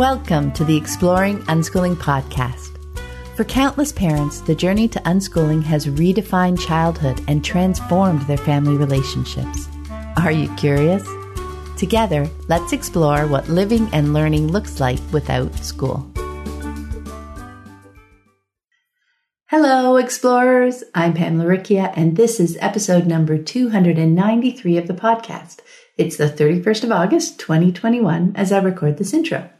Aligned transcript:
Welcome 0.00 0.50
to 0.52 0.64
the 0.64 0.78
Exploring 0.78 1.40
Unschooling 1.40 1.94
podcast. 1.94 2.78
For 3.36 3.44
countless 3.44 3.92
parents, 3.92 4.40
the 4.40 4.54
journey 4.54 4.88
to 4.88 4.98
unschooling 5.00 5.62
has 5.64 5.88
redefined 5.88 6.58
childhood 6.58 7.22
and 7.28 7.44
transformed 7.44 8.22
their 8.22 8.38
family 8.38 8.78
relationships. 8.78 9.68
Are 10.16 10.32
you 10.32 10.48
curious? 10.56 11.06
Together, 11.76 12.30
let's 12.48 12.72
explore 12.72 13.26
what 13.26 13.50
living 13.50 13.90
and 13.92 14.14
learning 14.14 14.48
looks 14.48 14.80
like 14.80 15.00
without 15.12 15.54
school. 15.58 16.10
Hello, 19.48 19.96
explorers. 19.96 20.82
I'm 20.94 21.12
Pamela 21.12 21.44
Laricchia, 21.44 21.92
and 21.94 22.16
this 22.16 22.40
is 22.40 22.56
episode 22.62 23.06
number 23.06 23.36
293 23.36 24.78
of 24.78 24.86
the 24.88 24.94
podcast. 24.94 25.58
It's 25.98 26.16
the 26.16 26.30
31st 26.30 26.84
of 26.84 26.90
August, 26.90 27.38
2021, 27.38 28.32
as 28.34 28.50
I 28.50 28.62
record 28.62 28.96
this 28.96 29.12
intro. 29.12 29.50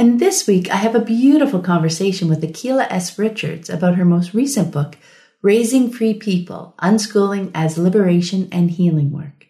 And 0.00 0.18
this 0.18 0.46
week, 0.46 0.70
I 0.70 0.76
have 0.76 0.94
a 0.94 1.04
beautiful 1.04 1.60
conversation 1.60 2.26
with 2.26 2.40
Akilah 2.40 2.86
S. 2.88 3.18
Richards 3.18 3.68
about 3.68 3.96
her 3.96 4.04
most 4.06 4.32
recent 4.32 4.72
book, 4.72 4.96
Raising 5.42 5.92
Free 5.92 6.14
People 6.14 6.74
Unschooling 6.78 7.50
as 7.54 7.76
Liberation 7.76 8.48
and 8.50 8.70
Healing 8.70 9.12
Work. 9.12 9.48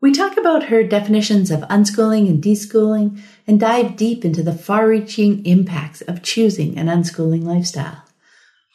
We 0.00 0.12
talk 0.12 0.36
about 0.36 0.66
her 0.66 0.84
definitions 0.84 1.50
of 1.50 1.62
unschooling 1.62 2.28
and 2.28 2.40
deschooling 2.40 3.20
and 3.48 3.58
dive 3.58 3.96
deep 3.96 4.24
into 4.24 4.44
the 4.44 4.52
far 4.52 4.86
reaching 4.86 5.44
impacts 5.44 6.02
of 6.02 6.22
choosing 6.22 6.78
an 6.78 6.86
unschooling 6.86 7.42
lifestyle. 7.42 8.04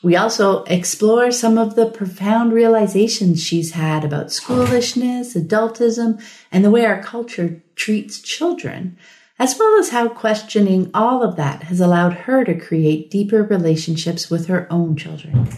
We 0.04 0.18
also 0.18 0.66
explore 0.66 1.32
some 1.32 1.58
of 1.58 1.76
the 1.76 1.86
profound 1.86 2.52
realizations 2.52 3.42
she's 3.42 3.72
had 3.72 4.04
about 4.04 4.34
schoolishness, 4.34 5.34
adultism, 5.34 6.22
and 6.52 6.66
the 6.66 6.72
way 6.72 6.84
our 6.84 7.02
culture 7.02 7.64
treats 7.78 8.20
children, 8.20 8.98
as 9.40 9.58
well 9.58 9.80
as 9.80 9.90
how 9.90 10.08
questioning 10.08 10.92
all 10.94 11.24
of 11.24 11.36
that 11.36 11.64
has 11.64 11.80
allowed 11.80 12.14
her 12.14 12.44
to 12.44 12.60
create 12.60 13.10
deeper 13.10 13.44
relationships 13.44 14.30
with 14.30 14.48
her 14.48 14.68
own 14.72 14.96
children. 14.96 15.50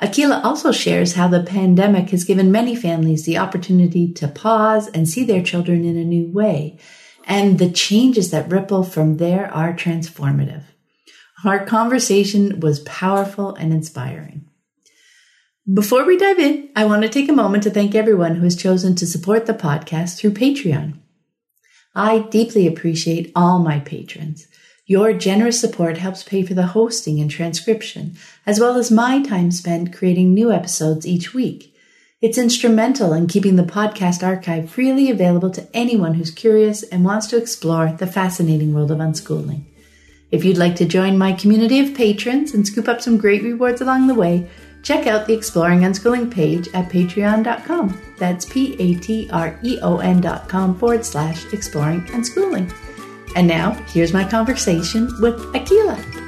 Akilah 0.00 0.42
also 0.42 0.72
shares 0.72 1.14
how 1.14 1.28
the 1.28 1.42
pandemic 1.42 2.10
has 2.10 2.24
given 2.24 2.50
many 2.50 2.74
families 2.74 3.24
the 3.24 3.38
opportunity 3.38 4.12
to 4.14 4.28
pause 4.28 4.88
and 4.88 5.08
see 5.08 5.24
their 5.24 5.42
children 5.42 5.84
in 5.84 5.96
a 5.96 6.04
new 6.04 6.32
way, 6.32 6.78
and 7.26 7.58
the 7.58 7.70
changes 7.70 8.30
that 8.30 8.50
ripple 8.50 8.82
from 8.82 9.18
there 9.18 9.52
are 9.52 9.74
transformative. 9.74 10.64
Our 11.44 11.64
conversation 11.64 12.60
was 12.60 12.80
powerful 12.80 13.54
and 13.54 13.72
inspiring. 13.72 14.46
Before 15.72 16.04
we 16.04 16.16
dive 16.16 16.38
in, 16.38 16.70
I 16.74 16.86
want 16.86 17.02
to 17.02 17.08
take 17.08 17.28
a 17.28 17.34
moment 17.34 17.62
to 17.64 17.70
thank 17.70 17.94
everyone 17.94 18.36
who 18.36 18.44
has 18.44 18.56
chosen 18.56 18.96
to 18.96 19.06
support 19.06 19.46
the 19.46 19.54
podcast 19.54 20.18
through 20.18 20.32
Patreon. 20.32 20.99
I 21.94 22.20
deeply 22.30 22.66
appreciate 22.66 23.32
all 23.34 23.58
my 23.58 23.80
patrons. 23.80 24.46
Your 24.86 25.12
generous 25.12 25.60
support 25.60 25.98
helps 25.98 26.22
pay 26.22 26.42
for 26.42 26.54
the 26.54 26.68
hosting 26.68 27.20
and 27.20 27.30
transcription, 27.30 28.16
as 28.46 28.60
well 28.60 28.76
as 28.76 28.90
my 28.90 29.22
time 29.22 29.50
spent 29.50 29.92
creating 29.92 30.32
new 30.34 30.52
episodes 30.52 31.06
each 31.06 31.34
week. 31.34 31.74
It's 32.20 32.38
instrumental 32.38 33.12
in 33.12 33.28
keeping 33.28 33.56
the 33.56 33.62
podcast 33.62 34.22
archive 34.22 34.70
freely 34.70 35.10
available 35.10 35.50
to 35.50 35.68
anyone 35.74 36.14
who's 36.14 36.30
curious 36.30 36.82
and 36.82 37.04
wants 37.04 37.26
to 37.28 37.36
explore 37.36 37.92
the 37.92 38.06
fascinating 38.06 38.74
world 38.74 38.90
of 38.90 38.98
unschooling. 38.98 39.64
If 40.30 40.44
you'd 40.44 40.58
like 40.58 40.76
to 40.76 40.84
join 40.84 41.18
my 41.18 41.32
community 41.32 41.80
of 41.80 41.94
patrons 41.94 42.54
and 42.54 42.66
scoop 42.66 42.88
up 42.88 43.00
some 43.00 43.16
great 43.16 43.42
rewards 43.42 43.80
along 43.80 44.06
the 44.06 44.14
way, 44.14 44.48
check 44.82 45.06
out 45.06 45.26
the 45.26 45.34
Exploring 45.34 45.80
Unschooling 45.80 46.30
page 46.30 46.68
at 46.74 46.88
patreon.com. 46.88 48.00
That's 48.18 48.44
P 48.44 48.76
A 48.78 48.94
T 48.96 49.28
R 49.32 49.58
E 49.62 49.78
O 49.82 49.98
N.com 49.98 50.78
forward 50.78 51.04
slash 51.04 51.52
exploring 51.52 52.02
unschooling. 52.06 52.72
And 53.36 53.46
now, 53.46 53.72
here's 53.88 54.12
my 54.12 54.28
conversation 54.28 55.08
with 55.20 55.36
Akilah. 55.54 56.20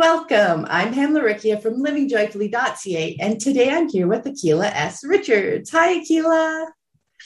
Welcome. 0.00 0.66
I'm 0.70 0.94
Pamela 0.94 1.20
Laricchia 1.20 1.60
from 1.60 1.84
livingjoyfully.ca, 1.84 3.16
and 3.20 3.38
today 3.38 3.68
I'm 3.68 3.86
here 3.86 4.06
with 4.06 4.24
Akilah 4.24 4.70
S. 4.72 5.04
Richards. 5.04 5.68
Hi, 5.72 5.98
Akilah. 5.98 6.68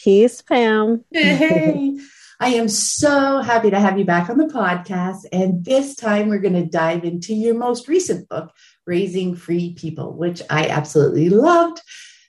Peace, 0.03 0.42
Pam. 0.42 1.04
Hey, 1.12 1.97
I 2.44 2.49
am 2.49 2.69
so 2.69 3.41
happy 3.41 3.71
to 3.71 3.81
have 3.81 3.99
you 3.99 4.05
back 4.05 4.28
on 4.28 4.37
the 4.37 4.44
podcast. 4.44 5.25
And 5.32 5.65
this 5.65 5.97
time 5.97 6.28
we're 6.28 6.41
going 6.41 6.53
to 6.53 6.66
dive 6.66 7.03
into 7.03 7.32
your 7.32 7.55
most 7.55 7.88
recent 7.88 8.28
book, 8.28 8.53
Raising 8.87 9.34
Free 9.34 9.72
People, 9.72 10.12
which 10.12 10.43
I 10.50 10.69
absolutely 10.69 11.31
loved. 11.31 11.81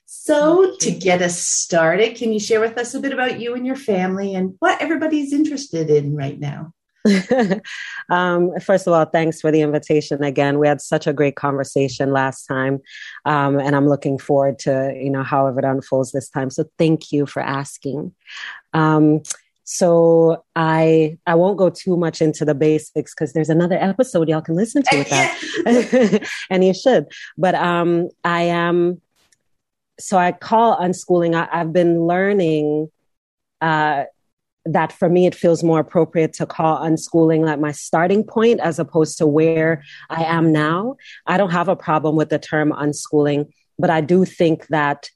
So, 0.06 0.74
to 0.80 0.90
get 0.90 1.20
us 1.20 1.38
started, 1.38 2.16
can 2.16 2.32
you 2.32 2.40
share 2.40 2.60
with 2.60 2.78
us 2.78 2.94
a 2.94 3.00
bit 3.00 3.12
about 3.12 3.38
you 3.38 3.54
and 3.54 3.66
your 3.66 3.76
family 3.76 4.34
and 4.34 4.54
what 4.58 4.80
everybody's 4.80 5.34
interested 5.34 5.90
in 5.90 6.16
right 6.16 6.40
now? 6.40 6.72
um, 8.08 8.58
first 8.60 8.86
of 8.86 8.94
all, 8.94 9.04
thanks 9.04 9.42
for 9.42 9.52
the 9.52 9.60
invitation 9.60 10.24
again. 10.24 10.58
We 10.58 10.66
had 10.66 10.80
such 10.80 11.06
a 11.06 11.12
great 11.12 11.36
conversation 11.36 12.10
last 12.10 12.46
time, 12.46 12.80
um, 13.26 13.58
and 13.58 13.76
I'm 13.76 13.86
looking 13.86 14.18
forward 14.18 14.58
to 14.60 14.94
you 14.98 15.10
know 15.10 15.22
however 15.22 15.58
it 15.58 15.66
unfolds 15.66 16.12
this 16.12 16.30
time. 16.30 16.48
So 16.48 16.64
thank 16.78 17.12
you 17.12 17.26
for 17.26 17.42
asking. 17.42 18.14
Um, 18.72 19.20
so 19.66 20.44
I 20.54 21.18
I 21.26 21.34
won't 21.34 21.58
go 21.58 21.70
too 21.70 21.96
much 21.96 22.22
into 22.22 22.44
the 22.44 22.54
basics 22.54 23.12
because 23.12 23.32
there's 23.32 23.50
another 23.50 23.76
episode 23.76 24.28
y'all 24.28 24.40
can 24.40 24.54
listen 24.54 24.84
to 24.84 24.98
with 24.98 25.10
that, 25.10 26.28
and 26.50 26.64
you 26.64 26.72
should. 26.72 27.06
But 27.36 27.56
um, 27.56 28.08
I 28.24 28.42
am. 28.42 29.02
So 29.98 30.18
I 30.18 30.30
call 30.30 30.78
unschooling. 30.78 31.34
I, 31.34 31.48
I've 31.52 31.72
been 31.72 32.06
learning. 32.06 32.90
Uh, 33.60 34.04
that 34.66 34.92
for 34.92 35.08
me, 35.08 35.26
it 35.26 35.34
feels 35.34 35.62
more 35.62 35.78
appropriate 35.78 36.32
to 36.34 36.46
call 36.46 36.78
unschooling 36.78 37.44
like 37.44 37.60
my 37.60 37.70
starting 37.70 38.24
point 38.24 38.58
as 38.60 38.80
opposed 38.80 39.18
to 39.18 39.26
where 39.26 39.84
I 40.10 40.24
am 40.24 40.52
now. 40.52 40.96
I 41.26 41.36
don't 41.36 41.52
have 41.52 41.68
a 41.68 41.76
problem 41.76 42.16
with 42.16 42.30
the 42.30 42.38
term 42.40 42.72
unschooling, 42.72 43.52
but 43.78 43.90
I 43.90 44.00
do 44.00 44.24
think 44.24 44.66
that 44.68 45.08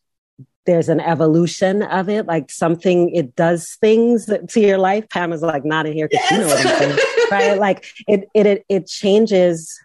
there's 0.66 0.88
an 0.88 1.00
evolution 1.00 1.82
of 1.82 2.08
it, 2.08 2.26
like 2.26 2.50
something, 2.50 3.14
it 3.14 3.34
does 3.34 3.76
things 3.80 4.26
to 4.26 4.60
your 4.60 4.78
life. 4.78 5.08
Pam 5.08 5.32
is 5.32 5.42
like 5.42 5.64
nodding 5.64 5.94
here 5.94 6.08
because 6.08 6.30
yes. 6.30 6.32
you 6.32 6.38
know 6.38 6.46
what 6.46 6.66
I'm 6.66 6.78
saying, 6.78 6.98
right? 7.30 7.58
Like 7.58 7.86
it, 8.06 8.28
it, 8.34 8.46
it, 8.46 8.64
it 8.68 8.86
changes 8.86 9.78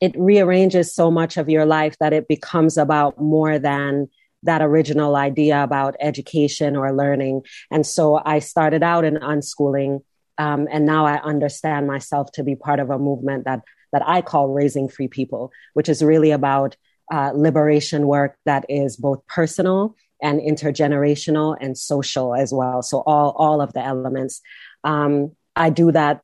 it 0.00 0.18
rearranges 0.18 0.94
so 0.94 1.10
much 1.10 1.36
of 1.36 1.48
your 1.48 1.66
life 1.66 1.96
that 2.00 2.12
it 2.12 2.26
becomes 2.26 2.78
about 2.78 3.20
more 3.20 3.58
than 3.58 4.08
that 4.42 4.62
original 4.62 5.16
idea 5.16 5.62
about 5.62 5.94
education 6.00 6.74
or 6.74 6.92
learning. 6.92 7.42
And 7.70 7.86
so 7.86 8.20
I 8.24 8.38
started 8.38 8.82
out 8.82 9.04
in 9.04 9.16
unschooling, 9.16 10.02
um, 10.38 10.66
and 10.72 10.86
now 10.86 11.04
I 11.04 11.20
understand 11.22 11.86
myself 11.86 12.32
to 12.32 12.42
be 12.42 12.56
part 12.56 12.80
of 12.80 12.90
a 12.90 12.98
movement 12.98 13.44
that 13.44 13.60
that 13.92 14.08
I 14.08 14.22
call 14.22 14.48
raising 14.48 14.88
free 14.88 15.08
people, 15.08 15.50
which 15.74 15.88
is 15.88 16.02
really 16.02 16.30
about 16.30 16.76
uh, 17.10 17.32
liberation 17.34 18.06
work 18.06 18.36
that 18.46 18.64
is 18.68 18.96
both 18.96 19.26
personal 19.26 19.96
and 20.22 20.40
intergenerational 20.40 21.56
and 21.60 21.76
social 21.76 22.34
as 22.34 22.52
well. 22.52 22.82
So 22.82 23.02
all 23.06 23.30
all 23.36 23.60
of 23.60 23.72
the 23.72 23.84
elements. 23.84 24.40
Um, 24.84 25.32
I 25.56 25.70
do 25.70 25.92
that 25.92 26.22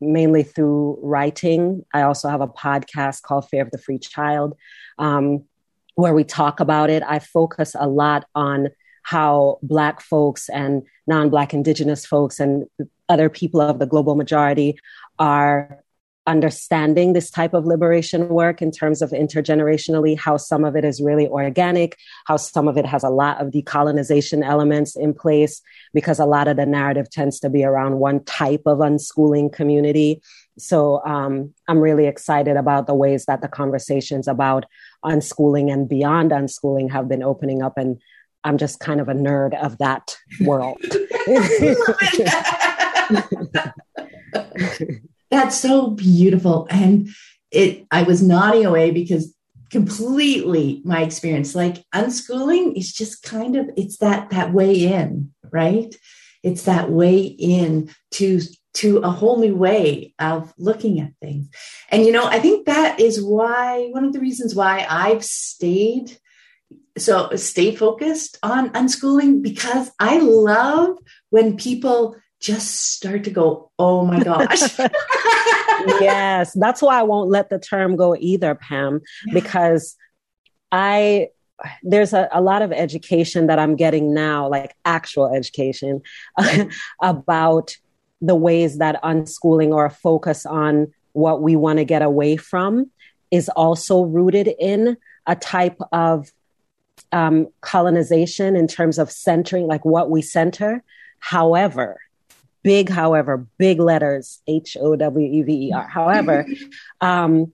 mainly 0.00 0.42
through 0.42 0.98
writing. 1.02 1.84
I 1.92 2.02
also 2.02 2.28
have 2.28 2.40
a 2.40 2.48
podcast 2.48 3.22
called 3.22 3.48
Fear 3.48 3.62
of 3.62 3.70
the 3.70 3.78
Free 3.78 3.98
Child. 3.98 4.56
Um, 4.98 5.44
where 5.96 6.14
we 6.14 6.24
talk 6.24 6.60
about 6.60 6.88
it. 6.88 7.02
I 7.02 7.18
focus 7.18 7.74
a 7.78 7.88
lot 7.88 8.26
on 8.34 8.68
how 9.02 9.58
Black 9.62 10.00
folks 10.00 10.48
and 10.48 10.82
non 11.06 11.30
Black 11.30 11.52
Indigenous 11.52 12.06
folks 12.06 12.38
and 12.38 12.66
other 13.08 13.28
people 13.28 13.60
of 13.60 13.78
the 13.78 13.86
global 13.86 14.14
majority 14.14 14.78
are 15.18 15.82
understanding 16.26 17.12
this 17.12 17.30
type 17.30 17.54
of 17.54 17.64
liberation 17.64 18.28
work 18.28 18.60
in 18.60 18.70
terms 18.70 19.00
of 19.00 19.10
intergenerationally, 19.10 20.18
how 20.18 20.36
some 20.36 20.64
of 20.64 20.74
it 20.74 20.84
is 20.84 21.00
really 21.00 21.28
organic, 21.28 21.96
how 22.26 22.36
some 22.36 22.68
of 22.68 22.76
it 22.76 22.84
has 22.84 23.04
a 23.04 23.10
lot 23.10 23.40
of 23.40 23.52
decolonization 23.52 24.44
elements 24.44 24.96
in 24.96 25.14
place, 25.14 25.62
because 25.94 26.18
a 26.18 26.26
lot 26.26 26.48
of 26.48 26.56
the 26.56 26.66
narrative 26.66 27.08
tends 27.10 27.38
to 27.40 27.48
be 27.48 27.64
around 27.64 27.98
one 27.98 28.22
type 28.24 28.62
of 28.66 28.78
unschooling 28.78 29.52
community. 29.52 30.20
So 30.58 31.04
um, 31.04 31.54
I'm 31.68 31.78
really 31.78 32.06
excited 32.06 32.56
about 32.56 32.86
the 32.86 32.94
ways 32.94 33.26
that 33.26 33.40
the 33.40 33.48
conversations 33.48 34.26
about 34.26 34.64
unschooling 35.04 35.72
and 35.72 35.88
beyond 35.88 36.32
unschooling 36.32 36.90
have 36.90 37.08
been 37.08 37.22
opening 37.22 37.62
up. 37.62 37.78
And 37.78 38.00
I'm 38.42 38.58
just 38.58 38.80
kind 38.80 39.00
of 39.00 39.08
a 39.08 39.14
nerd 39.14 39.54
of 39.62 39.78
that 39.78 40.16
world. 40.40 40.82
That's 45.36 45.60
so 45.60 45.90
beautiful. 45.90 46.66
And 46.70 47.10
it 47.50 47.86
I 47.90 48.02
was 48.04 48.22
nodding 48.22 48.64
away 48.64 48.90
because 48.90 49.34
completely 49.70 50.80
my 50.84 51.02
experience 51.02 51.54
like 51.54 51.84
unschooling 51.94 52.74
is 52.76 52.92
just 52.92 53.22
kind 53.22 53.56
of 53.56 53.68
it's 53.76 53.98
that 53.98 54.30
that 54.30 54.52
way 54.52 54.72
in 54.72 55.32
right 55.50 55.92
it's 56.44 56.62
that 56.62 56.90
way 56.90 57.20
in 57.20 57.90
to 58.12 58.40
to 58.74 58.98
a 58.98 59.10
whole 59.10 59.38
new 59.38 59.56
way 59.56 60.14
of 60.18 60.52
looking 60.58 61.00
at 61.00 61.10
things. 61.20 61.48
And, 61.90 62.04
you 62.04 62.12
know, 62.12 62.26
I 62.26 62.38
think 62.40 62.66
that 62.66 63.00
is 63.00 63.22
why, 63.22 63.88
one 63.90 64.04
of 64.04 64.12
the 64.12 64.20
reasons 64.20 64.54
why 64.54 64.86
I've 64.88 65.24
stayed 65.24 66.18
so 66.98 67.30
stay 67.36 67.74
focused 67.74 68.38
on 68.42 68.70
unschooling 68.70 69.42
because 69.42 69.90
I 69.98 70.18
love 70.18 70.96
when 71.30 71.56
people 71.56 72.16
just 72.46 72.92
start 72.92 73.24
to 73.24 73.30
go, 73.30 73.70
oh 73.76 74.04
my 74.04 74.22
gosh. 74.22 74.78
yes, 76.00 76.52
that's 76.52 76.80
why 76.80 77.00
I 77.00 77.02
won't 77.02 77.28
let 77.28 77.50
the 77.50 77.58
term 77.58 77.96
go 77.96 78.14
either, 78.18 78.54
Pam, 78.54 79.00
because 79.32 79.96
I 80.70 81.28
there's 81.82 82.12
a, 82.12 82.28
a 82.32 82.40
lot 82.40 82.62
of 82.62 82.70
education 82.70 83.46
that 83.46 83.58
I'm 83.58 83.76
getting 83.76 84.14
now, 84.14 84.48
like 84.48 84.76
actual 84.84 85.34
education, 85.34 86.02
about 87.02 87.76
the 88.20 88.36
ways 88.36 88.78
that 88.78 89.02
unschooling 89.02 89.70
or 89.70 89.86
a 89.86 89.90
focus 89.90 90.46
on 90.46 90.92
what 91.12 91.42
we 91.42 91.56
want 91.56 91.78
to 91.78 91.84
get 91.84 92.02
away 92.02 92.36
from 92.36 92.90
is 93.30 93.48
also 93.48 94.02
rooted 94.02 94.54
in 94.60 94.96
a 95.26 95.34
type 95.34 95.78
of 95.92 96.30
um, 97.10 97.48
colonization 97.60 98.54
in 98.54 98.68
terms 98.68 98.98
of 98.98 99.10
centering, 99.10 99.66
like 99.66 99.84
what 99.84 100.10
we 100.10 100.22
center. 100.22 100.84
However, 101.18 101.98
big, 102.66 102.88
however, 102.88 103.46
big 103.58 103.78
letters, 103.78 104.42
H 104.48 104.76
O 104.80 104.96
W 104.96 105.24
E 105.24 105.42
V 105.42 105.68
E 105.68 105.72
R. 105.72 105.86
However, 105.86 106.44
um, 107.00 107.52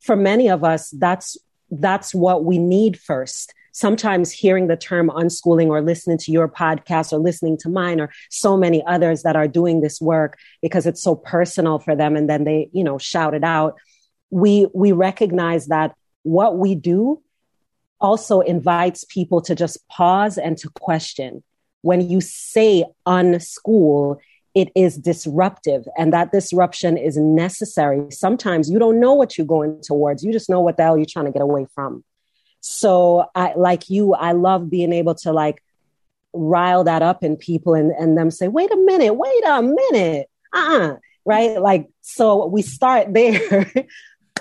for 0.00 0.16
many 0.16 0.50
of 0.50 0.64
us, 0.64 0.90
that's 0.90 1.38
that's 1.70 2.12
what 2.12 2.44
we 2.44 2.58
need 2.58 2.98
first. 2.98 3.54
Sometimes 3.70 4.32
hearing 4.32 4.66
the 4.66 4.76
term 4.76 5.08
unschooling 5.08 5.68
or 5.68 5.80
listening 5.80 6.18
to 6.18 6.32
your 6.32 6.48
podcast 6.48 7.12
or 7.12 7.20
listening 7.20 7.58
to 7.58 7.68
mine 7.68 8.00
or 8.00 8.10
so 8.28 8.56
many 8.56 8.84
others 8.86 9.22
that 9.22 9.36
are 9.36 9.46
doing 9.46 9.82
this 9.82 10.00
work 10.00 10.36
because 10.60 10.84
it's 10.84 11.00
so 11.00 11.14
personal 11.14 11.78
for 11.78 11.94
them 11.94 12.16
and 12.16 12.28
then 12.28 12.42
they, 12.42 12.68
you 12.72 12.82
know, 12.82 12.98
shout 12.98 13.34
it 13.34 13.44
out. 13.44 13.78
We 14.30 14.66
we 14.74 14.90
recognize 14.90 15.68
that 15.68 15.94
what 16.24 16.58
we 16.58 16.74
do 16.74 17.22
also 18.00 18.40
invites 18.40 19.04
people 19.04 19.42
to 19.42 19.54
just 19.54 19.86
pause 19.86 20.38
and 20.38 20.58
to 20.58 20.68
question. 20.70 21.44
When 21.82 22.10
you 22.10 22.20
say 22.20 22.84
unschool, 23.06 24.18
it 24.54 24.70
is 24.74 24.96
disruptive 24.96 25.86
and 25.96 26.12
that 26.12 26.32
disruption 26.32 26.96
is 26.96 27.16
necessary. 27.16 28.10
Sometimes 28.10 28.68
you 28.68 28.78
don't 28.78 28.98
know 28.98 29.14
what 29.14 29.38
you're 29.38 29.46
going 29.46 29.80
towards. 29.82 30.24
You 30.24 30.32
just 30.32 30.50
know 30.50 30.60
what 30.60 30.76
the 30.76 30.82
hell 30.82 30.96
you're 30.96 31.06
trying 31.06 31.26
to 31.26 31.30
get 31.30 31.42
away 31.42 31.66
from. 31.74 32.04
So 32.60 33.26
I, 33.34 33.54
like 33.54 33.88
you, 33.88 34.14
I 34.14 34.32
love 34.32 34.68
being 34.68 34.92
able 34.92 35.14
to 35.16 35.32
like 35.32 35.62
rile 36.32 36.84
that 36.84 37.02
up 37.02 37.22
in 37.22 37.36
people 37.36 37.74
and, 37.74 37.92
and 37.92 38.18
them 38.18 38.30
say, 38.30 38.48
wait 38.48 38.70
a 38.72 38.76
minute, 38.76 39.14
wait 39.14 39.44
a 39.46 39.62
minute. 39.62 40.28
Uh-uh. 40.52 40.96
Right. 41.24 41.60
Like, 41.60 41.88
so 42.00 42.46
we 42.46 42.62
start 42.62 43.08
there. 43.14 43.72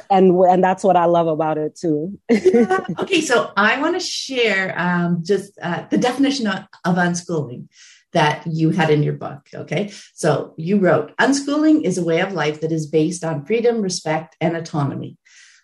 and 0.09 0.33
and 0.35 0.63
that's 0.63 0.83
what 0.83 0.95
I 0.95 1.05
love 1.05 1.27
about 1.27 1.57
it 1.57 1.75
too. 1.75 2.19
yeah. 2.29 2.83
Okay, 2.99 3.21
so 3.21 3.51
I 3.55 3.79
want 3.79 3.99
to 3.99 3.99
share 3.99 4.73
um, 4.79 5.23
just 5.23 5.57
uh, 5.61 5.85
the 5.91 5.97
definition 5.97 6.47
of, 6.47 6.65
of 6.85 6.95
unschooling 6.95 7.67
that 8.13 8.45
you 8.47 8.71
had 8.71 8.89
in 8.89 9.03
your 9.03 9.13
book. 9.13 9.47
Okay. 9.53 9.91
So 10.13 10.53
you 10.57 10.77
wrote 10.77 11.15
unschooling 11.17 11.83
is 11.83 11.97
a 11.97 12.03
way 12.03 12.21
of 12.21 12.33
life 12.33 12.61
that 12.61 12.71
is 12.71 12.87
based 12.87 13.23
on 13.23 13.45
freedom, 13.45 13.81
respect, 13.81 14.35
and 14.41 14.55
autonomy. 14.55 15.17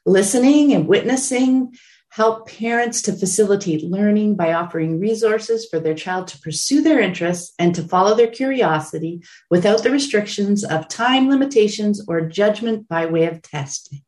Listening 0.06 0.74
and 0.74 0.88
witnessing 0.88 1.76
help 2.12 2.48
parents 2.48 3.02
to 3.02 3.12
facilitate 3.12 3.84
learning 3.84 4.36
by 4.36 4.54
offering 4.54 5.00
resources 5.00 5.68
for 5.70 5.82
their 5.82 5.94
child 5.94 6.28
to 6.30 6.40
pursue 6.40 6.82
their 6.82 7.00
interests 7.00 7.54
and 7.60 7.76
to 7.76 7.84
follow 7.84 8.16
their 8.16 8.28
curiosity 8.28 9.22
without 9.50 9.84
the 9.84 9.92
restrictions 9.92 10.64
of 10.64 10.88
time 10.88 11.30
limitations 11.30 12.02
or 12.08 12.22
judgment 12.22 12.88
by 12.88 13.06
way 13.06 13.26
of 13.26 13.42
testing. 13.42 14.02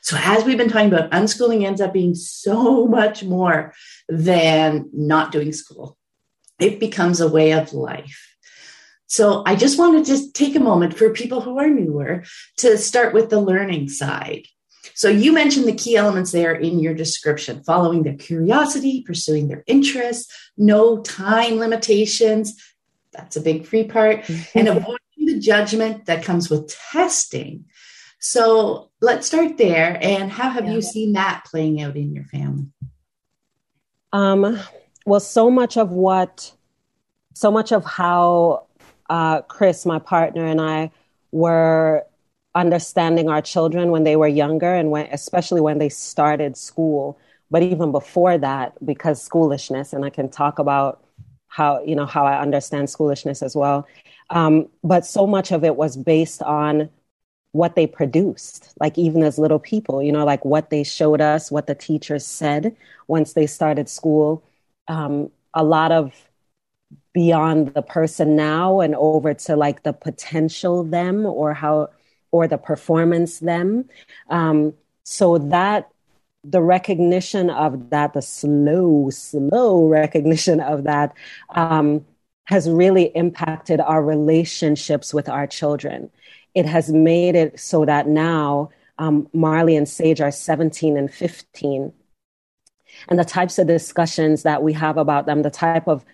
So, 0.00 0.16
as 0.18 0.44
we've 0.44 0.56
been 0.56 0.70
talking 0.70 0.90
about, 0.92 1.10
unschooling 1.10 1.66
ends 1.66 1.80
up 1.80 1.92
being 1.92 2.14
so 2.14 2.86
much 2.86 3.22
more 3.24 3.74
than 4.08 4.88
not 4.92 5.32
doing 5.32 5.52
school 5.52 5.98
it 6.58 6.80
becomes 6.80 7.20
a 7.20 7.28
way 7.28 7.52
of 7.52 7.72
life. 7.72 8.36
So 9.06 9.42
I 9.46 9.54
just 9.54 9.78
want 9.78 9.96
to 9.96 10.10
just 10.10 10.34
take 10.34 10.56
a 10.56 10.60
moment 10.60 10.96
for 10.96 11.10
people 11.10 11.40
who 11.40 11.58
are 11.58 11.68
newer 11.68 12.24
to 12.58 12.76
start 12.76 13.14
with 13.14 13.30
the 13.30 13.40
learning 13.40 13.88
side. 13.88 14.46
So 14.94 15.08
you 15.08 15.32
mentioned 15.32 15.66
the 15.66 15.74
key 15.74 15.96
elements 15.96 16.32
there 16.32 16.54
in 16.54 16.80
your 16.80 16.94
description, 16.94 17.62
following 17.62 18.02
their 18.02 18.16
curiosity, 18.16 19.02
pursuing 19.02 19.48
their 19.48 19.62
interests, 19.66 20.32
no 20.56 21.02
time 21.02 21.56
limitations. 21.58 22.56
That's 23.12 23.36
a 23.36 23.40
big 23.40 23.66
free 23.66 23.84
part 23.84 24.22
mm-hmm. 24.22 24.58
and 24.58 24.68
avoiding 24.68 24.96
the 25.18 25.38
judgment 25.38 26.06
that 26.06 26.24
comes 26.24 26.48
with 26.48 26.74
testing. 26.92 27.66
So 28.20 28.90
let's 29.00 29.26
start 29.26 29.58
there. 29.58 29.98
And 30.00 30.32
how 30.32 30.50
have 30.50 30.64
yeah. 30.64 30.72
you 30.72 30.82
seen 30.82 31.12
that 31.12 31.44
playing 31.44 31.82
out 31.82 31.96
in 31.96 32.14
your 32.14 32.24
family? 32.24 32.66
Um, 34.12 34.58
well, 35.06 35.20
so 35.20 35.50
much 35.50 35.76
of 35.76 35.90
what, 35.92 36.52
so 37.32 37.50
much 37.50 37.72
of 37.72 37.84
how 37.84 38.66
uh, 39.08 39.42
Chris, 39.42 39.86
my 39.86 39.98
partner, 40.00 40.44
and 40.44 40.60
I 40.60 40.90
were 41.30 42.04
understanding 42.54 43.28
our 43.28 43.40
children 43.40 43.90
when 43.90 44.04
they 44.04 44.16
were 44.16 44.28
younger, 44.28 44.74
and 44.74 44.90
when, 44.90 45.06
especially 45.12 45.60
when 45.60 45.78
they 45.78 45.88
started 45.88 46.56
school. 46.56 47.18
But 47.50 47.62
even 47.62 47.92
before 47.92 48.36
that, 48.38 48.74
because 48.84 49.22
schoolishness, 49.22 49.92
and 49.92 50.04
I 50.04 50.10
can 50.10 50.28
talk 50.28 50.58
about 50.58 51.04
how 51.48 51.82
you 51.84 51.94
know 51.94 52.06
how 52.06 52.26
I 52.26 52.40
understand 52.40 52.90
schoolishness 52.90 53.42
as 53.42 53.54
well. 53.54 53.86
Um, 54.30 54.68
but 54.82 55.06
so 55.06 55.26
much 55.26 55.52
of 55.52 55.62
it 55.62 55.76
was 55.76 55.96
based 55.96 56.42
on 56.42 56.90
what 57.52 57.76
they 57.76 57.86
produced, 57.86 58.74
like 58.80 58.98
even 58.98 59.22
as 59.22 59.38
little 59.38 59.60
people, 59.60 60.02
you 60.02 60.12
know, 60.12 60.24
like 60.24 60.44
what 60.44 60.70
they 60.70 60.82
showed 60.82 61.20
us, 61.20 61.50
what 61.50 61.66
the 61.66 61.74
teachers 61.74 62.26
said 62.26 62.76
once 63.08 63.32
they 63.32 63.46
started 63.46 63.88
school, 63.88 64.42
um, 64.88 65.30
a 65.54 65.64
lot 65.64 65.92
of 65.92 66.12
beyond 67.12 67.72
the 67.74 67.82
person 67.82 68.36
now 68.36 68.80
and 68.80 68.94
over 68.94 69.34
to 69.34 69.56
like 69.56 69.82
the 69.82 69.92
potential 69.92 70.84
them 70.84 71.24
or 71.24 71.54
how 71.54 71.88
or 72.30 72.46
the 72.46 72.58
performance 72.58 73.38
them. 73.38 73.88
Um, 74.28 74.74
so 75.02 75.38
that 75.38 75.88
the 76.44 76.60
recognition 76.60 77.50
of 77.50 77.90
that 77.90 78.12
the 78.12 78.22
slow 78.22 79.10
slow 79.10 79.86
recognition 79.88 80.60
of 80.60 80.84
that 80.84 81.14
um, 81.50 82.04
has 82.44 82.68
really 82.70 83.04
impacted 83.16 83.80
our 83.80 84.02
relationships 84.02 85.12
with 85.12 85.28
our 85.28 85.46
children. 85.46 86.10
It 86.54 86.66
has 86.66 86.92
made 86.92 87.34
it 87.34 87.58
so 87.58 87.84
that 87.84 88.06
now 88.06 88.70
um, 88.98 89.28
marley 89.32 89.76
and 89.76 89.88
sage 89.88 90.20
are 90.20 90.30
17 90.30 90.96
and 90.96 91.12
15 91.12 91.92
and 93.08 93.18
the 93.18 93.24
types 93.24 93.58
of 93.58 93.66
discussions 93.66 94.42
that 94.42 94.62
we 94.62 94.72
have 94.72 94.96
about 94.96 95.26
them, 95.26 95.42
the 95.42 95.50
type 95.50 95.86
of 95.86 96.04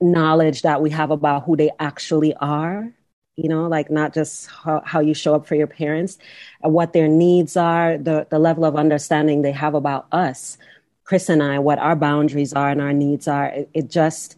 knowledge 0.00 0.62
that 0.62 0.80
we 0.80 0.90
have 0.90 1.10
about 1.10 1.44
who 1.44 1.56
they 1.56 1.70
actually 1.78 2.34
are, 2.36 2.90
you 3.36 3.48
know, 3.48 3.66
like 3.68 3.90
not 3.90 4.14
just 4.14 4.48
how, 4.48 4.82
how 4.84 5.00
you 5.00 5.14
show 5.14 5.34
up 5.34 5.46
for 5.46 5.54
your 5.54 5.66
parents, 5.66 6.18
what 6.60 6.92
their 6.92 7.08
needs 7.08 7.56
are, 7.56 7.98
the, 7.98 8.26
the 8.30 8.38
level 8.38 8.64
of 8.64 8.76
understanding 8.76 9.42
they 9.42 9.52
have 9.52 9.74
about 9.74 10.06
us, 10.12 10.58
Chris 11.04 11.28
and 11.28 11.42
I, 11.42 11.58
what 11.58 11.78
our 11.78 11.96
boundaries 11.96 12.52
are 12.52 12.70
and 12.70 12.80
our 12.80 12.92
needs 12.92 13.28
are. 13.28 13.46
It, 13.46 13.70
it 13.74 13.90
just 13.90 14.36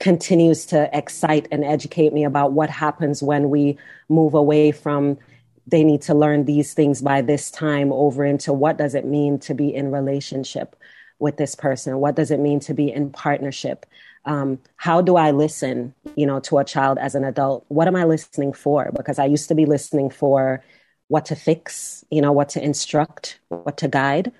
continues 0.00 0.64
to 0.66 0.88
excite 0.96 1.46
and 1.52 1.64
educate 1.64 2.12
me 2.12 2.24
about 2.24 2.52
what 2.52 2.70
happens 2.70 3.22
when 3.22 3.50
we 3.50 3.78
move 4.08 4.34
away 4.34 4.72
from 4.72 5.18
they 5.66 5.84
need 5.84 6.02
to 6.02 6.14
learn 6.14 6.46
these 6.46 6.74
things 6.74 7.00
by 7.00 7.20
this 7.20 7.50
time 7.50 7.92
over 7.92 8.24
into 8.24 8.52
what 8.52 8.76
does 8.76 8.94
it 8.94 9.04
mean 9.04 9.38
to 9.38 9.54
be 9.54 9.72
in 9.72 9.92
relationship 9.92 10.74
with 11.20 11.36
this 11.36 11.54
person? 11.54 11.98
What 11.98 12.16
does 12.16 12.30
it 12.30 12.40
mean 12.40 12.60
to 12.60 12.74
be 12.74 12.90
in 12.90 13.10
partnership? 13.10 13.86
Um, 14.24 14.58
how 14.76 15.00
do 15.00 15.16
I 15.16 15.30
listen, 15.30 15.94
you 16.16 16.26
know, 16.26 16.40
to 16.40 16.58
a 16.58 16.64
child 16.64 16.98
as 16.98 17.14
an 17.14 17.24
adult? 17.24 17.64
What 17.68 17.88
am 17.88 17.96
I 17.96 18.04
listening 18.04 18.52
for? 18.52 18.90
Because 18.94 19.18
I 19.18 19.26
used 19.26 19.48
to 19.48 19.54
be 19.54 19.66
listening 19.66 20.10
for 20.10 20.62
what 21.08 21.24
to 21.26 21.36
fix, 21.36 22.04
you 22.10 22.20
know, 22.20 22.32
what 22.32 22.48
to 22.50 22.62
instruct, 22.62 23.38
what 23.48 23.76
to 23.78 23.88
guide. 23.88 24.32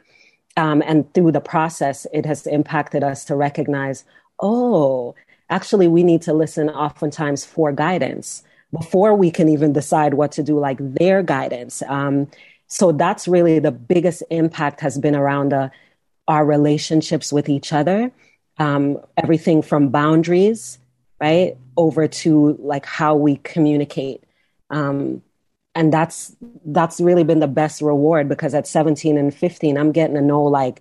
Um, 0.56 0.82
and 0.87 1.12
through 1.14 1.32
the 1.32 1.40
process, 1.40 2.06
it 2.12 2.26
has 2.26 2.46
impacted 2.46 3.02
us 3.02 3.25
to 3.26 3.37
recognize, 3.37 4.04
oh, 4.40 5.14
actually, 5.49 5.88
we 5.88 6.02
need 6.02 6.22
to 6.22 6.32
listen 6.32 6.68
oftentimes 6.68 7.44
for 7.44 7.72
guidance 7.72 8.42
before 8.72 9.14
we 9.14 9.30
can 9.30 9.49
even 9.49 9.72
decide 9.72 10.14
what 10.14 10.32
to 10.32 10.42
do, 10.42 10.58
like 10.58 10.78
their 10.80 11.22
guidance. 11.22 11.82
Um, 11.88 12.28
so 12.66 12.92
that's 12.92 13.26
really 13.26 13.58
the 13.58 13.72
biggest 13.72 14.22
impact 14.30 14.80
has 14.80 14.96
been 14.96 15.16
around 15.16 15.52
our 16.30 16.46
relationships 16.46 17.32
with 17.32 17.49
each 17.49 17.72
other, 17.72 18.12
um, 18.58 18.99
everything 19.16 19.62
from 19.62 19.88
boundaries, 19.88 20.78
right, 21.20 21.56
over 21.76 22.06
to 22.06 22.56
like 22.60 22.87
how 22.87 23.16
we 23.16 23.37
communicate. 23.37 24.22
Um, 24.70 25.22
and 25.75 25.92
that's 25.92 26.37
that's 26.66 27.00
really 27.00 27.25
been 27.25 27.40
the 27.40 27.49
best 27.49 27.82
reward 27.82 28.28
because 28.28 28.54
at 28.54 28.66
17 28.66 29.16
and 29.16 29.32
15 29.32 29.78
i'm 29.78 29.92
getting 29.92 30.16
to 30.16 30.20
know 30.20 30.42
like 30.42 30.80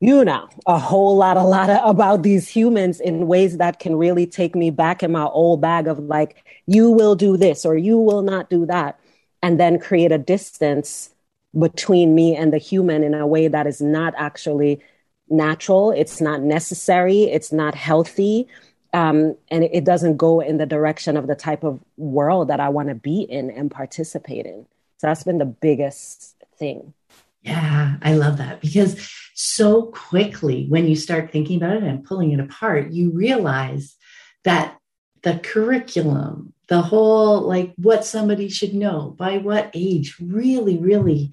you 0.00 0.24
know 0.24 0.48
a 0.66 0.80
whole 0.80 1.16
lot 1.16 1.36
a 1.36 1.44
lot 1.44 1.70
of, 1.70 1.78
about 1.84 2.24
these 2.24 2.48
humans 2.48 2.98
in 2.98 3.28
ways 3.28 3.58
that 3.58 3.78
can 3.78 3.94
really 3.94 4.26
take 4.26 4.56
me 4.56 4.70
back 4.70 5.04
in 5.04 5.12
my 5.12 5.26
old 5.26 5.60
bag 5.60 5.86
of 5.86 6.00
like 6.00 6.44
you 6.66 6.90
will 6.90 7.14
do 7.14 7.36
this 7.36 7.64
or 7.64 7.76
you 7.76 7.96
will 7.96 8.22
not 8.22 8.50
do 8.50 8.66
that 8.66 8.98
and 9.44 9.60
then 9.60 9.78
create 9.78 10.10
a 10.10 10.18
distance 10.18 11.13
between 11.58 12.14
me 12.14 12.36
and 12.36 12.52
the 12.52 12.58
human 12.58 13.02
in 13.02 13.14
a 13.14 13.26
way 13.26 13.48
that 13.48 13.66
is 13.66 13.80
not 13.80 14.14
actually 14.16 14.80
natural, 15.28 15.90
it's 15.90 16.20
not 16.20 16.42
necessary, 16.42 17.24
it's 17.24 17.52
not 17.52 17.74
healthy. 17.74 18.48
Um, 18.92 19.36
and 19.48 19.64
it 19.64 19.84
doesn't 19.84 20.18
go 20.18 20.40
in 20.40 20.58
the 20.58 20.66
direction 20.66 21.16
of 21.16 21.26
the 21.26 21.34
type 21.34 21.64
of 21.64 21.80
world 21.96 22.48
that 22.48 22.60
I 22.60 22.68
want 22.68 22.88
to 22.88 22.94
be 22.94 23.22
in 23.22 23.50
and 23.50 23.70
participate 23.70 24.46
in. 24.46 24.66
So 24.98 25.08
that's 25.08 25.24
been 25.24 25.38
the 25.38 25.44
biggest 25.44 26.36
thing. 26.58 26.94
Yeah, 27.42 27.96
I 28.00 28.14
love 28.14 28.38
that 28.38 28.62
because 28.62 29.10
so 29.34 29.82
quickly 29.86 30.66
when 30.68 30.86
you 30.86 30.96
start 30.96 31.30
thinking 31.30 31.58
about 31.58 31.76
it 31.76 31.82
and 31.82 32.04
pulling 32.04 32.30
it 32.30 32.40
apart, 32.40 32.92
you 32.92 33.10
realize 33.10 33.96
that 34.44 34.78
the 35.22 35.38
curriculum, 35.38 36.53
the 36.68 36.80
whole 36.80 37.40
like 37.42 37.72
what 37.76 38.04
somebody 38.04 38.48
should 38.48 38.74
know 38.74 39.14
by 39.18 39.38
what 39.38 39.70
age 39.74 40.16
really, 40.20 40.78
really 40.78 41.32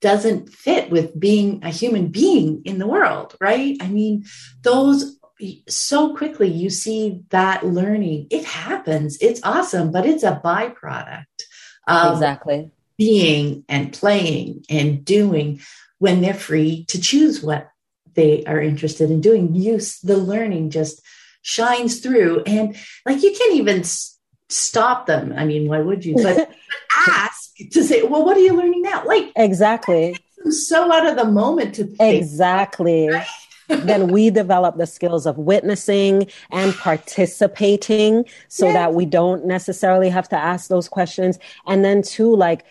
doesn't 0.00 0.52
fit 0.52 0.90
with 0.90 1.18
being 1.18 1.64
a 1.64 1.70
human 1.70 2.08
being 2.08 2.62
in 2.64 2.78
the 2.78 2.86
world, 2.86 3.34
right? 3.40 3.76
I 3.80 3.88
mean, 3.88 4.24
those 4.62 5.18
so 5.68 6.16
quickly 6.16 6.48
you 6.48 6.70
see 6.70 7.22
that 7.30 7.66
learning. 7.66 8.26
It 8.30 8.44
happens, 8.44 9.18
it's 9.20 9.40
awesome, 9.42 9.90
but 9.90 10.06
it's 10.06 10.22
a 10.22 10.40
byproduct 10.42 11.24
of 11.86 12.14
exactly 12.14 12.70
being 12.98 13.64
and 13.68 13.92
playing 13.92 14.64
and 14.70 15.04
doing 15.04 15.60
when 15.98 16.20
they're 16.20 16.34
free 16.34 16.84
to 16.86 17.00
choose 17.00 17.42
what 17.42 17.70
they 18.14 18.44
are 18.44 18.60
interested 18.60 19.10
in 19.10 19.20
doing. 19.20 19.54
Use 19.54 20.00
the 20.00 20.16
learning 20.16 20.70
just 20.70 21.02
shines 21.42 22.00
through, 22.00 22.42
and 22.46 22.76
like 23.04 23.22
you 23.22 23.34
can't 23.36 23.54
even 23.54 23.82
stop 24.48 25.06
them. 25.06 25.32
I 25.36 25.44
mean, 25.44 25.68
why 25.68 25.80
would 25.80 26.04
you? 26.04 26.14
But, 26.14 26.36
but 26.36 26.50
ask 27.08 27.56
to 27.70 27.82
say, 27.82 28.02
well, 28.02 28.24
what 28.24 28.36
are 28.36 28.40
you 28.40 28.54
learning 28.54 28.82
now? 28.82 29.04
Like 29.04 29.32
exactly. 29.36 30.16
I'm 30.44 30.52
so 30.52 30.92
out 30.92 31.06
of 31.06 31.16
the 31.16 31.24
moment 31.24 31.74
to 31.76 31.84
think, 31.84 32.22
exactly. 32.22 33.08
Right? 33.08 33.26
then 33.68 34.08
we 34.08 34.30
develop 34.42 34.76
the 34.76 34.86
skills 34.86 35.26
of 35.26 35.38
witnessing 35.38 36.28
and 36.50 36.74
participating 36.74 38.24
so 38.48 38.72
that 38.72 38.94
we 38.94 39.04
don't 39.04 39.44
necessarily 39.44 40.08
have 40.08 40.28
to 40.28 40.36
ask 40.36 40.68
those 40.68 40.88
questions. 40.88 41.38
And 41.66 41.84
then, 41.84 42.02
too, 42.02 42.34
like 42.34 42.64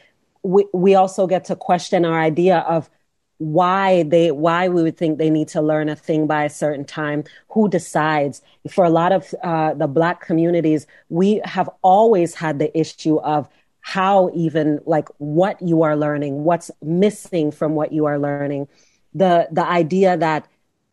we, 0.43 0.65
we 0.73 0.95
also 0.95 1.27
get 1.27 1.45
to 1.45 1.55
question 1.55 2.05
our 2.05 2.19
idea 2.19 2.59
of 2.59 2.89
why 3.37 4.03
they 4.03 4.31
why 4.31 4.69
we 4.69 4.81
would 4.81 4.97
think 4.97 5.17
they 5.17 5.29
need 5.29 5.47
to 5.47 5.61
learn 5.61 5.89
a 5.89 5.95
thing 5.95 6.25
by 6.25 6.45
a 6.45 6.49
certain 6.49 6.85
time 6.85 7.23
who 7.49 7.69
decides 7.69 8.41
for 8.69 8.85
a 8.85 8.89
lot 8.89 9.11
of 9.11 9.33
uh, 9.43 9.73
the 9.73 9.87
black 9.87 10.21
communities 10.21 10.87
we 11.09 11.41
have 11.43 11.69
always 11.81 12.33
had 12.33 12.59
the 12.59 12.77
issue 12.77 13.17
of 13.17 13.49
how 13.81 14.31
even 14.33 14.79
like 14.85 15.09
what 15.17 15.61
you 15.61 15.81
are 15.81 15.97
learning 15.97 16.45
what's 16.45 16.71
missing 16.81 17.51
from 17.51 17.75
what 17.75 17.91
you 17.91 18.05
are 18.05 18.17
learning 18.17 18.67
the 19.13 19.47
the 19.51 19.65
idea 19.65 20.15
that 20.15 20.47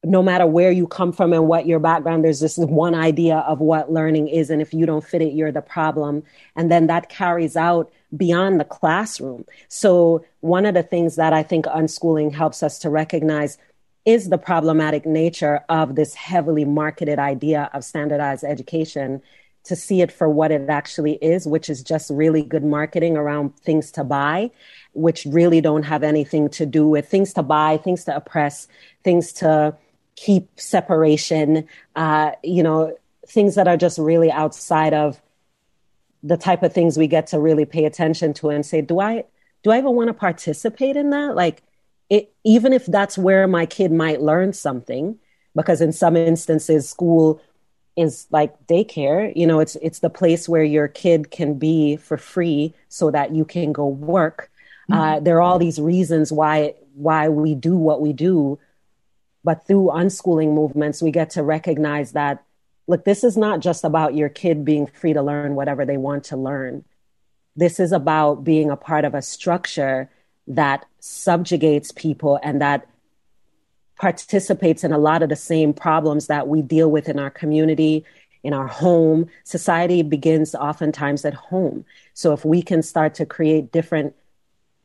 no 0.05 0.23
matter 0.23 0.47
where 0.47 0.73
you 0.73 0.87
come 0.87 1.13
from 1.13 1.33
and 1.33 1.47
what 1.47 1.67
your 1.67 1.79
background, 1.79 2.25
there's 2.25 2.41
this 2.41 2.59
one 2.59 2.95
idea 2.95 3.39
of 3.39 3.61
what 3.61 3.93
learning 3.93 4.27
is. 4.29 4.51
And 4.51 4.61
if 4.61 4.75
you 4.75 4.85
don't 4.85 5.05
fit 5.05 5.23
it, 5.23 5.33
you're 5.33 5.53
the 5.53 5.63
problem. 5.63 6.25
And 6.57 6.71
then 6.71 6.89
that 6.89 7.09
carries 7.09 7.57
out 7.57 7.93
beyond 8.17 8.61
the 8.61 8.65
classroom. 8.65 9.45
So, 9.69 10.25
one 10.41 10.67
of 10.67 10.75
the 10.75 10.83
things 10.83 11.17
that 11.17 11.33
I 11.33 11.43
think 11.43 11.67
unschooling 11.67 12.33
helps 12.33 12.63
us 12.63 12.79
to 12.81 12.91
recognize 12.91 13.59
is 14.05 14.29
the 14.29 14.39
problematic 14.39 15.07
nature 15.07 15.61
of 15.69 15.95
this 15.95 16.15
heavily 16.15 16.65
marketed 16.65 17.19
idea 17.19 17.71
of 17.73 17.85
standardized 17.85 18.45
education 18.45 19.23
to 19.65 19.77
see 19.77 20.01
it 20.01 20.11
for 20.11 20.29
what 20.29 20.51
it 20.51 20.69
actually 20.69 21.13
is, 21.23 21.47
which 21.47 21.71
is 21.71 21.83
just 21.83 22.11
really 22.11 22.43
good 22.43 22.65
marketing 22.65 23.17
around 23.17 23.57
things 23.61 23.93
to 23.93 24.03
buy, 24.03 24.51
which 24.93 25.25
really 25.27 25.61
don't 25.61 25.85
have 25.85 26.03
anything 26.03 26.49
to 26.49 26.67
do 26.67 26.89
with 26.89 27.09
things 27.09 27.33
to 27.35 27.43
buy, 27.45 27.77
things 27.77 28.05
to 28.05 28.17
oppress, 28.17 28.67
things 29.05 29.33
to 29.33 29.77
keep 30.17 30.49
separation, 30.59 31.67
uh, 31.95 32.33
you 32.43 32.63
know, 32.63 32.97
things 33.29 33.55
that 33.55 33.69
are 33.69 33.77
just 33.77 33.99
really 33.99 34.33
outside 34.33 34.95
of 34.95 35.22
the 36.23 36.37
type 36.37 36.63
of 36.63 36.73
things 36.73 36.97
we 36.97 37.07
get 37.07 37.27
to 37.29 37.41
really 37.41 37.65
pay 37.65 37.85
attention 37.85 38.33
to 38.35 38.51
and 38.51 38.65
say, 38.65 38.81
do 38.81 39.01
I 39.01 39.25
do 39.63 39.71
I 39.71 39.79
even 39.79 39.95
want 39.95 40.09
to 40.09 40.15
participate 40.15 40.97
in 40.97 41.11
that? 41.11 41.35
Like 41.35 41.63
it 42.11 42.33
even 42.45 42.73
if 42.73 42.87
that's 42.87 43.19
where 43.19 43.47
my 43.47 43.67
kid 43.67 43.93
might 43.93 44.21
learn 44.21 44.53
something, 44.53 45.19
because 45.55 45.81
in 45.81 45.93
some 45.93 46.17
instances 46.17 46.89
school 46.89 47.41
is 47.97 48.27
like 48.31 48.67
daycare, 48.67 49.33
you 49.37 49.47
know, 49.47 49.61
it's 49.61 49.77
it's 49.77 49.99
the 49.99 50.11
place 50.11 50.49
where 50.49 50.65
your 50.65 50.89
kid 50.89 51.31
can 51.31 51.59
be 51.59 51.97
for 51.97 52.17
free 52.17 52.73
so 52.89 53.11
that 53.11 53.35
you 53.35 53.45
can 53.45 53.73
go 53.73 53.87
work. 53.87 54.51
Mm-hmm. 54.91 55.01
Uh, 55.01 55.21
there 55.21 55.37
are 55.37 55.43
all 55.43 55.59
these 55.59 55.81
reasons 55.81 56.33
why 56.33 56.75
why 56.95 57.29
we 57.29 57.55
do 57.55 57.77
what 57.77 58.01
we 58.01 58.13
do, 58.13 58.59
but 59.45 59.67
through 59.67 59.91
unschooling 59.93 60.55
movements, 60.55 61.03
we 61.03 61.11
get 61.11 61.31
to 61.31 61.43
recognize 61.43 62.13
that 62.13 62.45
look, 62.87 63.05
this 63.05 63.25
is 63.25 63.37
not 63.37 63.61
just 63.61 63.85
about 63.85 64.15
your 64.15 64.29
kid 64.29 64.65
being 64.65 64.87
free 64.87 65.13
to 65.13 65.23
learn 65.23 65.55
whatever 65.55 65.85
they 65.85 65.97
want 65.97 66.25
to 66.25 66.37
learn. 66.37 66.85
This 67.55 67.79
is 67.79 67.93
about 67.93 68.45
being 68.45 68.71
a 68.71 68.77
part 68.77 69.05
of 69.05 69.15
a 69.15 69.23
structure 69.23 70.11
that 70.47 70.85
subjugates 70.99 71.93
people 71.93 72.39
and 72.43 72.61
that 72.61 72.89
participates 73.97 74.83
in 74.83 74.93
a 74.93 74.99
lot 74.99 75.23
of 75.23 75.29
the 75.29 75.37
same 75.37 75.73
problems 75.73 76.27
that 76.27 76.49
we 76.49 76.61
deal 76.63 76.91
with 76.91 77.09
in 77.09 77.19
our 77.19 77.31
community, 77.31 78.05
in 78.43 78.53
our 78.53 78.67
home. 78.67 79.29
Society 79.45 80.03
begins 80.03 80.55
oftentimes 80.55 81.25
at 81.25 81.35
home. 81.35 81.85
So 82.15 82.33
if 82.33 82.45
we 82.45 82.63
can 82.63 82.83
start 82.83 83.15
to 83.15 83.27
create 83.27 83.71
different 83.71 84.15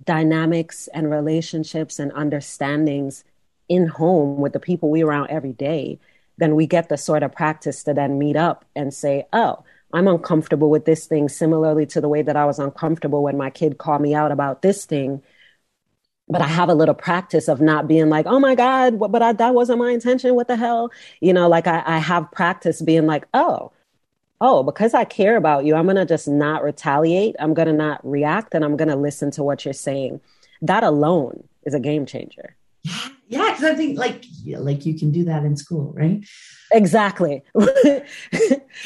dynamics 0.03 0.87
and 0.93 1.09
relationships 1.09 1.97
and 1.97 2.11
understandings 2.11 3.23
in 3.67 3.87
home 3.87 4.37
with 4.37 4.53
the 4.53 4.59
people 4.59 4.91
we 4.91 5.01
around 5.01 5.29
every 5.29 5.53
day, 5.53 5.97
then 6.37 6.55
we 6.55 6.67
get 6.67 6.89
the 6.89 6.97
sort 6.97 7.23
of 7.23 7.31
practice 7.31 7.83
to 7.83 7.93
then 7.93 8.19
meet 8.19 8.35
up 8.35 8.65
and 8.75 8.93
say, 8.93 9.25
oh, 9.33 9.63
I'm 9.93 10.07
uncomfortable 10.07 10.69
with 10.69 10.85
this 10.85 11.07
thing, 11.07 11.29
similarly 11.29 11.85
to 11.87 12.01
the 12.01 12.09
way 12.09 12.21
that 12.21 12.35
I 12.35 12.45
was 12.45 12.59
uncomfortable 12.59 13.23
when 13.23 13.37
my 13.37 13.49
kid 13.49 13.77
called 13.77 14.01
me 14.01 14.13
out 14.13 14.31
about 14.31 14.61
this 14.61 14.85
thing. 14.85 15.23
But 16.29 16.41
I 16.41 16.47
have 16.47 16.67
a 16.67 16.75
little 16.75 16.93
practice 16.93 17.47
of 17.47 17.61
not 17.61 17.87
being 17.87 18.09
like, 18.09 18.25
oh 18.25 18.39
my 18.39 18.53
God, 18.53 18.99
but 18.99 19.21
I, 19.21 19.31
that 19.31 19.53
wasn't 19.53 19.79
my 19.79 19.91
intention. 19.91 20.35
What 20.35 20.49
the 20.49 20.57
hell? 20.57 20.91
You 21.21 21.31
know, 21.31 21.47
like 21.47 21.67
I, 21.67 21.81
I 21.85 21.99
have 21.99 22.29
practice 22.31 22.81
being 22.81 23.05
like, 23.05 23.25
oh, 23.33 23.71
oh, 24.41 24.61
because 24.63 24.93
I 24.93 25.05
care 25.05 25.37
about 25.37 25.65
you, 25.65 25.75
I'm 25.75 25.85
going 25.85 25.95
to 25.95 26.05
just 26.05 26.27
not 26.27 26.63
retaliate. 26.63 27.35
I'm 27.39 27.53
going 27.53 27.67
to 27.67 27.73
not 27.73 28.01
react 28.03 28.53
and 28.53 28.65
I'm 28.65 28.75
going 28.75 28.89
to 28.89 28.95
listen 28.95 29.31
to 29.31 29.43
what 29.43 29.63
you're 29.63 29.73
saying. 29.73 30.19
That 30.61 30.83
alone 30.83 31.47
is 31.63 31.73
a 31.73 31.79
game 31.79 32.05
changer. 32.05 32.55
Yeah, 32.83 33.09
yeah, 33.27 33.51
because 33.51 33.63
I 33.63 33.75
think 33.75 33.97
like 33.97 34.23
like 34.57 34.85
you 34.85 34.97
can 34.97 35.11
do 35.11 35.25
that 35.25 35.43
in 35.43 35.57
school, 35.57 35.93
right? 35.95 36.25
Exactly. 36.71 37.43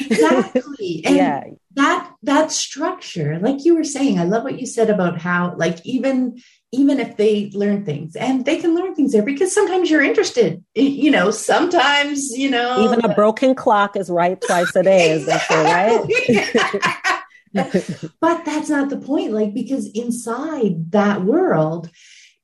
exactly. 0.00 1.02
And 1.04 1.16
yeah. 1.16 1.44
that 1.74 2.12
that 2.22 2.52
structure, 2.52 3.38
like 3.40 3.64
you 3.64 3.74
were 3.76 3.84
saying, 3.84 4.18
I 4.18 4.24
love 4.24 4.44
what 4.44 4.60
you 4.60 4.66
said 4.66 4.90
about 4.90 5.20
how 5.20 5.54
like 5.56 5.84
even 5.84 6.40
even 6.72 6.98
if 6.98 7.16
they 7.18 7.50
learn 7.52 7.84
things 7.84 8.16
and 8.16 8.44
they 8.44 8.58
can 8.58 8.74
learn 8.74 8.94
things 8.94 9.12
there 9.12 9.22
because 9.22 9.52
sometimes 9.52 9.90
you're 9.90 10.02
interested 10.02 10.64
you 10.74 11.10
know 11.10 11.30
sometimes 11.30 12.30
you 12.30 12.50
know 12.50 12.82
even 12.84 13.04
a 13.04 13.14
broken 13.14 13.54
clock 13.54 13.94
is 13.94 14.08
right 14.08 14.40
twice 14.40 14.74
a 14.74 14.82
day 14.82 15.10
is 15.10 15.26
that 15.26 15.46
right 17.54 18.02
but 18.20 18.44
that's 18.46 18.70
not 18.70 18.88
the 18.88 18.96
point 18.96 19.32
like 19.32 19.52
because 19.52 19.86
inside 19.90 20.90
that 20.92 21.22
world 21.22 21.90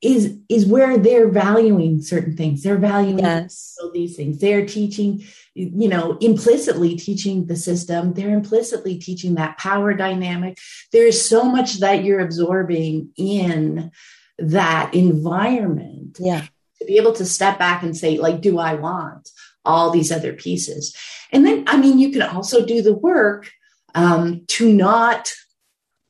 is 0.01 0.37
is 0.47 0.65
where 0.65 0.97
they're 0.97 1.27
valuing 1.27 2.01
certain 2.01 2.35
things. 2.35 2.63
They're 2.63 2.77
valuing 2.77 3.19
yes. 3.19 3.77
these 3.93 4.15
things. 4.15 4.39
They're 4.39 4.65
teaching 4.65 5.23
you 5.53 5.89
know 5.89 6.17
implicitly 6.19 6.95
teaching 6.95 7.47
the 7.47 7.55
system. 7.55 8.13
They're 8.13 8.33
implicitly 8.33 8.97
teaching 8.97 9.35
that 9.35 9.57
power 9.57 9.93
dynamic. 9.93 10.57
There's 10.91 11.27
so 11.27 11.43
much 11.43 11.79
that 11.79 12.03
you're 12.03 12.21
absorbing 12.21 13.09
in 13.17 13.91
that 14.37 14.93
environment 14.93 16.17
yeah. 16.19 16.45
to 16.79 16.85
be 16.85 16.97
able 16.97 17.13
to 17.13 17.25
step 17.25 17.59
back 17.59 17.83
and 17.83 17.95
say 17.95 18.17
like 18.17 18.39
do 18.39 18.57
i 18.57 18.75
want 18.75 19.29
all 19.65 19.91
these 19.91 20.11
other 20.11 20.33
pieces? 20.33 20.95
And 21.31 21.45
then 21.45 21.65
i 21.67 21.75
mean 21.75 21.99
you 21.99 22.11
can 22.11 22.21
also 22.21 22.65
do 22.65 22.81
the 22.81 22.93
work 22.93 23.51
um, 23.95 24.45
to 24.47 24.71
not 24.71 25.31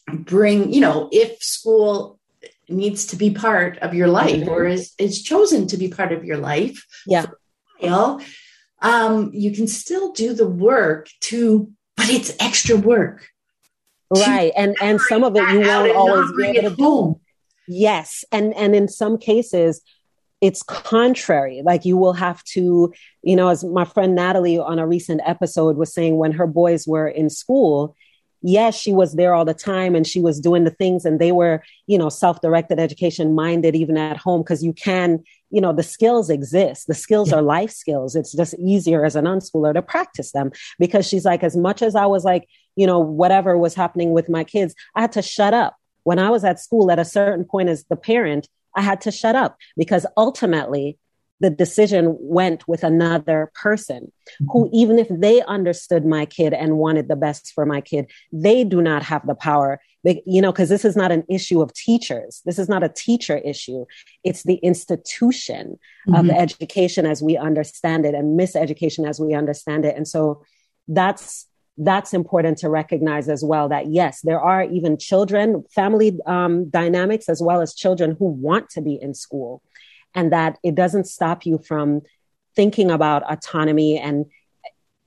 bring 0.07 0.71
you 0.71 0.81
know 0.81 1.09
if 1.11 1.41
school 1.41 2.18
needs 2.69 3.07
to 3.07 3.15
be 3.15 3.31
part 3.31 3.77
of 3.79 3.93
your 3.93 4.07
life 4.07 4.41
mm-hmm. 4.41 4.49
or 4.49 4.65
is, 4.65 4.93
is 4.97 5.21
chosen 5.21 5.67
to 5.67 5.77
be 5.77 5.89
part 5.89 6.11
of 6.11 6.23
your 6.23 6.37
life 6.37 6.85
yeah. 7.05 7.25
while, 7.79 8.21
um, 8.81 9.31
you 9.33 9.53
can 9.53 9.67
still 9.67 10.13
do 10.13 10.33
the 10.33 10.47
work 10.47 11.09
to 11.19 11.71
but 11.99 12.09
it's 12.09 12.31
extra 12.39 12.77
work. 12.77 13.27
Right. 14.09 14.51
And 14.55 14.75
and 14.81 14.99
some 15.01 15.23
of 15.23 15.35
it 15.35 15.47
you 15.51 15.59
won't 15.59 15.95
always 15.95 16.31
be 16.31 16.57
able 16.57 16.69
to 16.71 16.75
do. 16.75 17.19
yes. 17.67 18.23
And 18.31 18.55
and 18.55 18.73
in 18.73 18.87
some 18.87 19.17
cases 19.17 19.81
it's 20.41 20.63
contrary. 20.63 21.61
Like 21.63 21.83
you 21.83 21.97
will 21.97 22.13
have 22.13 22.43
to 22.55 22.93
you 23.21 23.35
know 23.35 23.49
as 23.49 23.63
my 23.63 23.85
friend 23.85 24.15
natalie 24.15 24.57
on 24.57 24.79
a 24.79 24.87
recent 24.87 25.21
episode 25.25 25.75
was 25.75 25.93
saying 25.93 26.17
when 26.17 26.31
her 26.31 26.47
boys 26.47 26.87
were 26.87 27.07
in 27.07 27.29
school 27.29 27.95
yes, 28.41 28.75
she 28.75 28.91
was 28.93 29.13
there 29.13 29.33
all 29.33 29.45
the 29.45 29.53
time 29.53 29.95
and 29.95 30.07
she 30.07 30.21
was 30.21 30.39
doing 30.39 30.63
the 30.63 30.71
things 30.71 31.05
and 31.05 31.19
they 31.19 31.31
were, 31.31 31.63
you 31.87 31.97
know, 31.97 32.09
self-directed 32.09 32.79
education 32.79 33.35
minded 33.35 33.75
even 33.75 33.97
at 33.97 34.17
home 34.17 34.41
because 34.41 34.63
you 34.63 34.73
can, 34.73 35.23
you 35.49 35.59
know, 35.59 35.73
the 35.73 35.83
skills 35.83 36.29
exist. 36.29 36.87
The 36.87 36.93
skills 36.93 37.31
yeah. 37.31 37.37
are 37.37 37.41
life 37.41 37.71
skills. 37.71 38.15
It's 38.15 38.33
just 38.33 38.53
easier 38.55 39.05
as 39.05 39.15
an 39.15 39.25
unschooler 39.25 39.73
to 39.73 39.81
practice 39.81 40.31
them 40.31 40.51
because 40.77 41.07
she's 41.07 41.25
like, 41.25 41.43
as 41.43 41.57
much 41.57 41.81
as 41.81 41.95
I 41.95 42.05
was 42.05 42.23
like, 42.23 42.47
you 42.75 42.87
know, 42.87 42.99
whatever 42.99 43.57
was 43.57 43.75
happening 43.75 44.11
with 44.11 44.29
my 44.29 44.43
kids, 44.43 44.75
I 44.95 45.01
had 45.01 45.11
to 45.13 45.21
shut 45.21 45.53
up. 45.53 45.75
When 46.03 46.19
I 46.19 46.29
was 46.29 46.43
at 46.43 46.59
school 46.59 46.91
at 46.91 46.99
a 46.99 47.05
certain 47.05 47.45
point 47.45 47.69
as 47.69 47.83
the 47.85 47.95
parent, 47.95 48.47
I 48.75 48.81
had 48.81 49.01
to 49.01 49.11
shut 49.11 49.35
up 49.35 49.57
because 49.75 50.05
ultimately 50.15 50.97
the 51.39 51.49
decision 51.49 52.17
went 52.19 52.67
with 52.67 52.83
another 52.83 53.51
person 53.55 54.11
who, 54.51 54.65
mm-hmm. 54.65 54.75
even 54.75 54.99
if 54.99 55.07
they 55.09 55.41
understood 55.43 56.05
my 56.05 56.25
kid 56.25 56.53
and 56.53 56.77
wanted 56.77 57.07
the 57.07 57.15
best 57.15 57.53
for 57.53 57.65
my 57.65 57.81
kid, 57.81 58.09
they 58.31 58.63
do 58.63 58.81
not 58.81 59.03
have 59.03 59.25
the 59.25 59.35
power. 59.35 59.79
They, 60.03 60.21
you 60.25 60.41
know, 60.41 60.51
because 60.51 60.69
this 60.69 60.85
is 60.85 60.95
not 60.95 61.11
an 61.11 61.23
issue 61.29 61.61
of 61.61 61.73
teachers. 61.73 62.41
This 62.45 62.59
is 62.59 62.69
not 62.69 62.83
a 62.83 62.89
teacher 62.89 63.37
issue. 63.37 63.85
It's 64.23 64.43
the 64.43 64.55
institution 64.55 65.79
mm-hmm. 66.07 66.15
of 66.15 66.29
education 66.29 67.05
as 67.05 67.21
we 67.21 67.37
understand 67.37 68.05
it 68.05 68.13
and 68.13 68.39
miseducation 68.39 69.07
as 69.07 69.19
we 69.19 69.33
understand 69.33 69.85
it. 69.85 69.95
And 69.95 70.07
so 70.07 70.43
that's 70.87 71.45
that's 71.81 72.13
important 72.13 72.57
to 72.57 72.69
recognize 72.69 73.29
as 73.29 73.41
well 73.41 73.69
that 73.69 73.87
yes 73.87 74.19
there 74.23 74.41
are 74.41 74.63
even 74.63 74.97
children 74.97 75.63
family 75.73 76.19
um, 76.25 76.69
dynamics 76.69 77.29
as 77.29 77.41
well 77.41 77.61
as 77.61 77.73
children 77.73 78.17
who 78.19 78.25
want 78.25 78.69
to 78.69 78.81
be 78.81 78.99
in 79.01 79.13
school 79.13 79.61
and 80.15 80.31
that 80.31 80.57
it 80.63 80.75
doesn't 80.75 81.05
stop 81.05 81.45
you 81.45 81.59
from 81.59 82.01
thinking 82.55 82.91
about 82.91 83.23
autonomy. 83.31 83.97
And 83.97 84.25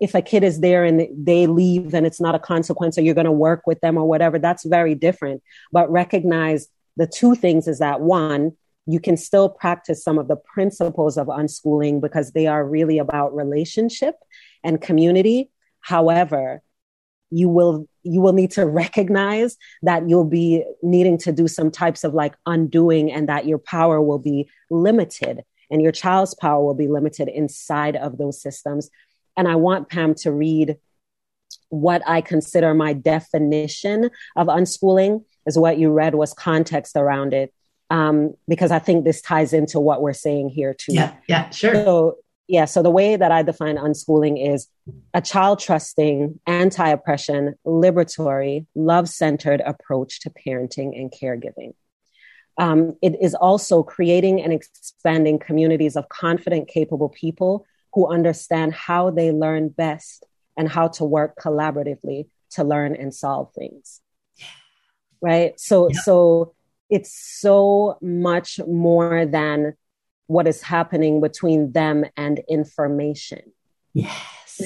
if 0.00 0.14
a 0.14 0.22
kid 0.22 0.42
is 0.42 0.60
there 0.60 0.84
and 0.84 1.06
they 1.14 1.46
leave 1.46 1.94
and 1.94 2.06
it's 2.06 2.20
not 2.20 2.34
a 2.34 2.38
consequence 2.38 2.98
or 2.98 3.02
you're 3.02 3.14
going 3.14 3.24
to 3.24 3.32
work 3.32 3.66
with 3.66 3.80
them 3.80 3.96
or 3.96 4.04
whatever 4.04 4.38
that's 4.38 4.64
very 4.64 4.94
different. 4.94 5.42
But 5.70 5.90
recognize 5.90 6.68
the 6.96 7.06
two 7.06 7.34
things 7.34 7.68
is 7.68 7.78
that 7.78 8.00
one 8.00 8.52
you 8.84 8.98
can 8.98 9.16
still 9.16 9.48
practice 9.48 10.02
some 10.02 10.18
of 10.18 10.26
the 10.26 10.36
principles 10.36 11.16
of 11.16 11.28
unschooling 11.28 12.00
because 12.00 12.32
they 12.32 12.48
are 12.48 12.66
really 12.66 12.98
about 12.98 13.34
relationship 13.34 14.16
and 14.64 14.80
community. 14.80 15.50
However 15.80 16.62
you 17.30 17.48
will 17.48 17.86
you 18.02 18.20
will 18.20 18.32
need 18.32 18.50
to 18.52 18.66
recognize 18.66 19.56
that 19.82 20.08
you'll 20.08 20.24
be 20.24 20.64
needing 20.82 21.18
to 21.18 21.32
do 21.32 21.48
some 21.48 21.70
types 21.70 22.04
of 22.04 22.14
like 22.14 22.34
undoing 22.46 23.12
and 23.12 23.28
that 23.28 23.46
your 23.46 23.58
power 23.58 24.00
will 24.00 24.18
be 24.18 24.48
limited 24.70 25.42
and 25.70 25.82
your 25.82 25.92
child's 25.92 26.34
power 26.34 26.62
will 26.62 26.74
be 26.74 26.88
limited 26.88 27.28
inside 27.28 27.96
of 27.96 28.18
those 28.18 28.40
systems. 28.40 28.90
And 29.36 29.48
i 29.48 29.56
want 29.56 29.88
pam 29.88 30.14
to 30.16 30.30
read 30.30 30.76
what 31.68 32.02
i 32.06 32.20
consider 32.20 32.74
my 32.74 32.92
definition 32.92 34.10
of 34.36 34.46
unschooling 34.48 35.24
is 35.46 35.58
what 35.58 35.78
you 35.78 35.90
read 35.90 36.14
was 36.14 36.34
context 36.34 36.96
around 36.96 37.32
it 37.32 37.52
um, 37.88 38.34
because 38.46 38.70
i 38.70 38.78
think 38.78 39.04
this 39.04 39.22
ties 39.22 39.52
into 39.52 39.80
what 39.80 40.02
we're 40.02 40.12
saying 40.12 40.50
here 40.50 40.74
too. 40.74 40.92
Yeah 40.92 41.14
yeah 41.28 41.48
sure. 41.50 41.74
So 41.74 42.18
yeah, 42.52 42.66
so 42.66 42.82
the 42.82 42.90
way 42.90 43.16
that 43.16 43.32
I 43.32 43.42
define 43.42 43.78
unschooling 43.78 44.52
is 44.52 44.68
a 45.14 45.22
child 45.22 45.58
trusting, 45.58 46.38
anti 46.46 46.86
oppression, 46.86 47.54
liberatory, 47.66 48.66
love 48.74 49.08
centered 49.08 49.62
approach 49.62 50.20
to 50.20 50.30
parenting 50.30 50.94
and 50.94 51.10
caregiving. 51.10 51.72
Um, 52.58 52.98
it 53.00 53.16
is 53.22 53.34
also 53.34 53.82
creating 53.82 54.42
and 54.42 54.52
expanding 54.52 55.38
communities 55.38 55.96
of 55.96 56.10
confident, 56.10 56.68
capable 56.68 57.08
people 57.08 57.64
who 57.94 58.06
understand 58.06 58.74
how 58.74 59.08
they 59.08 59.32
learn 59.32 59.70
best 59.70 60.26
and 60.54 60.68
how 60.68 60.88
to 60.88 61.06
work 61.06 61.36
collaboratively 61.40 62.26
to 62.50 62.64
learn 62.64 62.94
and 62.94 63.14
solve 63.14 63.50
things. 63.54 64.02
Right? 65.22 65.58
So, 65.58 65.88
yeah. 65.90 66.00
so 66.00 66.54
it's 66.90 67.18
so 67.18 67.96
much 68.02 68.60
more 68.68 69.24
than 69.24 69.72
what 70.26 70.46
is 70.46 70.62
happening 70.62 71.20
between 71.20 71.72
them 71.72 72.04
and 72.16 72.40
information. 72.48 73.52
Yes. 73.94 74.60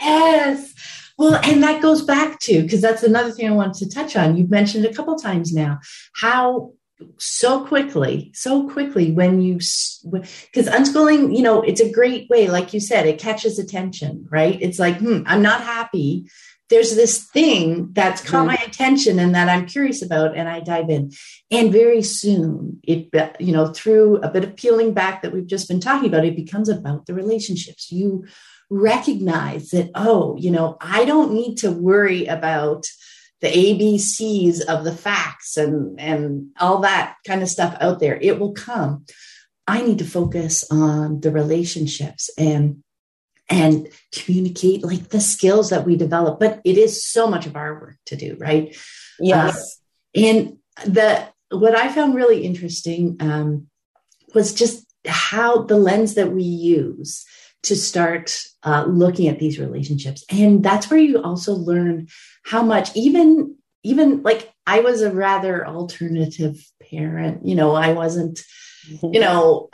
yes. 0.00 0.74
Well, 1.18 1.34
and 1.42 1.62
that 1.64 1.82
goes 1.82 2.02
back 2.02 2.38
to 2.40 2.62
because 2.62 2.80
that's 2.80 3.02
another 3.02 3.32
thing 3.32 3.48
I 3.48 3.52
wanted 3.52 3.88
to 3.88 3.94
touch 3.94 4.14
on. 4.14 4.36
You've 4.36 4.50
mentioned 4.50 4.84
a 4.84 4.94
couple 4.94 5.16
times 5.16 5.52
now 5.52 5.80
how 6.14 6.72
so 7.18 7.64
quickly, 7.64 8.30
so 8.34 8.68
quickly 8.68 9.10
when 9.12 9.40
you 9.40 9.54
because 9.54 10.66
unschooling, 10.66 11.36
you 11.36 11.42
know, 11.42 11.62
it's 11.62 11.80
a 11.80 11.90
great 11.90 12.28
way, 12.28 12.48
like 12.48 12.72
you 12.72 12.80
said, 12.80 13.06
it 13.06 13.18
catches 13.18 13.58
attention, 13.58 14.26
right? 14.30 14.58
It's 14.60 14.78
like, 14.78 14.98
hmm, 14.98 15.22
I'm 15.26 15.42
not 15.42 15.62
happy 15.62 16.28
there's 16.70 16.94
this 16.94 17.24
thing 17.24 17.90
that's 17.92 18.22
caught 18.22 18.46
my 18.46 18.58
attention 18.66 19.18
and 19.18 19.34
that 19.34 19.48
I'm 19.48 19.66
curious 19.66 20.02
about, 20.02 20.36
and 20.36 20.48
I 20.48 20.60
dive 20.60 20.90
in. 20.90 21.12
And 21.50 21.72
very 21.72 22.02
soon, 22.02 22.80
it 22.82 23.08
you 23.40 23.52
know 23.52 23.68
through 23.68 24.18
a 24.18 24.30
bit 24.30 24.44
of 24.44 24.56
peeling 24.56 24.92
back 24.92 25.22
that 25.22 25.32
we've 25.32 25.46
just 25.46 25.68
been 25.68 25.80
talking 25.80 26.08
about, 26.08 26.24
it 26.24 26.36
becomes 26.36 26.68
about 26.68 27.06
the 27.06 27.14
relationships. 27.14 27.90
You 27.90 28.26
recognize 28.70 29.70
that 29.70 29.90
oh, 29.94 30.36
you 30.38 30.50
know, 30.50 30.76
I 30.80 31.04
don't 31.04 31.32
need 31.32 31.56
to 31.58 31.70
worry 31.70 32.26
about 32.26 32.86
the 33.40 33.48
ABCs 33.48 34.62
of 34.64 34.84
the 34.84 34.94
facts 34.94 35.56
and 35.56 35.98
and 35.98 36.48
all 36.60 36.80
that 36.80 37.16
kind 37.26 37.42
of 37.42 37.48
stuff 37.48 37.76
out 37.80 38.00
there. 38.00 38.18
It 38.20 38.38
will 38.38 38.52
come. 38.52 39.06
I 39.66 39.82
need 39.82 39.98
to 39.98 40.04
focus 40.04 40.64
on 40.70 41.20
the 41.20 41.30
relationships 41.30 42.30
and 42.38 42.82
and 43.48 43.88
communicate 44.12 44.84
like 44.84 45.08
the 45.08 45.20
skills 45.20 45.70
that 45.70 45.86
we 45.86 45.96
develop. 45.96 46.38
But 46.38 46.60
it 46.64 46.76
is 46.76 47.04
so 47.04 47.28
much 47.28 47.46
of 47.46 47.56
our 47.56 47.74
work 47.74 47.96
to 48.06 48.16
do, 48.16 48.36
right? 48.38 48.76
Yes. 49.18 49.80
Uh, 50.16 50.20
and 50.20 50.58
the 50.84 51.28
what 51.50 51.76
I 51.76 51.88
found 51.88 52.14
really 52.14 52.44
interesting 52.44 53.16
um, 53.20 53.68
was 54.34 54.52
just 54.52 54.86
how 55.06 55.62
the 55.62 55.78
lens 55.78 56.14
that 56.14 56.32
we 56.32 56.42
use 56.42 57.24
to 57.62 57.74
start 57.74 58.38
uh, 58.62 58.84
looking 58.86 59.28
at 59.28 59.38
these 59.38 59.58
relationships, 59.58 60.24
and 60.30 60.62
that's 60.62 60.90
where 60.90 61.00
you 61.00 61.22
also 61.22 61.54
learn 61.54 62.08
how 62.44 62.62
much 62.62 62.94
even 62.94 63.56
even 63.82 64.22
like 64.22 64.52
I 64.66 64.80
was 64.80 65.02
a 65.02 65.12
rather 65.12 65.66
alternative 65.66 66.62
parent. 66.90 67.46
You 67.46 67.54
know, 67.54 67.74
I 67.74 67.92
wasn't. 67.92 68.40
You 69.02 69.20
know, 69.20 69.70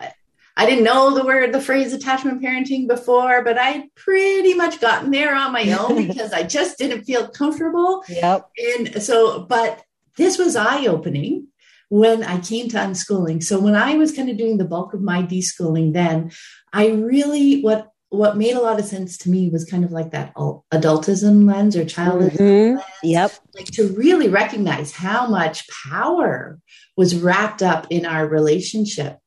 I 0.57 0.67
didn't 0.67 0.85
know 0.85 1.15
the 1.15 1.25
word, 1.25 1.53
the 1.53 1.61
phrase 1.61 1.93
attachment 1.93 2.43
parenting 2.43 2.87
before, 2.87 3.43
but 3.43 3.59
I 3.59 3.89
pretty 3.97 4.55
much 4.55 4.81
gotten 4.81 5.11
there 5.11 5.35
on 5.35 5.53
my 5.53 5.73
own 5.73 6.07
because 6.07 6.33
I 6.33 6.45
just 6.45 6.79
didn't 6.79 7.05
feel 7.05 7.29
comfortable. 7.29 8.05
Yep. 8.09 8.49
And 8.77 9.03
so, 9.03 9.43
but 9.43 9.83
this 10.17 10.39
was 10.39 10.55
eye 10.55 10.87
opening 10.87 11.49
when 11.89 12.23
I 12.23 12.39
came 12.39 12.69
to 12.69 12.77
unschooling. 12.77 13.43
So 13.43 13.59
when 13.59 13.75
I 13.75 13.97
was 13.97 14.13
kind 14.13 14.31
of 14.31 14.37
doing 14.37 14.59
the 14.59 14.65
bulk 14.65 14.95
of 14.95 15.03
my 15.03 15.23
deschooling, 15.23 15.93
then 15.93 16.31
I 16.73 16.89
really, 16.89 17.61
what, 17.61 17.89
what 18.11 18.37
made 18.37 18.55
a 18.55 18.61
lot 18.61 18.79
of 18.79 18.87
sense 18.87 19.19
to 19.19 19.31
me 19.31 19.51
was 19.51 19.65
kind 19.65 19.85
of 19.85 19.91
like 19.91 20.13
that 20.13 20.35
adultism 20.37 21.51
lens 21.51 21.77
or 21.77 21.85
childism 21.85 22.37
mm-hmm. 22.37 22.77
lens. 22.77 22.85
Yep. 23.03 23.33
Like 23.57 23.67
to 23.73 23.89
really 23.89 24.29
recognize 24.29 24.93
how 24.93 25.27
much 25.27 25.69
power 25.89 26.61
was 26.97 27.17
wrapped 27.17 27.61
up 27.61 27.89
in 27.91 28.07
our 28.07 28.29
relationship 28.29 29.19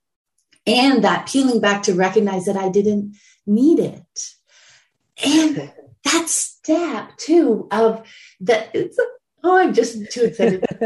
and 0.68 1.04
that 1.04 1.28
peeling 1.28 1.62
back 1.62 1.84
to 1.84 1.96
recognize 1.96 2.46
that 2.46 2.58
I 2.58 2.70
didn't 2.70 3.16
need 3.48 3.80
it. 3.80 4.30
And 5.26 5.72
that 6.04 6.30
step 6.30 7.18
too 7.18 7.68
of 7.72 8.06
that 8.42 8.76
oh 9.44 9.58
I'm 9.58 9.74
just 9.74 10.12
too 10.12 10.26
excited. 10.26 10.64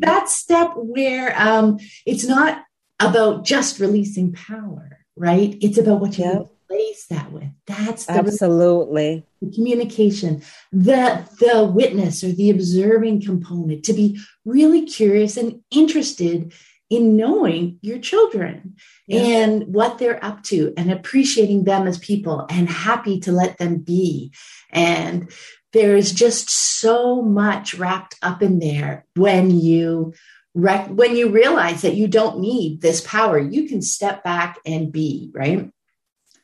that 0.00 0.28
step 0.28 0.72
where 0.74 1.34
um, 1.40 1.78
it's 2.04 2.26
not 2.26 2.64
about 2.98 3.44
just 3.44 3.80
releasing 3.80 4.32
power, 4.32 4.98
right? 5.16 5.56
It's 5.60 5.78
about 5.78 6.00
what 6.00 6.18
you 6.18 6.24
yep. 6.24 6.50
replace 6.70 7.06
that 7.06 7.32
with. 7.32 7.48
That's 7.66 8.06
the 8.06 8.12
absolutely 8.12 9.24
the 9.40 9.50
communication, 9.52 10.42
the 10.72 11.24
the 11.40 11.64
witness 11.64 12.22
or 12.22 12.32
the 12.32 12.50
observing 12.50 13.22
component 13.22 13.84
to 13.84 13.92
be 13.92 14.18
really 14.44 14.86
curious 14.86 15.36
and 15.36 15.62
interested 15.70 16.52
in 16.90 17.16
knowing 17.16 17.78
your 17.82 17.98
children 17.98 18.74
yeah. 19.06 19.20
and 19.20 19.72
what 19.72 19.98
they're 19.98 20.22
up 20.24 20.42
to 20.42 20.74
and 20.76 20.90
appreciating 20.90 21.64
them 21.64 21.86
as 21.86 21.98
people 21.98 22.44
and 22.50 22.68
happy 22.68 23.20
to 23.20 23.32
let 23.32 23.56
them 23.58 23.78
be. 23.78 24.32
And 24.70 25.30
there's 25.72 26.12
just 26.12 26.50
so 26.50 27.22
much 27.22 27.74
wrapped 27.74 28.16
up 28.22 28.42
in 28.42 28.58
there 28.58 29.06
when 29.14 29.52
you 29.52 30.12
rec- 30.54 30.88
when 30.88 31.16
you 31.16 31.30
realize 31.30 31.82
that 31.82 31.94
you 31.94 32.08
don't 32.08 32.40
need 32.40 32.80
this 32.80 33.00
power 33.02 33.38
you 33.38 33.68
can 33.68 33.80
step 33.80 34.24
back 34.24 34.58
and 34.66 34.90
be 34.90 35.30
right 35.32 35.70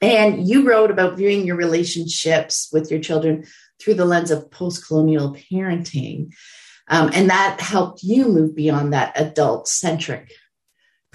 and 0.01 0.47
you 0.47 0.69
wrote 0.69 0.93
about 0.93 1.17
viewing 1.17 1.45
your 1.45 1.57
relationships 1.57 2.69
with 2.73 2.89
your 2.91 3.01
children 3.01 3.45
through 3.81 3.95
the 3.95 4.05
lens 4.05 4.31
of 4.31 4.49
post-colonial 4.51 5.35
parenting 5.51 6.33
um, 6.89 7.11
and 7.15 7.31
that 7.31 7.61
helped 7.61 8.03
you 8.03 8.27
move 8.29 8.55
beyond 8.55 8.93
that 8.93 9.13
adult 9.21 9.69
centric 9.69 10.33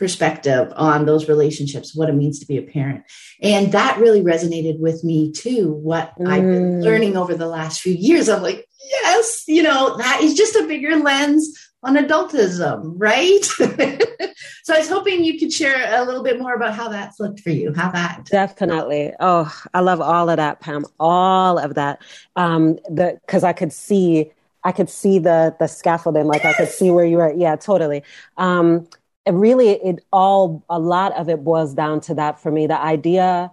perspective 0.01 0.73
on 0.75 1.05
those 1.05 1.29
relationships, 1.29 1.95
what 1.95 2.09
it 2.09 2.15
means 2.15 2.39
to 2.39 2.47
be 2.47 2.57
a 2.57 2.63
parent. 2.63 3.03
And 3.39 3.71
that 3.71 3.99
really 3.99 4.21
resonated 4.21 4.79
with 4.79 5.03
me 5.03 5.31
too. 5.31 5.73
What 5.73 6.13
mm. 6.19 6.27
I've 6.27 6.41
been 6.41 6.79
mm. 6.79 6.83
learning 6.83 7.15
over 7.15 7.35
the 7.35 7.47
last 7.47 7.81
few 7.81 7.93
years. 7.93 8.27
I'm 8.27 8.41
like, 8.41 8.67
yes, 8.83 9.43
you 9.47 9.61
know, 9.61 9.95
that 9.97 10.21
is 10.21 10.33
just 10.33 10.55
a 10.55 10.65
bigger 10.65 10.95
lens 10.97 11.55
on 11.83 11.95
adultism, 11.97 12.93
right? 12.97 13.43
so 14.63 14.73
I 14.73 14.79
was 14.79 14.89
hoping 14.89 15.23
you 15.23 15.39
could 15.39 15.53
share 15.53 16.01
a 16.01 16.03
little 16.03 16.23
bit 16.23 16.39
more 16.39 16.55
about 16.55 16.73
how 16.73 16.89
that's 16.89 17.19
looked 17.19 17.39
for 17.39 17.49
you, 17.49 17.73
how 17.73 17.91
that 17.91 18.25
definitely. 18.25 19.13
Oh, 19.19 19.53
I 19.73 19.79
love 19.81 20.01
all 20.01 20.29
of 20.29 20.37
that, 20.37 20.61
Pam. 20.61 20.85
All 20.99 21.57
of 21.57 21.75
that. 21.75 22.01
Um, 22.35 22.75
the 22.89 23.19
because 23.25 23.43
I 23.43 23.53
could 23.53 23.73
see 23.73 24.31
I 24.63 24.71
could 24.71 24.89
see 24.89 25.19
the 25.19 25.55
the 25.59 25.67
scaffolding, 25.67 26.27
like. 26.27 26.45
I 26.45 26.53
could 26.53 26.69
see 26.69 26.91
where 26.91 27.05
you 27.05 27.17
were. 27.17 27.33
Yeah, 27.33 27.55
totally. 27.55 28.03
Um, 28.37 28.87
it 29.25 29.33
really, 29.33 29.69
it 29.69 30.03
all 30.11 30.63
a 30.69 30.79
lot 30.79 31.15
of 31.17 31.29
it 31.29 31.43
boils 31.43 31.73
down 31.73 32.01
to 32.01 32.15
that 32.15 32.39
for 32.39 32.51
me. 32.51 32.67
The 32.67 32.79
idea 32.79 33.51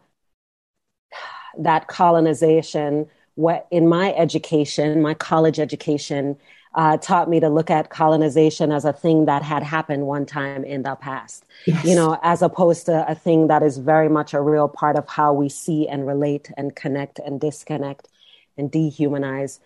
that 1.58 1.88
colonization, 1.88 3.06
what 3.34 3.66
in 3.70 3.88
my 3.88 4.14
education, 4.14 5.02
my 5.02 5.14
college 5.14 5.58
education, 5.58 6.36
uh, 6.74 6.96
taught 6.98 7.28
me 7.28 7.40
to 7.40 7.48
look 7.48 7.70
at 7.70 7.90
colonization 7.90 8.70
as 8.70 8.84
a 8.84 8.92
thing 8.92 9.24
that 9.24 9.42
had 9.42 9.62
happened 9.62 10.06
one 10.06 10.26
time 10.26 10.64
in 10.64 10.82
the 10.82 10.94
past, 10.96 11.44
yes. 11.66 11.84
you 11.84 11.94
know, 11.94 12.18
as 12.22 12.42
opposed 12.42 12.86
to 12.86 13.10
a 13.10 13.14
thing 13.14 13.48
that 13.48 13.62
is 13.62 13.78
very 13.78 14.08
much 14.08 14.34
a 14.34 14.40
real 14.40 14.68
part 14.68 14.96
of 14.96 15.08
how 15.08 15.32
we 15.32 15.48
see 15.48 15.88
and 15.88 16.06
relate 16.06 16.50
and 16.56 16.76
connect 16.76 17.18
and 17.18 17.40
disconnect 17.40 18.08
and 18.56 18.70
dehumanize 18.70 19.58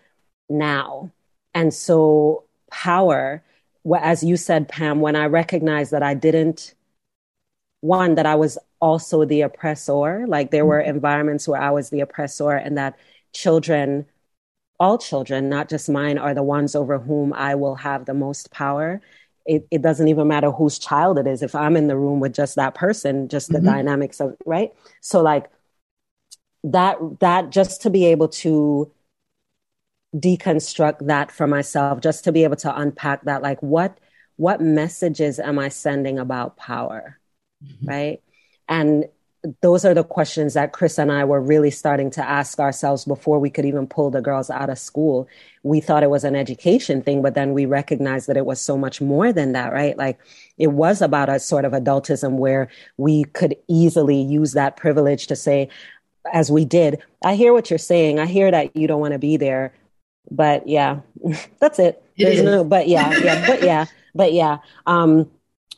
now. 0.49 1.11
And 1.53 1.73
so 1.73 2.45
power, 2.71 3.43
as 3.99 4.23
you 4.23 4.37
said, 4.37 4.67
Pam, 4.67 5.01
when 5.01 5.15
I 5.15 5.25
recognized 5.25 5.91
that 5.91 6.03
I 6.03 6.13
didn't, 6.13 6.73
one, 7.81 8.15
that 8.15 8.25
I 8.25 8.35
was 8.35 8.57
also 8.79 9.25
the 9.25 9.41
oppressor, 9.41 10.25
like 10.27 10.51
there 10.51 10.65
were 10.65 10.79
mm-hmm. 10.79 10.95
environments 10.95 11.47
where 11.47 11.61
I 11.61 11.71
was 11.71 11.89
the 11.89 12.01
oppressor 12.01 12.51
and 12.51 12.77
that 12.77 12.97
children 13.33 14.05
all 14.79 14.97
children, 14.97 15.49
not 15.49 15.69
just 15.69 15.89
mine, 15.89 16.17
are 16.17 16.33
the 16.33 16.43
ones 16.43 16.75
over 16.75 16.99
whom 16.99 17.31
I 17.33 17.55
will 17.55 17.75
have 17.75 18.05
the 18.05 18.13
most 18.13 18.51
power. 18.51 19.01
It, 19.45 19.67
it 19.71 19.81
doesn't 19.81 20.07
even 20.07 20.27
matter 20.27 20.51
whose 20.51 20.79
child 20.79 21.17
it 21.17 21.27
is. 21.27 21.41
If 21.41 21.55
I'm 21.55 21.77
in 21.77 21.87
the 21.87 21.97
room 21.97 22.19
with 22.19 22.33
just 22.33 22.55
that 22.55 22.75
person, 22.75 23.29
just 23.29 23.49
the 23.49 23.59
mm-hmm. 23.59 23.67
dynamics 23.67 24.19
of 24.19 24.35
right. 24.45 24.73
So 25.01 25.21
like 25.21 25.49
that 26.65 26.97
that 27.19 27.49
just 27.49 27.81
to 27.83 27.89
be 27.89 28.05
able 28.05 28.29
to 28.29 28.91
deconstruct 30.15 31.07
that 31.07 31.31
for 31.31 31.47
myself, 31.47 32.01
just 32.01 32.23
to 32.25 32.31
be 32.31 32.43
able 32.43 32.55
to 32.57 32.75
unpack 32.75 33.23
that, 33.23 33.41
like 33.41 33.61
what 33.61 33.97
what 34.35 34.61
messages 34.61 35.39
am 35.39 35.59
I 35.59 35.69
sending 35.69 36.17
about 36.17 36.57
power, 36.57 37.19
mm-hmm. 37.63 37.87
right? 37.87 38.21
And 38.67 39.05
those 39.61 39.83
are 39.83 39.93
the 39.93 40.05
questions 40.05 40.53
that 40.53 40.71
Chris 40.71 40.97
and 40.97 41.11
I 41.11 41.25
were 41.25 41.41
really 41.41 41.69
starting 41.69 42.09
to 42.11 42.27
ask 42.27 42.59
ourselves 42.59 43.03
before 43.03 43.39
we 43.39 43.49
could 43.49 43.65
even 43.65 43.87
pull 43.87 44.09
the 44.09 44.21
girls 44.21 44.49
out 44.49 44.69
of 44.69 44.79
school. 44.79 45.27
We 45.63 45.81
thought 45.81 46.01
it 46.03 46.09
was 46.09 46.23
an 46.23 46.35
education 46.35 47.01
thing, 47.01 47.21
but 47.21 47.35
then 47.35 47.51
we 47.51 47.65
recognized 47.65 48.27
that 48.27 48.37
it 48.37 48.45
was 48.45 48.61
so 48.61 48.77
much 48.77 49.01
more 49.01 49.33
than 49.33 49.51
that, 49.51 49.73
right? 49.73 49.97
Like 49.97 50.17
it 50.57 50.67
was 50.67 51.01
about 51.01 51.27
a 51.27 51.39
sort 51.39 51.65
of 51.65 51.73
adultism 51.73 52.37
where 52.37 52.69
we 52.95 53.25
could 53.25 53.55
easily 53.67 54.21
use 54.21 54.53
that 54.53 54.77
privilege 54.77 55.27
to 55.27 55.35
say, 55.35 55.67
as 56.31 56.49
we 56.49 56.63
did, 56.63 57.03
I 57.21 57.35
hear 57.35 57.51
what 57.51 57.69
you're 57.69 57.77
saying. 57.77 58.19
I 58.19 58.27
hear 58.27 58.49
that 58.49 58.73
you 58.77 58.87
don't 58.87 59.01
want 59.01 59.11
to 59.11 59.19
be 59.19 59.35
there. 59.35 59.73
But 60.31 60.67
yeah, 60.67 61.01
that's 61.59 61.79
it. 61.79 62.03
There's 62.17 62.41
no, 62.41 62.63
but 62.63 62.87
yeah, 62.87 63.11
yeah, 63.19 63.47
but 63.47 63.63
yeah, 63.63 63.85
but 64.15 64.33
yeah. 64.33 64.59
Um, 64.85 65.29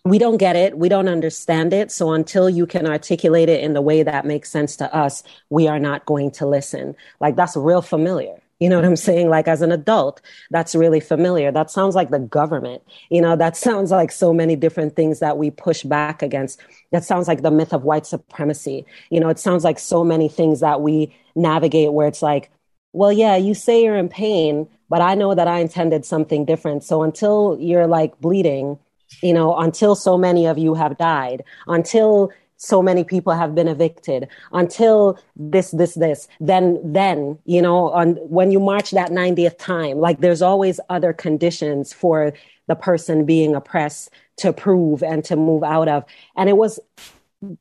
we 0.03 0.19
don't 0.19 0.37
get 0.37 0.55
it. 0.55 0.77
We 0.77 0.87
don't 0.87 1.07
understand 1.07 1.73
it. 1.73 1.91
So 1.91 2.13
until 2.13 2.47
you 2.47 2.67
can 2.67 2.85
articulate 2.85 3.49
it 3.49 3.61
in 3.61 3.73
the 3.73 3.81
way 3.81 4.03
that 4.03 4.23
makes 4.23 4.51
sense 4.51 4.75
to 4.77 4.95
us, 4.95 5.23
we 5.49 5.67
are 5.67 5.79
not 5.79 6.05
going 6.05 6.29
to 6.31 6.45
listen. 6.45 6.95
Like 7.19 7.35
that's 7.35 7.57
real 7.57 7.81
familiar. 7.81 8.39
You 8.59 8.69
know 8.69 8.77
what 8.77 8.85
I'm 8.85 8.95
saying? 8.95 9.29
Like 9.29 9.47
as 9.49 9.61
an 9.61 9.71
adult, 9.71 10.21
that's 10.49 10.75
really 10.75 11.01
familiar. 11.01 11.51
That 11.51 11.71
sounds 11.71 11.93
like 11.93 12.09
the 12.11 12.19
government. 12.19 12.83
You 13.09 13.21
know, 13.21 13.35
that 13.35 13.57
sounds 13.57 13.91
like 13.91 14.11
so 14.11 14.31
many 14.31 14.55
different 14.55 14.95
things 14.95 15.19
that 15.19 15.37
we 15.37 15.51
push 15.51 15.83
back 15.83 16.21
against. 16.21 16.61
That 16.91 17.03
sounds 17.03 17.27
like 17.27 17.41
the 17.41 17.51
myth 17.51 17.73
of 17.73 17.83
white 17.83 18.05
supremacy. 18.05 18.85
You 19.09 19.19
know, 19.19 19.29
it 19.29 19.39
sounds 19.39 19.65
like 19.65 19.79
so 19.79 20.03
many 20.05 20.29
things 20.29 20.61
that 20.61 20.81
we 20.81 21.13
navigate 21.35 21.91
where 21.91 22.07
it's 22.07 22.21
like, 22.21 22.49
well, 22.95 23.11
yeah, 23.11 23.35
you 23.35 23.53
say 23.53 23.83
you're 23.83 23.97
in 23.97 24.09
pain, 24.09 24.67
but 24.89 25.01
I 25.01 25.15
know 25.15 25.35
that 25.35 25.47
I 25.47 25.59
intended 25.59 26.05
something 26.05 26.45
different. 26.45 26.83
So 26.83 27.03
until 27.03 27.57
you're 27.59 27.87
like 27.87 28.19
bleeding, 28.21 28.79
you 29.21 29.33
know, 29.33 29.57
until 29.57 29.95
so 29.95 30.17
many 30.17 30.47
of 30.47 30.57
you 30.57 30.73
have 30.75 30.97
died, 30.97 31.43
until 31.67 32.31
so 32.57 32.81
many 32.81 33.03
people 33.03 33.33
have 33.33 33.53
been 33.53 33.67
evicted 33.67 34.29
until 34.53 35.19
this 35.35 35.71
this 35.71 35.95
this 35.95 36.29
then 36.39 36.79
then 36.83 37.37
you 37.43 37.61
know 37.61 37.89
on 37.89 38.15
when 38.29 38.49
you 38.49 38.61
march 38.61 38.91
that 38.91 39.11
90th 39.11 39.57
time 39.57 39.97
like 39.97 40.21
there's 40.21 40.41
always 40.41 40.79
other 40.87 41.11
conditions 41.11 41.91
for 41.91 42.31
the 42.67 42.75
person 42.75 43.25
being 43.25 43.55
oppressed 43.55 44.09
to 44.37 44.53
prove 44.53 45.03
and 45.03 45.25
to 45.25 45.35
move 45.35 45.63
out 45.63 45.89
of 45.89 46.05
and 46.37 46.47
it 46.47 46.55
was 46.55 46.79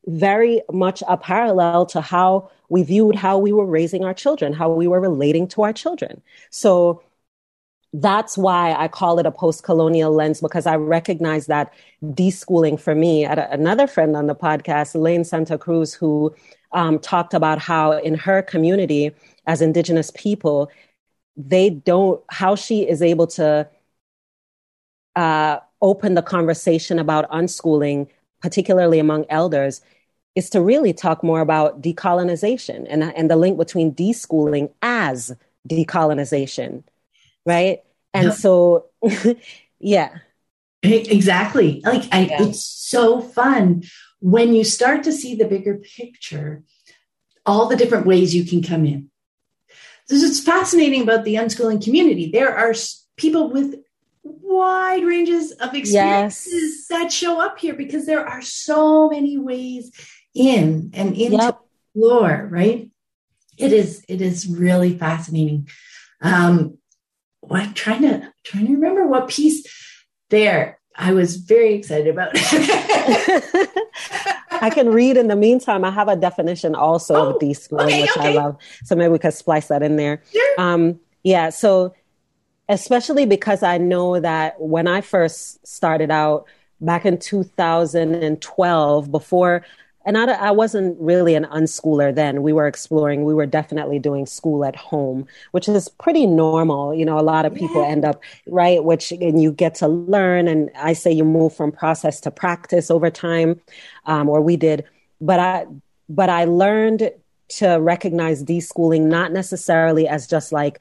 very 0.07 0.63
much 0.73 1.03
a 1.09 1.17
parallel 1.17 1.87
to 1.87 2.01
how 2.01 2.49
we 2.69 2.83
viewed 2.83 3.15
how 3.15 3.39
we 3.39 3.53
were 3.53 3.67
raising 3.67 4.05
our 4.05 4.15
children 4.15 4.53
how 4.53 4.71
we 4.71 4.87
were 4.87 5.01
relating 5.01 5.47
to 5.47 5.63
our 5.63 5.73
children 5.73 6.23
so 6.51 7.03
that's 7.95 8.37
why 8.37 8.75
I 8.75 8.89
call 8.89 9.21
it 9.21 9.27
a 9.27 9.31
post 9.31 9.63
colonial 9.63 10.13
lens 10.13 10.41
because 10.41 10.67
I 10.67 10.75
recognize 10.75 11.47
that 11.47 11.73
deschooling 12.03 12.79
for 12.79 12.93
me. 12.93 13.25
At 13.25 13.39
another 13.53 13.87
friend 13.87 14.17
on 14.17 14.27
the 14.27 14.35
podcast, 14.35 15.01
Lane 15.01 15.23
Santa 15.23 15.57
Cruz, 15.57 15.95
who 15.95 16.35
um, 16.73 16.99
talked 16.99 17.35
about 17.35 17.61
how 17.61 17.93
in 17.93 18.17
her 18.17 18.43
community 18.43 19.13
as 19.47 19.63
Indigenous 19.63 20.11
people, 20.17 20.73
they 21.37 21.71
don't, 21.71 22.21
how 22.31 22.57
she 22.57 22.83
is 22.83 23.01
able 23.01 23.29
to 23.29 23.69
uh, 25.15 25.61
open 25.81 26.15
the 26.15 26.23
conversation 26.23 26.99
about 26.99 27.31
unschooling, 27.31 28.09
particularly 28.43 28.99
among 28.99 29.25
elders, 29.29 29.83
is 30.35 30.51
to 30.51 30.61
really 30.61 30.93
talk 30.93 31.23
more 31.23 31.41
about 31.41 31.81
decolonization 31.81 32.87
and, 32.89 33.05
and 33.05 33.31
the 33.31 33.37
link 33.37 33.57
between 33.57 33.95
deschooling 33.95 34.71
as 34.83 35.35
decolonization 35.69 36.83
right? 37.45 37.81
And 38.13 38.33
so, 38.33 38.87
yeah. 39.79 40.11
Exactly. 40.83 41.81
Like, 41.85 42.05
I, 42.13 42.21
yeah. 42.23 42.43
it's 42.43 42.65
so 42.65 43.21
fun 43.21 43.85
when 44.21 44.55
you 44.55 44.65
start 44.65 45.05
to 45.05 45.13
see 45.13 45.35
the 45.35 45.47
bigger 45.47 45.77
picture, 45.77 46.63
all 47.47 47.69
the 47.69 47.77
different 47.77 48.07
ways 48.07 48.35
you 48.35 48.45
can 48.45 48.63
come 48.63 48.85
in. 48.85 49.11
This 50.09 50.23
is 50.23 50.41
fascinating 50.41 51.03
about 51.03 51.25
the 51.25 51.37
unschooling 51.37 51.83
community. 51.83 52.31
There 52.31 52.55
are 52.55 52.75
people 53.17 53.51
with 53.51 53.77
wide 54.23 55.05
ranges 55.05 55.53
of 55.53 55.75
experiences 55.75 56.53
yes. 56.53 56.87
that 56.89 57.13
show 57.13 57.41
up 57.41 57.59
here 57.59 57.75
because 57.75 58.07
there 58.07 58.27
are 58.27 58.43
so 58.43 59.09
many 59.09 59.39
ways 59.39 59.91
in 60.35 60.91
and 60.95 61.17
into 61.17 61.37
yep. 61.37 61.61
explore, 61.95 62.49
right? 62.51 62.91
It 63.57 63.73
is 63.73 64.05
it 64.09 64.21
is 64.21 64.49
really 64.49 64.99
fascinating. 64.99 65.69
Um, 66.21 66.79
what 67.41 67.75
trying 67.75 68.03
to 68.03 68.33
trying 68.45 68.67
to 68.67 68.73
remember 68.73 69.07
what 69.07 69.29
piece 69.29 69.67
there 70.31 70.79
I 70.97 71.13
was 71.13 71.37
very 71.37 71.75
excited 71.75 72.09
about. 72.09 72.31
I 74.51 74.71
can 74.73 74.91
read 74.91 75.17
in 75.17 75.27
the 75.29 75.37
meantime. 75.37 75.85
I 75.85 75.91
have 75.91 76.09
a 76.09 76.17
definition 76.17 76.75
also 76.75 77.15
oh, 77.17 77.31
of 77.31 77.41
deschooling, 77.41 77.87
okay, 77.87 78.03
which 78.03 78.17
okay. 78.17 78.29
I 78.29 78.33
love. 78.33 78.57
So 78.85 78.95
maybe 78.95 79.11
we 79.11 79.19
could 79.19 79.35
splice 79.35 79.69
that 79.69 79.83
in 79.83 79.97
there. 79.97 80.23
Sure. 80.33 80.61
Um, 80.61 81.01
yeah. 81.25 81.51
So 81.51 81.95
especially 82.69 83.27
because 83.27 83.63
I 83.63 83.79
know 83.79 84.21
that 84.21 84.61
when 84.61 84.87
I 84.87 85.01
first 85.01 85.67
started 85.67 86.11
out 86.11 86.47
back 86.81 87.05
in 87.05 87.19
2012, 87.19 89.11
before 89.11 89.65
and 90.05 90.19
I, 90.19 90.33
I, 90.33 90.51
wasn't 90.51 91.01
really 91.01 91.35
an 91.35 91.45
unschooler 91.47 92.15
then. 92.15 92.43
We 92.43 92.53
were 92.53 92.67
exploring. 92.67 93.25
We 93.25 93.35
were 93.35 93.47
definitely 93.47 93.99
doing 93.99 94.27
school 94.27 94.65
at 94.65 94.77
home, 94.77 95.27
which 95.53 95.69
is 95.69 95.89
pretty 95.89 96.27
normal. 96.27 96.95
You 96.95 97.05
know, 97.05 97.19
a 97.19 97.23
lot 97.23 97.47
of 97.47 97.55
people 97.55 97.83
yeah. 97.83 97.89
end 97.89 98.05
up 98.05 98.23
right, 98.47 98.85
which 98.85 99.13
and 99.13 99.43
you 99.43 99.53
get 99.53 99.75
to 99.77 99.89
learn. 99.89 100.49
And 100.49 100.71
I 100.77 100.93
say 100.93 101.11
you 101.13 101.25
move 101.25 101.55
from 101.55 101.73
process 101.73 102.21
to 102.23 102.31
practice 102.31 102.91
over 102.91 103.11
time, 103.11 103.61
um, 104.07 104.29
or 104.29 104.41
we 104.41 104.57
did. 104.57 104.85
But 105.21 105.41
I, 105.41 105.67
but 106.09 106.29
I 106.29 106.45
learned 106.45 107.11
to 107.49 107.77
recognize 107.77 108.43
deschooling 108.43 109.03
not 109.03 109.33
necessarily 109.33 110.09
as 110.09 110.27
just 110.27 110.53
like 110.53 110.81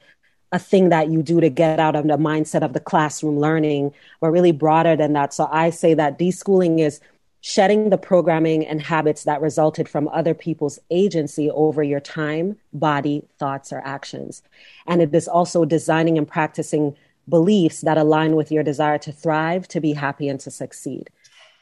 a 0.52 0.58
thing 0.58 0.90
that 0.90 1.10
you 1.10 1.22
do 1.22 1.40
to 1.40 1.50
get 1.50 1.80
out 1.80 1.96
of 1.96 2.06
the 2.06 2.16
mindset 2.16 2.62
of 2.62 2.74
the 2.74 2.80
classroom 2.80 3.38
learning, 3.40 3.92
but 4.20 4.30
really 4.30 4.52
broader 4.52 4.94
than 4.94 5.12
that. 5.12 5.34
So 5.34 5.48
I 5.50 5.70
say 5.70 5.94
that 5.94 6.18
deschooling 6.18 6.78
is 6.78 7.00
shedding 7.46 7.90
the 7.90 7.98
programming 7.98 8.66
and 8.66 8.80
habits 8.80 9.24
that 9.24 9.38
resulted 9.42 9.86
from 9.86 10.08
other 10.08 10.32
people's 10.32 10.78
agency 10.90 11.50
over 11.50 11.82
your 11.82 12.00
time, 12.00 12.56
body, 12.72 13.22
thoughts, 13.38 13.70
or 13.70 13.82
actions. 13.84 14.42
And 14.86 15.02
it 15.02 15.14
is 15.14 15.28
also 15.28 15.66
designing 15.66 16.16
and 16.16 16.26
practicing 16.26 16.96
beliefs 17.28 17.82
that 17.82 17.98
align 17.98 18.34
with 18.34 18.50
your 18.50 18.62
desire 18.62 18.96
to 18.96 19.12
thrive, 19.12 19.68
to 19.68 19.78
be 19.78 19.92
happy, 19.92 20.26
and 20.26 20.40
to 20.40 20.50
succeed. 20.50 21.10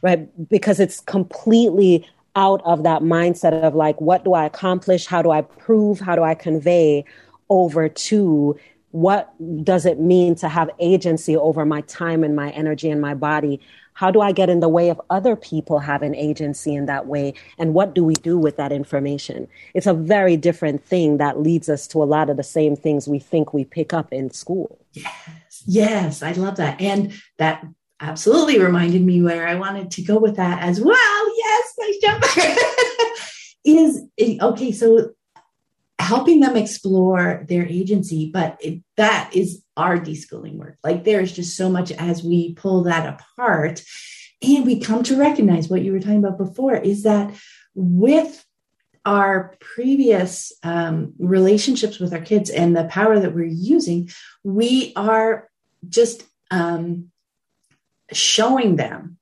right? 0.03 0.29
Because 0.49 0.79
it's 0.79 1.01
completely 1.01 2.07
out 2.37 2.63
of 2.65 2.85
that 2.85 3.03
mindset 3.03 3.53
of 3.53 3.75
like, 3.75 4.01
what 4.01 4.23
do 4.23 4.35
I 4.35 4.45
accomplish? 4.45 5.07
How 5.07 5.21
do 5.21 5.33
I 5.33 5.43
prove? 5.43 5.99
How 5.99 6.15
do 6.15 6.23
I 6.23 6.37
convey 6.37 7.05
over 7.51 7.89
to 7.89 8.57
what 8.93 9.35
does 9.65 9.85
it 9.85 9.99
mean 9.99 10.37
to 10.37 10.49
have 10.49 10.71
agency 10.79 11.37
over 11.37 11.65
my 11.65 11.81
time 11.83 12.23
and 12.23 12.37
my 12.37 12.51
energy 12.51 12.89
and 12.89 13.01
my 13.01 13.15
body? 13.15 13.61
How 13.95 14.11
do 14.11 14.21
I 14.21 14.33
get 14.33 14.49
in 14.49 14.61
the 14.61 14.69
way 14.69 14.89
of 14.89 15.01
other 15.11 15.37
people 15.37 15.79
having 15.79 16.15
agency 16.15 16.75
in 16.75 16.87
that 16.87 17.07
way? 17.07 17.35
And 17.59 17.75
what 17.75 17.95
do 17.95 18.05
we 18.05 18.15
do 18.15 18.39
with 18.39 18.57
that 18.57 18.73
information? 18.73 19.49
It's 19.75 19.87
a 19.87 19.95
very 19.95 20.37
different 20.37 20.85
thing 20.85 21.19
that 21.19 21.41
leads 21.41 21.69
us 21.69 21.87
to 21.89 22.03
a 22.03 22.05
lot 22.05 22.31
of 22.31 22.37
the 22.37 22.43
same 22.43 22.77
things 22.77 23.09
we 23.09 23.19
think 23.19 23.53
we 23.53 23.65
pick 23.65 23.93
up 23.93 24.13
in 24.13 24.31
school. 24.31 24.79
Yes, 24.93 25.63
yes, 25.67 26.23
I 26.23 26.33
love 26.33 26.57
that. 26.57 26.81
And 26.81 27.13
that 27.39 27.65
absolutely 28.01 28.59
reminded 28.59 29.03
me 29.03 29.23
where 29.23 29.47
I 29.47 29.55
wanted 29.55 29.91
to 29.93 30.03
go 30.03 30.19
with 30.19 30.37
that 30.37 30.63
as 30.63 30.81
well. 30.81 31.37
Yes, 31.37 31.75
nice 31.79 31.99
job. 31.99 32.23
is 33.65 34.03
okay, 34.41 34.73
so 34.73 35.13
helping 35.99 36.41
them 36.41 36.57
explore 36.57 37.45
their 37.49 37.67
agency, 37.67 38.31
but 38.33 38.59
it, 38.61 38.83
that 38.97 39.31
is 39.35 39.63
our 39.77 39.99
deschooling 39.99 40.57
work. 40.57 40.77
Like 40.83 41.05
there's 41.05 41.33
just 41.33 41.57
so 41.57 41.69
much 41.69 41.93
as 41.93 42.23
we 42.23 42.55
pull 42.55 42.85
that 42.85 43.07
apart 43.07 43.83
and 44.43 44.67
we 44.67 44.81
come 44.81 45.03
to 45.05 45.17
recognize 45.17 45.69
what 45.69 45.83
you 45.83 45.93
were 45.93 46.01
talking 46.01 46.19
about 46.25 46.39
before 46.39 46.75
is 46.75 47.05
that 47.05 47.33
with 47.75 48.45
our 49.05 49.57
previous 49.61 50.53
um, 50.63 51.13
relationships 51.19 51.99
with 51.99 52.13
our 52.13 52.21
kids 52.21 52.51
and 52.51 52.77
the 52.77 52.85
power 52.85 53.19
that 53.19 53.35
we're 53.35 53.45
using, 53.45 54.11
we 54.45 54.93
are 54.97 55.49
just 55.89 56.25
um, 56.51 57.11
showing 58.13 58.77
them, 58.77 59.19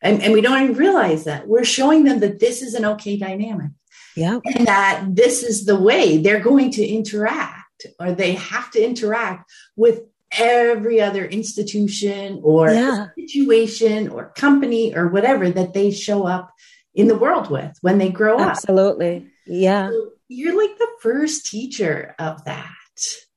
and, 0.00 0.22
and 0.22 0.32
we 0.32 0.40
don't 0.40 0.62
even 0.62 0.76
realize 0.76 1.24
that 1.24 1.48
we're 1.48 1.64
showing 1.64 2.04
them 2.04 2.20
that 2.20 2.38
this 2.38 2.62
is 2.62 2.74
an 2.74 2.84
okay 2.84 3.16
dynamic. 3.16 3.70
Yeah. 4.16 4.40
And 4.44 4.66
that 4.66 5.04
this 5.08 5.42
is 5.42 5.64
the 5.64 5.78
way 5.78 6.18
they're 6.18 6.40
going 6.40 6.72
to 6.72 6.86
interact 6.86 7.86
or 7.98 8.12
they 8.12 8.34
have 8.34 8.70
to 8.72 8.84
interact 8.84 9.50
with 9.76 10.02
every 10.32 11.00
other 11.00 11.24
institution 11.24 12.40
or 12.42 12.70
yeah. 12.70 13.06
situation 13.18 14.08
or 14.08 14.32
company 14.36 14.94
or 14.94 15.08
whatever 15.08 15.50
that 15.50 15.74
they 15.74 15.90
show 15.90 16.26
up 16.26 16.52
in 16.94 17.08
the 17.08 17.16
world 17.16 17.50
with 17.50 17.76
when 17.80 17.98
they 17.98 18.10
grow 18.10 18.38
Absolutely. 18.38 19.16
up. 19.16 19.22
Absolutely. 19.22 19.30
Yeah. 19.46 19.88
So 19.90 20.10
you're 20.28 20.60
like 20.60 20.78
the 20.78 20.88
first 21.00 21.46
teacher 21.46 22.14
of 22.18 22.44
that. 22.44 22.74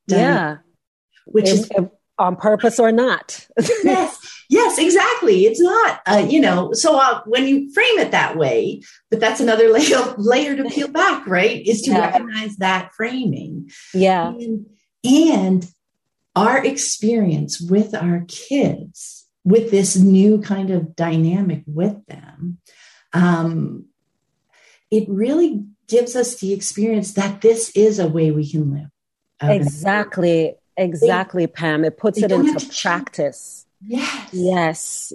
Yeah. 0.08 0.58
Which 1.26 1.48
if, 1.48 1.54
is 1.54 1.72
if 1.72 1.90
on 2.20 2.36
purpose 2.36 2.80
or 2.80 2.92
not. 2.92 3.48
yes. 3.84 4.20
Yes, 4.54 4.78
exactly. 4.78 5.46
It's 5.46 5.60
not, 5.60 6.02
uh, 6.06 6.28
you 6.30 6.40
know, 6.40 6.74
so 6.74 7.00
uh, 7.00 7.22
when 7.26 7.48
you 7.48 7.74
frame 7.74 7.98
it 7.98 8.12
that 8.12 8.38
way, 8.38 8.84
but 9.10 9.20
that's 9.20 9.40
another 9.40 9.68
layer, 9.72 10.14
layer 10.18 10.56
to 10.56 10.66
peel 10.66 10.90
back, 10.90 11.26
right? 11.26 11.66
Is 11.66 11.82
to 11.84 11.92
yeah. 11.92 12.02
recognize 12.02 12.58
that 12.58 12.92
framing. 12.94 13.72
Yeah. 13.96 14.28
And, 14.28 14.68
and 15.04 15.68
our 16.36 16.64
experience 16.64 17.60
with 17.60 17.96
our 17.96 18.26
kids, 18.28 19.26
with 19.44 19.72
this 19.72 19.96
new 19.96 20.40
kind 20.40 20.70
of 20.70 20.96
dynamic 20.96 21.64
with 21.66 22.06
them, 22.06 22.60
um, 23.12 23.86
it 24.92 25.10
really 25.10 25.66
gives 25.88 26.16
us 26.16 26.36
the 26.36 26.54
experience 26.54 27.14
that 27.16 27.42
this 27.42 27.72
is 27.72 27.98
a 27.98 28.08
way 28.08 28.30
we 28.30 28.50
can 28.50 28.72
live. 28.72 28.90
Exactly. 29.42 30.54
Exactly, 30.76 31.46
they, 31.46 31.52
Pam. 31.52 31.86
It 31.86 31.98
puts 31.98 32.18
it 32.18 32.32
into 32.32 32.60
practice 32.82 33.63
Yes. 33.86 34.30
Yes. 34.32 35.14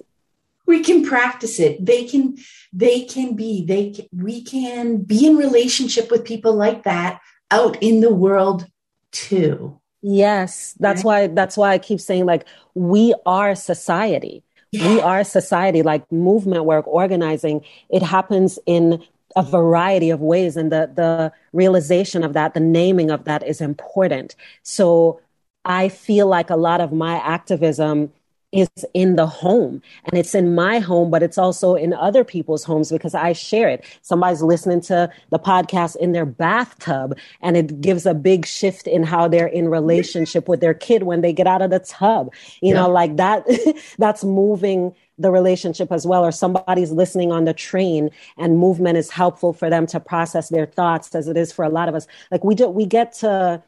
We 0.66 0.82
can 0.82 1.04
practice 1.04 1.58
it. 1.58 1.84
They 1.84 2.04
can, 2.04 2.36
they 2.72 3.04
can 3.04 3.34
be, 3.34 3.64
they 3.64 3.90
can, 3.90 4.06
we 4.12 4.42
can 4.42 4.98
be 4.98 5.26
in 5.26 5.36
relationship 5.36 6.10
with 6.10 6.24
people 6.24 6.54
like 6.54 6.84
that 6.84 7.20
out 7.50 7.82
in 7.82 8.00
the 8.00 8.12
world 8.12 8.66
too. 9.10 9.80
Yes. 10.02 10.74
That's 10.78 11.02
why, 11.02 11.28
that's 11.28 11.56
why 11.56 11.72
I 11.72 11.78
keep 11.78 12.00
saying 12.00 12.26
like, 12.26 12.46
we 12.74 13.14
are 13.24 13.54
society. 13.54 14.42
We 14.72 15.00
are 15.00 15.24
society, 15.24 15.82
like 15.82 16.12
movement 16.12 16.66
work, 16.66 16.86
organizing. 16.86 17.64
It 17.88 18.02
happens 18.02 18.58
in 18.66 19.02
a 19.34 19.42
variety 19.42 20.10
of 20.10 20.20
ways. 20.20 20.58
And 20.58 20.70
the, 20.70 20.90
the 20.94 21.32
realization 21.54 22.22
of 22.22 22.34
that, 22.34 22.52
the 22.52 22.60
naming 22.60 23.10
of 23.10 23.24
that 23.24 23.46
is 23.46 23.62
important. 23.62 24.36
So 24.62 25.22
I 25.64 25.88
feel 25.88 26.26
like 26.26 26.50
a 26.50 26.56
lot 26.56 26.82
of 26.82 26.92
my 26.92 27.16
activism 27.16 28.12
is 28.50 28.68
in 28.94 29.16
the 29.16 29.26
home 29.26 29.82
and 30.04 30.18
it's 30.18 30.34
in 30.34 30.54
my 30.54 30.78
home, 30.78 31.10
but 31.10 31.22
it's 31.22 31.36
also 31.36 31.74
in 31.74 31.92
other 31.92 32.24
people's 32.24 32.64
homes 32.64 32.90
because 32.90 33.14
I 33.14 33.34
share 33.34 33.68
it. 33.68 33.84
Somebody's 34.00 34.42
listening 34.42 34.80
to 34.82 35.10
the 35.30 35.38
podcast 35.38 35.96
in 35.96 36.12
their 36.12 36.24
bathtub 36.24 37.18
and 37.42 37.56
it 37.56 37.80
gives 37.80 38.06
a 38.06 38.14
big 38.14 38.46
shift 38.46 38.86
in 38.86 39.02
how 39.02 39.28
they're 39.28 39.46
in 39.46 39.68
relationship 39.68 40.48
with 40.48 40.60
their 40.60 40.72
kid 40.72 41.02
when 41.02 41.20
they 41.20 41.32
get 41.32 41.46
out 41.46 41.60
of 41.60 41.70
the 41.70 41.80
tub. 41.80 42.32
You 42.62 42.74
yeah. 42.74 42.80
know, 42.80 42.88
like 42.88 43.16
that, 43.16 43.46
that's 43.98 44.24
moving 44.24 44.94
the 45.18 45.30
relationship 45.30 45.92
as 45.92 46.06
well. 46.06 46.24
Or 46.24 46.32
somebody's 46.32 46.90
listening 46.90 47.32
on 47.32 47.44
the 47.44 47.54
train 47.54 48.10
and 48.38 48.58
movement 48.58 48.96
is 48.96 49.10
helpful 49.10 49.52
for 49.52 49.68
them 49.68 49.86
to 49.88 50.00
process 50.00 50.48
their 50.48 50.66
thoughts 50.66 51.14
as 51.14 51.28
it 51.28 51.36
is 51.36 51.52
for 51.52 51.64
a 51.64 51.68
lot 51.68 51.88
of 51.88 51.94
us. 51.94 52.06
Like 52.30 52.44
we 52.44 52.54
do, 52.54 52.68
we 52.68 52.86
get 52.86 53.12
to 53.14 53.62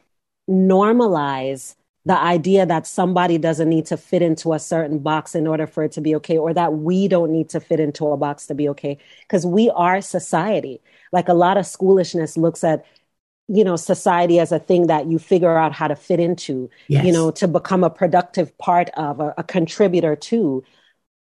normalize 0.49 1.75
the 2.11 2.20
idea 2.20 2.66
that 2.66 2.88
somebody 2.88 3.38
doesn't 3.38 3.68
need 3.68 3.87
to 3.87 3.96
fit 3.96 4.20
into 4.20 4.53
a 4.53 4.59
certain 4.59 4.99
box 4.99 5.37
in 5.37 5.46
order 5.46 5.64
for 5.64 5.85
it 5.85 5.92
to 5.92 6.01
be 6.01 6.12
okay, 6.16 6.37
or 6.37 6.53
that 6.53 6.73
we 6.73 7.07
don't 7.07 7.31
need 7.31 7.49
to 7.49 7.61
fit 7.61 7.79
into 7.79 8.09
a 8.09 8.16
box 8.16 8.49
to 8.49 8.55
be 8.55 8.68
okay. 8.68 8.99
Because 9.20 9.46
we 9.46 9.70
are 9.70 10.01
society. 10.01 10.81
Like 11.12 11.29
a 11.29 11.35
lot 11.35 11.57
of 11.57 11.66
schoolishness 11.66 12.37
looks 12.37 12.64
at, 12.64 12.85
you 13.46 13.62
know, 13.62 13.77
society 13.77 14.40
as 14.40 14.51
a 14.51 14.59
thing 14.59 14.88
that 14.88 15.07
you 15.07 15.20
figure 15.20 15.57
out 15.57 15.73
how 15.73 15.87
to 15.87 15.94
fit 15.94 16.18
into, 16.18 16.68
yes. 16.88 17.05
you 17.05 17.12
know, 17.12 17.31
to 17.31 17.46
become 17.46 17.85
a 17.85 17.90
productive 17.90 18.59
part 18.59 18.90
of, 18.94 19.20
a, 19.20 19.33
a 19.38 19.44
contributor 19.44 20.16
to. 20.16 20.64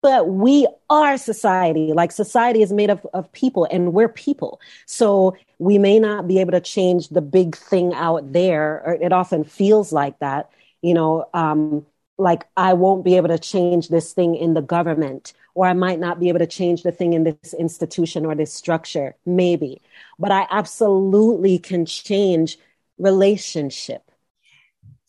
But 0.02 0.30
we 0.30 0.66
are 0.90 1.18
society. 1.18 1.92
Like 1.92 2.14
society 2.14 2.62
is 2.62 2.72
made 2.72 2.90
of, 2.90 3.06
of 3.14 3.30
people 3.34 3.68
and 3.70 3.92
we're 3.92 4.08
people. 4.08 4.62
So 4.86 5.36
we 5.58 5.78
may 5.78 6.00
not 6.00 6.26
be 6.26 6.40
able 6.40 6.54
to 6.54 6.62
change 6.62 7.10
the 7.10 7.22
big 7.22 7.58
thing 7.58 7.94
out 7.94 8.32
there, 8.32 8.82
or 8.86 8.94
it 8.94 9.12
often 9.12 9.44
feels 9.44 9.92
like 9.92 10.18
that 10.20 10.50
you 10.82 10.94
know, 10.94 11.30
um, 11.34 11.86
like 12.18 12.46
I 12.58 12.74
won't 12.74 13.06
be 13.06 13.16
able 13.16 13.30
to 13.30 13.40
change 13.40 13.88
this 13.88 14.14
thing 14.14 14.36
in 14.36 14.54
the 14.54 14.62
government, 14.62 15.34
or 15.56 15.66
I 15.66 15.74
might 15.74 16.00
not 16.00 16.20
be 16.20 16.30
able 16.30 16.40
to 16.40 16.48
change 16.48 16.84
the 16.84 16.92
thing 16.92 17.14
in 17.14 17.24
this 17.24 17.54
institution 17.54 18.26
or 18.26 18.36
this 18.36 18.54
structure, 18.54 19.16
maybe. 19.26 19.82
But 20.18 20.32
I 20.32 20.46
absolutely 20.52 21.60
can 21.60 21.86
change 21.86 22.58
relationship. 22.98 24.12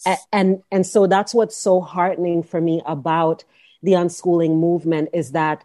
Yes. 0.07 0.27
And, 0.33 0.63
and 0.71 0.87
so 0.87 1.07
that's 1.07 1.35
what's 1.35 1.57
so 1.57 1.81
heartening 1.81 2.43
for 2.43 2.61
me 2.61 2.81
about 2.87 3.45
the 3.83 3.93
unschooling 3.93 4.59
movement 4.59 5.11
is 5.13 5.33
that 5.33 5.65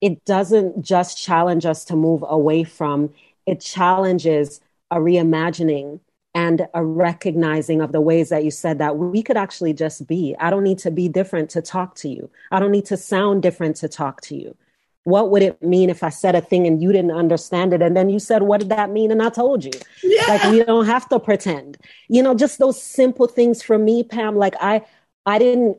it 0.00 0.24
doesn't 0.24 0.82
just 0.82 1.22
challenge 1.22 1.66
us 1.66 1.84
to 1.86 1.96
move 1.96 2.24
away 2.26 2.64
from, 2.64 3.12
it 3.44 3.60
challenges 3.60 4.60
a 4.90 4.96
reimagining 4.96 6.00
and 6.34 6.68
a 6.74 6.84
recognizing 6.84 7.80
of 7.80 7.92
the 7.92 8.00
ways 8.00 8.28
that 8.28 8.44
you 8.44 8.50
said 8.50 8.78
that 8.78 8.96
we 8.96 9.22
could 9.22 9.36
actually 9.36 9.72
just 9.72 10.06
be. 10.06 10.36
I 10.38 10.50
don't 10.50 10.62
need 10.62 10.78
to 10.78 10.90
be 10.90 11.08
different 11.08 11.50
to 11.50 11.62
talk 11.62 11.96
to 11.96 12.08
you. 12.08 12.30
I 12.52 12.60
don't 12.60 12.70
need 12.70 12.86
to 12.86 12.96
sound 12.96 13.42
different 13.42 13.76
to 13.76 13.88
talk 13.88 14.20
to 14.22 14.36
you. 14.36 14.56
What 15.04 15.30
would 15.30 15.42
it 15.42 15.60
mean 15.62 15.90
if 15.90 16.02
I 16.02 16.10
said 16.10 16.34
a 16.34 16.40
thing 16.40 16.66
and 16.66 16.80
you 16.80 16.92
didn't 16.92 17.10
understand 17.10 17.72
it? 17.72 17.82
And 17.82 17.96
then 17.96 18.10
you 18.10 18.18
said, 18.18 18.42
What 18.42 18.60
did 18.60 18.68
that 18.68 18.90
mean? 18.90 19.10
And 19.10 19.22
I 19.22 19.30
told 19.30 19.64
you. 19.64 19.72
Yeah. 20.02 20.26
Like, 20.28 20.52
we 20.52 20.62
don't 20.62 20.86
have 20.86 21.08
to 21.08 21.18
pretend. 21.18 21.78
You 22.08 22.22
know, 22.22 22.34
just 22.34 22.58
those 22.58 22.80
simple 22.80 23.26
things 23.26 23.62
for 23.62 23.78
me, 23.78 24.04
Pam. 24.04 24.36
Like, 24.36 24.54
I, 24.60 24.84
I 25.24 25.38
didn't, 25.38 25.78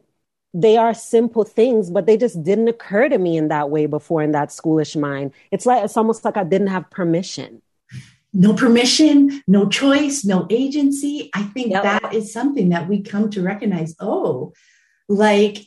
they 0.53 0.75
are 0.75 0.93
simple 0.93 1.43
things, 1.43 1.89
but 1.91 2.07
they 2.07 2.17
just 2.17 2.43
didn't 2.43 2.67
occur 2.67 3.07
to 3.07 3.17
me 3.19 3.37
in 3.37 3.47
that 3.49 3.69
way 3.69 3.85
before 3.85 4.21
in 4.21 4.31
that 4.31 4.49
schoolish 4.49 4.99
mind. 4.99 5.31
It's 5.51 5.65
like, 5.65 5.85
it's 5.85 5.95
almost 5.95 6.25
like 6.25 6.35
I 6.35 6.43
didn't 6.43 6.67
have 6.67 6.89
permission 6.89 7.61
no 8.33 8.53
permission, 8.53 9.43
no 9.47 9.67
choice, 9.67 10.23
no 10.23 10.47
agency. 10.49 11.29
I 11.33 11.43
think 11.43 11.71
yep. 11.71 11.83
that 11.83 12.13
is 12.13 12.31
something 12.31 12.69
that 12.69 12.87
we 12.87 13.01
come 13.01 13.29
to 13.31 13.43
recognize. 13.43 13.95
Oh, 13.99 14.53
like 15.09 15.59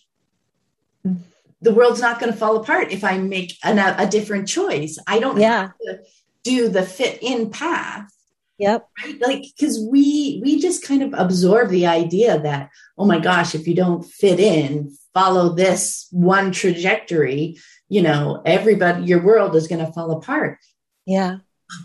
the 1.61 1.75
world's 1.75 2.01
not 2.01 2.21
going 2.21 2.33
to 2.33 2.39
fall 2.39 2.57
apart 2.57 2.93
if 2.93 3.05
I 3.05 3.19
make 3.19 3.57
an, 3.63 3.79
a, 3.79 3.97
a, 3.99 4.07
different 4.07 4.49
choice. 4.49 4.99
I 5.07 5.19
don't 5.19 5.39
yeah. 5.39 5.63
have 5.63 5.79
to 5.83 5.99
do 6.43 6.69
the 6.69 6.83
fit 6.83 7.19
in 7.23 7.51
path. 7.51 8.11
Yep. 8.59 8.89
Right. 9.03 9.21
Like, 9.21 9.43
because 9.43 9.81
we 9.81 10.41
we 10.43 10.61
just 10.61 10.87
kind 10.87 11.03
of 11.03 11.13
absorb 11.15 11.71
the 11.71 11.87
idea 11.87 12.39
that, 12.41 12.71
oh 12.97 13.05
my 13.05 13.19
gosh, 13.19 13.55
if 13.55 13.67
you 13.67 13.75
don't 13.75 14.05
fit 14.05 14.39
in, 14.39 14.97
follow 15.13 15.55
this 15.55 16.07
one 16.13 16.53
trajectory, 16.53 17.59
you 17.89 18.01
know, 18.01 18.43
everybody, 18.47 19.05
your 19.05 19.23
world 19.23 19.57
is 19.57 19.69
going 19.69 19.85
to 19.85 19.93
fall 19.93 20.13
apart. 20.13 20.59
Yeah 21.05 21.39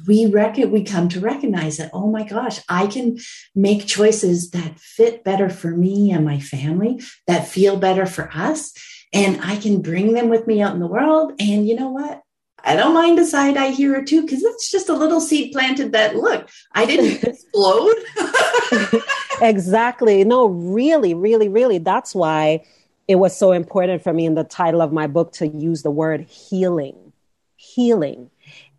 we 0.07 0.25
reckon 0.25 0.71
we 0.71 0.83
come 0.83 1.07
to 1.09 1.19
recognize 1.19 1.77
that 1.77 1.89
oh 1.93 2.11
my 2.11 2.23
gosh 2.23 2.59
i 2.69 2.85
can 2.85 3.17
make 3.55 3.85
choices 3.85 4.51
that 4.51 4.77
fit 4.79 5.23
better 5.23 5.49
for 5.49 5.71
me 5.71 6.11
and 6.11 6.25
my 6.25 6.39
family 6.39 7.01
that 7.27 7.47
feel 7.47 7.77
better 7.77 8.05
for 8.05 8.29
us 8.33 8.73
and 9.13 9.41
I 9.41 9.55
can 9.55 9.81
bring 9.81 10.13
them 10.13 10.29
with 10.29 10.47
me 10.47 10.61
out 10.61 10.73
in 10.73 10.79
the 10.79 10.87
world. 10.87 11.33
And 11.39 11.67
you 11.67 11.75
know 11.75 11.89
what? 11.89 12.21
I 12.63 12.75
don't 12.75 12.93
mind 12.93 13.17
a 13.19 13.25
side 13.25 13.57
eye 13.57 13.71
here 13.71 13.97
or 13.97 14.03
two 14.03 14.21
because 14.21 14.43
it's 14.43 14.69
just 14.69 14.89
a 14.89 14.93
little 14.93 15.21
seed 15.21 15.53
planted 15.53 15.93
that 15.93 16.15
look, 16.15 16.49
I 16.73 16.85
didn't 16.85 17.23
explode. 17.27 17.95
exactly. 19.41 20.23
No, 20.25 20.47
really, 20.47 21.13
really, 21.13 21.47
really. 21.47 21.77
That's 21.77 22.13
why 22.13 22.65
it 23.07 23.15
was 23.15 23.35
so 23.35 23.53
important 23.53 24.03
for 24.03 24.13
me 24.13 24.25
in 24.25 24.35
the 24.35 24.43
title 24.43 24.81
of 24.81 24.91
my 24.91 25.07
book 25.07 25.31
to 25.33 25.47
use 25.47 25.83
the 25.83 25.91
word 25.91 26.21
healing. 26.21 27.13
Healing. 27.55 28.29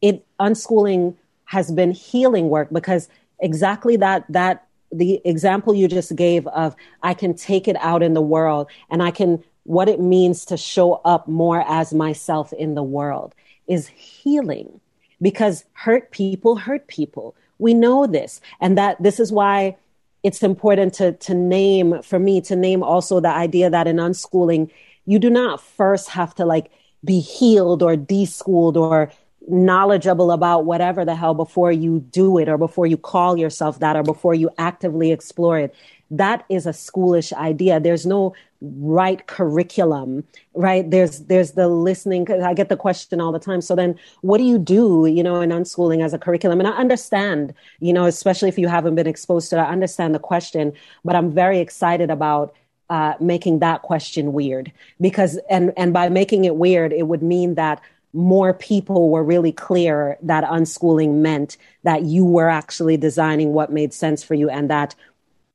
It 0.03 0.25
unschooling 0.39 1.15
has 1.47 1.71
been 1.71 1.93
healing 1.93 2.49
work 2.49 2.69
because 2.73 3.09
exactly 3.41 3.97
that 3.97 4.25
that 4.29 4.67
the 4.93 5.21
example 5.25 5.75
you 5.75 5.89
just 5.89 6.15
gave 6.17 6.47
of 6.49 6.75
I 7.03 7.15
can 7.15 7.35
take 7.35 7.69
it 7.69 7.77
out 7.77 8.03
in 8.03 8.15
the 8.15 8.21
world 8.21 8.69
and 8.91 9.03
I 9.03 9.11
can 9.11 9.43
what 9.65 9.89
it 9.89 10.01
means 10.01 10.45
to 10.47 10.57
show 10.57 10.95
up 11.05 11.29
more 11.29 11.65
as 11.69 11.95
myself 11.95 12.53
in 12.53 12.75
the 12.75 12.83
world 12.83 13.35
is 13.69 13.87
healing 13.89 14.81
because 15.23 15.65
hurt 15.73 16.11
people 16.11 16.57
hurt 16.57 16.87
people. 16.89 17.35
We 17.59 17.75
know 17.75 18.07
this. 18.07 18.41
And 18.61 18.77
that 18.79 19.03
this 19.03 19.21
is 19.21 19.31
why 19.31 19.77
it's 20.23 20.43
important 20.43 20.95
to, 20.95 21.13
to 21.13 21.35
name, 21.35 22.03
for 22.03 22.19
me, 22.19 22.41
to 22.43 22.57
name 22.57 22.83
also 22.83 23.21
the 23.21 23.29
idea 23.29 23.71
that 23.71 23.87
in 23.87 23.97
unschooling, 23.97 24.71
you 25.07 25.19
do 25.19 25.31
not 25.31 25.61
first 25.63 26.09
have 26.11 26.35
to 26.37 26.45
like 26.45 26.71
be 27.05 27.21
healed 27.21 27.83
or 27.83 27.97
deschooled 27.97 28.77
or 28.77 29.11
knowledgeable 29.49 30.31
about 30.31 30.65
whatever 30.65 31.05
the 31.05 31.15
hell 31.15 31.35
before 31.35 31.73
you 31.73 32.01
do 32.11 32.39
it 32.39 32.49
or 32.49 32.59
before 32.59 32.87
you 32.87 32.97
call 32.97 33.37
yourself 33.37 33.79
that 33.81 33.97
or 33.97 34.03
before 34.03 34.35
you 34.35 34.51
actively 34.59 35.13
explore 35.13 35.59
it. 35.59 35.75
That 36.11 36.45
is 36.49 36.67
a 36.67 36.71
schoolish 36.71 37.33
idea. 37.33 37.81
There's 37.81 38.05
no 38.05 38.35
right 38.63 39.27
curriculum 39.27 40.25
right? 40.55 40.91
There's 40.91 41.21
there's 41.21 41.53
the 41.53 41.69
listening 41.69 42.31
i 42.31 42.53
get 42.53 42.69
the 42.69 42.77
question 42.77 43.21
all 43.21 43.33
the 43.33 43.39
time. 43.39 43.61
So 43.61 43.75
then 43.75 43.99
what 44.21 44.39
do 44.39 44.45
you 44.45 44.59
do 44.59 45.07
you 45.07 45.23
know 45.23 45.41
in 45.41 45.51
unschooling 45.51 46.05
as 46.05 46.13
a 46.13 46.19
curriculum? 46.19 46.61
And 46.61 46.69
i 46.69 46.73
understand 46.73 47.55
you 47.81 47.93
know 47.93 48.05
especially 48.05 48.49
if 48.49 48.59
you 48.59 48.69
haven't 48.69 48.95
been 48.95 49.07
exposed 49.07 49.51
to 49.51 49.57
it 49.57 49.61
i 49.61 49.71
understand 49.71 50.15
the 50.15 50.19
question 50.19 50.73
but 51.05 51.15
i'm 51.17 51.31
very 51.31 51.59
excited 51.61 52.11
about 52.11 52.55
uh, 52.91 53.15
making 53.21 53.61
that 53.61 53.83
question 53.83 54.33
weird 54.33 54.73
because 55.01 55.39
and 55.49 55.73
and 55.77 55.93
by 55.93 56.09
making 56.09 56.45
it 56.45 56.57
weird 56.57 56.93
it 56.93 57.07
would 57.07 57.23
mean 57.23 57.55
that 57.55 57.81
more 58.13 58.53
people 58.53 59.09
were 59.11 59.23
really 59.23 59.53
clear 59.53 60.19
that 60.23 60.45
unschooling 60.45 61.17
meant 61.17 61.57
that 61.85 62.03
you 62.03 62.25
were 62.25 62.49
actually 62.49 62.97
designing 62.97 63.53
what 63.53 63.73
made 63.73 63.95
sense 63.95 64.23
for 64.23 64.35
you 64.35 64.51
and 64.51 64.69
that 64.71 64.95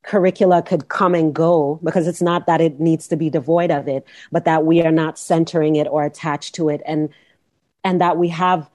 curricula 0.04 0.62
could 0.62 0.88
come 0.88 1.15
and 1.15 1.34
go 1.34 1.80
because 1.84 2.08
it's 2.08 2.22
not 2.22 2.46
that 2.46 2.62
it 2.62 2.80
needs 2.80 3.08
to 3.08 3.15
be 3.15 3.30
devoid 3.30 3.72
of 3.72 3.88
it, 3.88 4.06
but 4.32 4.46
that 4.46 4.65
we 4.65 4.82
are 4.82 4.91
not 4.91 5.20
centering 5.20 5.76
it 5.76 5.88
or 5.88 6.06
attached 6.06 6.56
to 6.56 6.70
it. 6.70 6.82
And 6.86 7.10
and 7.84 8.02
that 8.02 8.18
we 8.18 8.30
have 8.30 8.70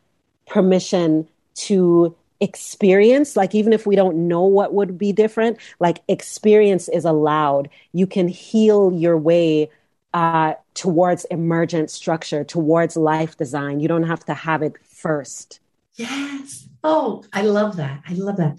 permission 0.46 1.28
to 1.54 2.14
experience 2.40 3.36
like 3.36 3.54
even 3.54 3.72
if 3.72 3.86
we 3.86 3.94
don't 3.94 4.26
know 4.26 4.44
what 4.44 4.72
would 4.72 4.96
be 4.96 5.12
different 5.12 5.58
like 5.78 6.00
experience 6.08 6.88
is 6.88 7.04
allowed. 7.04 7.68
You 7.92 8.06
can 8.06 8.28
heal 8.28 8.92
your 8.92 9.16
way 9.16 9.70
uh, 10.12 10.54
towards 10.74 11.24
emergent 11.26 11.90
structure 11.90 12.44
towards 12.44 12.96
life 12.96 13.36
design 13.36 13.80
you 13.80 13.88
don't 13.88 14.04
have 14.04 14.24
to 14.24 14.34
have 14.34 14.62
it 14.62 14.74
first 14.84 15.60
yes 15.94 16.66
oh 16.82 17.22
i 17.32 17.42
love 17.42 17.76
that 17.76 18.02
i 18.08 18.12
love 18.14 18.36
that 18.36 18.58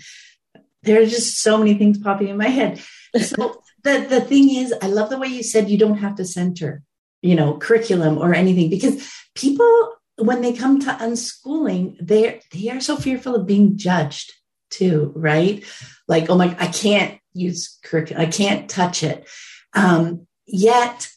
there 0.84 1.02
are 1.02 1.06
just 1.06 1.42
so 1.42 1.58
many 1.58 1.76
things 1.76 1.98
popping 1.98 2.30
in 2.30 2.38
my 2.38 2.48
head. 2.48 2.82
So 3.20 3.62
the, 3.84 4.06
the 4.10 4.22
thing 4.22 4.56
is, 4.56 4.74
I 4.82 4.88
love 4.88 5.10
the 5.10 5.18
way 5.18 5.28
you 5.28 5.44
said 5.44 5.70
you 5.70 5.78
don't 5.78 5.98
have 5.98 6.16
to 6.16 6.26
center, 6.26 6.82
you 7.22 7.36
know, 7.36 7.58
curriculum 7.58 8.18
or 8.18 8.34
anything 8.34 8.70
because 8.70 9.10
people, 9.36 9.96
when 10.18 10.42
they 10.42 10.54
come 10.54 10.80
to 10.80 10.88
unschooling, 10.88 11.96
they 12.00 12.42
they 12.54 12.70
are 12.70 12.82
so 12.82 12.96
fearful 12.96 13.36
of 13.36 13.48
being 13.48 13.78
judged 13.78 14.34
too, 14.70 15.12
right? 15.16 15.64
Like, 16.08 16.30
oh 16.30 16.38
my, 16.38 16.56
I 16.60 16.68
can't 16.68 17.20
use 17.34 17.80
curriculum, 17.84 18.22
I 18.22 18.30
can't 18.30 18.70
touch 18.70 19.04
it. 19.04 19.28
Um, 19.74 20.28
yet 20.46 21.10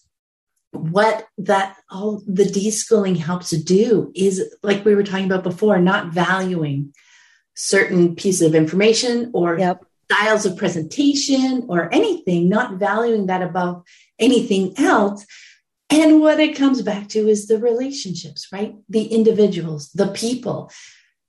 what 0.75 1.27
that 1.39 1.77
all 1.91 2.23
the 2.27 2.45
deschooling 2.45 3.17
helps 3.17 3.51
do 3.51 4.13
is 4.15 4.55
like 4.63 4.85
we 4.85 4.95
were 4.95 5.03
talking 5.03 5.27
about 5.27 5.43
before, 5.43 5.79
not 5.79 6.13
valuing 6.13 6.93
certain 7.55 8.15
pieces 8.17 8.43
of 8.43 8.55
information 8.55 9.31
or 9.33 9.59
yep. 9.59 9.85
styles 10.11 10.45
of 10.45 10.57
presentation 10.57 11.65
or 11.69 11.93
anything, 11.93 12.49
not 12.49 12.79
valuing 12.79 13.27
that 13.27 13.43
above 13.43 13.83
anything 14.19 14.75
else. 14.79 15.25
And 15.91 16.21
what 16.21 16.41
it 16.41 16.57
comes 16.57 16.83
back 16.83 17.09
to 17.11 17.29
is 17.29 17.47
the 17.47 17.59
relationships, 17.59 18.49
right? 18.53 18.75
The 18.89 19.07
individuals, 19.07 19.91
the 19.93 20.09
people. 20.09 20.71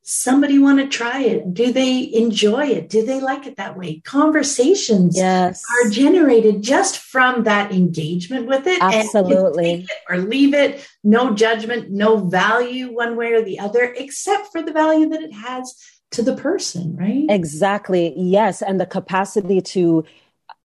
Somebody 0.08 0.60
want 0.60 0.80
to 0.80 0.88
try 0.88 1.24
it. 1.24 1.52
Do 1.52 1.74
they 1.74 2.14
enjoy 2.14 2.68
it? 2.68 2.90
Do 2.90 3.04
they 3.04 3.20
like 3.20 3.48
it 3.48 3.58
that 3.58 3.76
way? 3.76 4.02
Conversations 4.02 5.18
yes. 5.18 5.64
are 5.82 5.90
generated 5.90 6.62
just 6.62 7.00
from 7.00 7.44
that 7.46 7.72
engagement 7.72 8.46
with 8.46 8.68
it. 8.68 8.80
Absolutely. 8.84 9.82
It 9.82 9.90
or 10.08 10.18
leave 10.18 10.54
it. 10.54 10.88
No 11.04 11.34
judgment, 11.34 11.90
no 11.90 12.18
value 12.18 12.94
one 12.94 13.16
way 13.16 13.34
or 13.34 13.42
the 13.42 13.58
other, 13.60 13.96
except 13.98 14.52
for 14.52 14.62
the 14.62 14.72
value 14.72 15.10
that 15.10 15.24
it 15.24 15.34
has 15.34 15.76
to 16.12 16.22
the 16.22 16.36
person, 16.36 16.96
right? 16.96 17.26
Exactly. 17.28 18.14
Yes. 18.16 18.62
And 18.62 18.80
the 18.80 18.86
capacity 18.86 19.60
to 19.60 20.06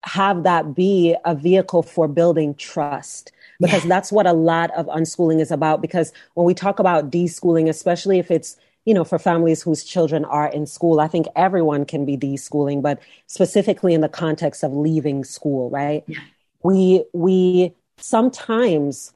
have 0.04 0.42
that 0.42 0.74
be 0.74 1.16
a 1.24 1.34
vehicle 1.34 1.82
for 1.82 2.06
building 2.06 2.54
trust 2.56 3.32
because 3.58 3.84
yeah. 3.84 3.88
that's 3.88 4.12
what 4.12 4.26
a 4.26 4.34
lot 4.34 4.70
of 4.72 4.84
unschooling 4.86 5.40
is 5.40 5.50
about 5.50 5.80
because 5.80 6.12
when 6.34 6.46
we 6.46 6.54
talk 6.54 6.78
about 6.78 7.10
deschooling 7.10 7.68
especially 7.68 8.18
if 8.18 8.30
it's 8.30 8.56
you 8.84 8.94
know 8.94 9.04
for 9.04 9.18
families 9.18 9.62
whose 9.62 9.84
children 9.84 10.24
are 10.24 10.48
in 10.48 10.66
school 10.66 11.00
i 11.00 11.08
think 11.08 11.26
everyone 11.36 11.84
can 11.84 12.04
be 12.04 12.16
deschooling 12.16 12.82
but 12.82 12.98
specifically 13.26 13.94
in 13.94 14.00
the 14.00 14.08
context 14.08 14.62
of 14.62 14.72
leaving 14.72 15.24
school 15.24 15.70
right 15.70 16.04
yeah. 16.06 16.18
we 16.62 17.04
we 17.12 17.74
sometimes 17.98 19.12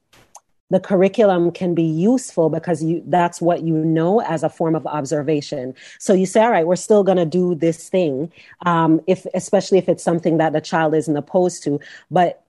the 0.70 0.80
curriculum 0.80 1.50
can 1.50 1.74
be 1.74 1.82
useful 1.82 2.48
because 2.48 2.82
you 2.82 3.02
that's 3.06 3.40
what 3.40 3.62
you 3.62 3.74
know 3.74 4.20
as 4.22 4.42
a 4.42 4.48
form 4.48 4.74
of 4.74 4.86
observation 4.86 5.74
so 5.98 6.12
you 6.12 6.26
say 6.26 6.42
all 6.42 6.50
right 6.50 6.66
we're 6.66 6.76
still 6.76 7.04
going 7.04 7.18
to 7.18 7.26
do 7.26 7.54
this 7.54 7.88
thing 7.88 8.30
um, 8.66 9.00
if 9.06 9.26
especially 9.34 9.78
if 9.78 9.88
it's 9.88 10.02
something 10.02 10.38
that 10.38 10.52
the 10.52 10.60
child 10.60 10.94
isn't 10.94 11.16
opposed 11.16 11.62
to 11.62 11.78
but 12.10 12.43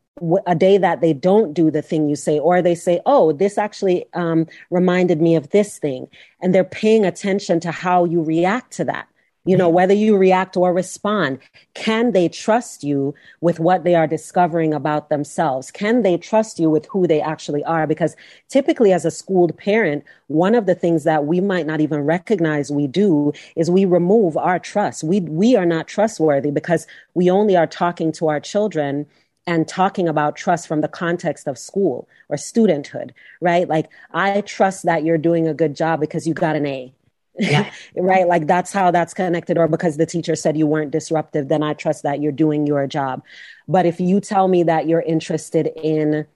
a 0.47 0.55
day 0.55 0.77
that 0.77 1.01
they 1.01 1.11
don't 1.11 1.53
do 1.53 1.69
the 1.69 1.81
thing 1.81 2.07
you 2.07 2.15
say, 2.15 2.39
or 2.39 2.61
they 2.61 2.75
say, 2.75 3.01
Oh, 3.05 3.33
this 3.33 3.57
actually 3.57 4.05
um, 4.13 4.47
reminded 4.69 5.21
me 5.21 5.35
of 5.35 5.49
this 5.49 5.77
thing. 5.77 6.07
And 6.41 6.55
they're 6.55 6.63
paying 6.63 7.05
attention 7.05 7.59
to 7.61 7.71
how 7.71 8.05
you 8.05 8.23
react 8.23 8.71
to 8.73 8.85
that 8.85 9.07
you 9.45 9.55
know, 9.55 9.69
whether 9.69 9.93
you 9.93 10.17
react 10.17 10.57
or 10.57 10.73
respond. 10.73 11.37
Can 11.75 12.11
they 12.11 12.27
trust 12.27 12.83
you 12.83 13.13
with 13.41 13.59
what 13.59 13.83
they 13.83 13.93
are 13.93 14.07
discovering 14.07 14.73
about 14.73 15.09
themselves? 15.09 15.69
Can 15.69 16.01
they 16.01 16.17
trust 16.17 16.59
you 16.59 16.69
with 16.69 16.87
who 16.87 17.05
they 17.05 17.21
actually 17.21 17.63
are? 17.63 17.85
Because 17.85 18.15
typically, 18.49 18.91
as 18.91 19.05
a 19.05 19.11
schooled 19.11 19.55
parent, 19.55 20.03
one 20.27 20.55
of 20.55 20.65
the 20.65 20.73
things 20.73 21.03
that 21.03 21.25
we 21.25 21.39
might 21.41 21.67
not 21.67 21.79
even 21.79 22.01
recognize 22.01 22.71
we 22.71 22.87
do 22.87 23.33
is 23.55 23.69
we 23.69 23.85
remove 23.85 24.35
our 24.35 24.57
trust. 24.57 25.03
We, 25.03 25.21
we 25.21 25.55
are 25.55 25.65
not 25.65 25.87
trustworthy 25.87 26.49
because 26.49 26.87
we 27.13 27.29
only 27.29 27.55
are 27.55 27.67
talking 27.67 28.11
to 28.13 28.27
our 28.27 28.39
children 28.39 29.05
and 29.47 29.67
talking 29.67 30.07
about 30.07 30.35
trust 30.35 30.67
from 30.67 30.81
the 30.81 30.87
context 30.87 31.47
of 31.47 31.57
school 31.57 32.07
or 32.29 32.35
studenthood, 32.37 33.11
right? 33.41 33.67
Like, 33.67 33.89
I 34.11 34.41
trust 34.41 34.85
that 34.85 35.03
you're 35.03 35.17
doing 35.17 35.47
a 35.47 35.53
good 35.53 35.75
job 35.75 35.99
because 35.99 36.27
you 36.27 36.33
got 36.33 36.55
an 36.55 36.65
A 36.65 36.93
yeah. 37.37 37.71
right? 37.95 38.27
Like 38.27 38.47
that's 38.47 38.71
how 38.71 38.91
that's 38.91 39.13
connected. 39.13 39.57
Or 39.57 39.67
because 39.67 39.97
the 39.97 40.05
teacher 40.05 40.35
said 40.35 40.57
you 40.57 40.67
weren't 40.67 40.91
disruptive, 40.91 41.47
then 41.47 41.63
I 41.63 41.73
trust 41.73 42.03
that 42.03 42.21
you're 42.21 42.31
doing 42.31 42.67
your 42.67 42.87
job. 42.87 43.23
But 43.67 43.85
if 43.85 43.99
you 43.99 44.19
tell 44.19 44.47
me 44.47 44.63
that 44.63 44.87
you're 44.87 45.01
interested 45.01 45.67
in, 45.75 46.27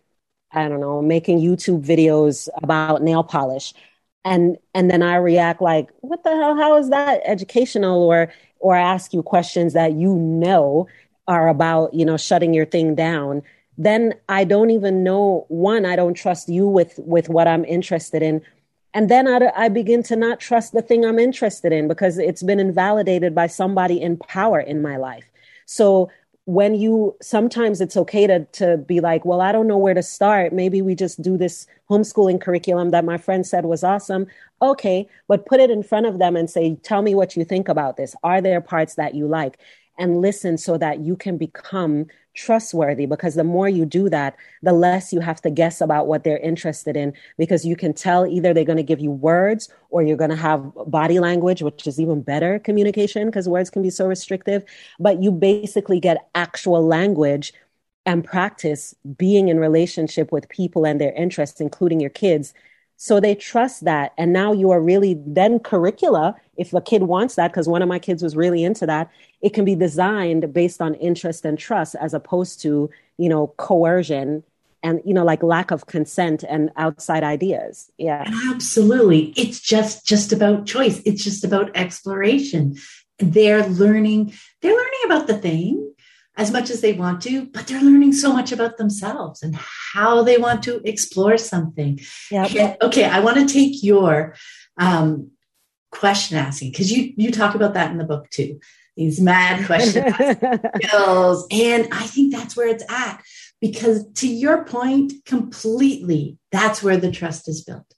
I 0.51 0.67
don't 0.67 0.81
know, 0.81 1.01
making 1.01 1.39
YouTube 1.39 1.85
videos 1.85 2.49
about 2.61 3.01
nail 3.01 3.23
polish, 3.23 3.73
and 4.25 4.57
and 4.73 4.89
then 4.89 5.03
I 5.03 5.15
react 5.15 5.61
like, 5.61 5.89
what 6.01 6.23
the 6.23 6.31
hell? 6.31 6.55
How 6.55 6.77
is 6.77 6.89
that 6.89 7.21
educational? 7.25 8.03
Or 8.03 8.31
or 8.59 8.75
I 8.75 8.81
ask 8.81 9.13
you 9.13 9.23
questions 9.23 9.73
that 9.73 9.93
you 9.93 10.15
know 10.15 10.87
are 11.29 11.47
about, 11.47 11.93
you 11.93 12.03
know, 12.03 12.17
shutting 12.17 12.53
your 12.53 12.65
thing 12.65 12.95
down 12.95 13.41
then 13.81 14.13
I 14.27 14.43
don't 14.43 14.71
even 14.71 15.05
know 15.05 15.45
one, 15.47 15.85
I 15.85 15.95
don't 15.95 16.13
trust 16.13 16.49
you 16.49 16.67
with 16.67 16.99
with 16.99 17.29
what 17.29 17.47
I'm 17.47 17.63
interested 17.63 18.21
in 18.21 18.41
and 18.93 19.09
then 19.09 19.27
I, 19.27 19.51
I, 19.55 19.69
begin 19.69 20.03
to 20.03 20.15
not 20.15 20.39
trust 20.39 20.73
the 20.73 20.81
thing 20.81 21.05
I'm 21.05 21.19
interested 21.19 21.71
in 21.71 21.87
because 21.87 22.17
it's 22.17 22.41
been 22.41 22.59
invalidated 22.59 23.35
by 23.35 23.47
somebody 23.47 24.01
in 24.01 24.17
power 24.17 24.59
in 24.59 24.81
my 24.81 24.97
life. 24.97 25.29
So 25.67 26.09
when 26.45 26.73
you 26.73 27.15
sometimes 27.21 27.79
it's 27.79 27.95
okay 27.95 28.25
to 28.25 28.45
to 28.45 28.77
be 28.77 28.99
like, 28.99 29.23
well, 29.23 29.41
I 29.41 29.51
don't 29.51 29.67
know 29.67 29.77
where 29.77 29.93
to 29.93 30.03
start. 30.03 30.51
Maybe 30.51 30.81
we 30.81 30.95
just 30.95 31.21
do 31.21 31.37
this 31.37 31.67
homeschooling 31.89 32.41
curriculum 32.41 32.89
that 32.91 33.05
my 33.05 33.17
friend 33.17 33.45
said 33.45 33.65
was 33.65 33.83
awesome. 33.83 34.25
Okay, 34.61 35.07
but 35.27 35.45
put 35.45 35.59
it 35.59 35.69
in 35.69 35.83
front 35.83 36.07
of 36.07 36.17
them 36.17 36.35
and 36.35 36.49
say, 36.49 36.75
tell 36.83 37.01
me 37.01 37.13
what 37.13 37.37
you 37.37 37.45
think 37.45 37.69
about 37.69 37.97
this. 37.97 38.15
Are 38.23 38.41
there 38.41 38.59
parts 38.59 38.95
that 38.95 39.13
you 39.13 39.27
like? 39.27 39.59
And 39.99 40.21
listen 40.21 40.57
so 40.57 40.77
that 40.77 41.01
you 41.01 41.17
can 41.17 41.37
become 41.37 42.07
trustworthy 42.33 43.05
because 43.05 43.35
the 43.35 43.43
more 43.43 43.67
you 43.67 43.85
do 43.85 44.09
that, 44.09 44.37
the 44.63 44.71
less 44.71 45.11
you 45.11 45.19
have 45.19 45.41
to 45.41 45.49
guess 45.49 45.81
about 45.81 46.07
what 46.07 46.23
they're 46.23 46.37
interested 46.37 46.95
in 46.95 47.13
because 47.37 47.65
you 47.65 47.75
can 47.75 47.93
tell 47.93 48.25
either 48.25 48.53
they're 48.53 48.63
going 48.63 48.77
to 48.77 48.83
give 48.83 49.01
you 49.01 49.11
words 49.11 49.69
or 49.89 50.01
you're 50.01 50.15
going 50.15 50.29
to 50.29 50.37
have 50.37 50.71
body 50.87 51.19
language, 51.19 51.61
which 51.61 51.85
is 51.85 51.99
even 51.99 52.21
better 52.21 52.59
communication 52.59 53.25
because 53.27 53.49
words 53.49 53.69
can 53.69 53.81
be 53.81 53.89
so 53.89 54.07
restrictive. 54.07 54.63
But 54.99 55.21
you 55.21 55.31
basically 55.31 55.99
get 55.99 56.29
actual 56.33 56.85
language 56.85 57.51
and 58.05 58.23
practice 58.23 58.95
being 59.17 59.49
in 59.49 59.59
relationship 59.59 60.31
with 60.31 60.47
people 60.49 60.85
and 60.85 60.99
their 60.99 61.13
interests, 61.13 61.59
including 61.59 61.99
your 61.99 62.09
kids. 62.09 62.53
So 63.01 63.21
they 63.21 63.33
trust 63.33 63.85
that. 63.85 64.11
And 64.17 64.33
now 64.33 64.51
you 64.51 64.71
are 64.71 64.81
really 64.81 65.17
then 65.25 65.59
curricula. 65.59 66.35
If 66.57 66.73
a 66.73 66.81
kid 66.81 67.03
wants 67.03 67.35
that, 67.35 67.49
because 67.49 67.65
one 67.65 67.81
of 67.81 67.87
my 67.87 67.97
kids 67.97 68.21
was 68.21 68.35
really 68.35 68.61
into 68.61 68.85
that, 68.87 69.09
it 69.41 69.53
can 69.53 69.63
be 69.63 69.73
designed 69.73 70.53
based 70.53 70.81
on 70.81 70.95
interest 70.95 71.45
and 71.45 71.57
trust 71.57 71.95
as 71.95 72.13
opposed 72.13 72.61
to, 72.63 72.89
you 73.17 73.29
know, 73.29 73.53
coercion 73.55 74.43
and, 74.83 74.99
you 75.05 75.13
know, 75.13 75.23
like 75.23 75.41
lack 75.41 75.71
of 75.71 75.85
consent 75.85 76.43
and 76.43 76.71
outside 76.75 77.23
ideas. 77.23 77.89
Yeah. 77.97 78.29
Absolutely. 78.49 79.33
It's 79.37 79.61
just, 79.61 80.05
just 80.05 80.33
about 80.33 80.65
choice. 80.65 81.01
It's 81.05 81.23
just 81.23 81.45
about 81.45 81.71
exploration. 81.77 82.75
They're 83.19 83.65
learning, 83.65 84.33
they're 84.61 84.75
learning 84.75 84.99
about 85.05 85.27
the 85.27 85.37
thing 85.37 85.88
as 86.39 86.51
much 86.51 86.69
as 86.69 86.79
they 86.79 86.93
want 86.93 87.21
to, 87.21 87.47
but 87.47 87.67
they're 87.67 87.81
learning 87.81 88.13
so 88.13 88.31
much 88.31 88.53
about 88.53 88.77
themselves 88.77 89.43
and 89.43 89.57
how 89.57 90.23
they 90.23 90.37
want 90.37 90.63
to 90.63 90.81
explore 90.85 91.37
something. 91.37 91.99
Yeah. 92.31 92.77
Okay, 92.81 93.03
I 93.03 93.19
want 93.19 93.37
to 93.37 93.53
take 93.53 93.83
your 93.83 94.35
um, 94.77 95.31
question 95.91 96.37
asking 96.37 96.71
because 96.71 96.91
you 96.91 97.13
you 97.17 97.29
talk 97.29 97.55
about 97.55 97.73
that 97.73 97.91
in 97.91 97.97
the 97.97 98.05
book 98.05 98.29
too. 98.29 98.61
These 98.95 99.19
mad 99.19 99.65
question 99.65 100.13
skills, 100.13 101.45
and 101.51 101.89
I 101.91 102.07
think 102.07 102.33
that's 102.33 102.55
where 102.55 102.69
it's 102.69 102.89
at 102.89 103.21
because 103.59 104.09
to 104.13 104.27
your 104.27 104.63
point, 104.63 105.13
completely, 105.25 106.37
that's 106.53 106.81
where 106.81 106.97
the 106.97 107.11
trust 107.11 107.49
is 107.49 107.65
built. 107.65 107.93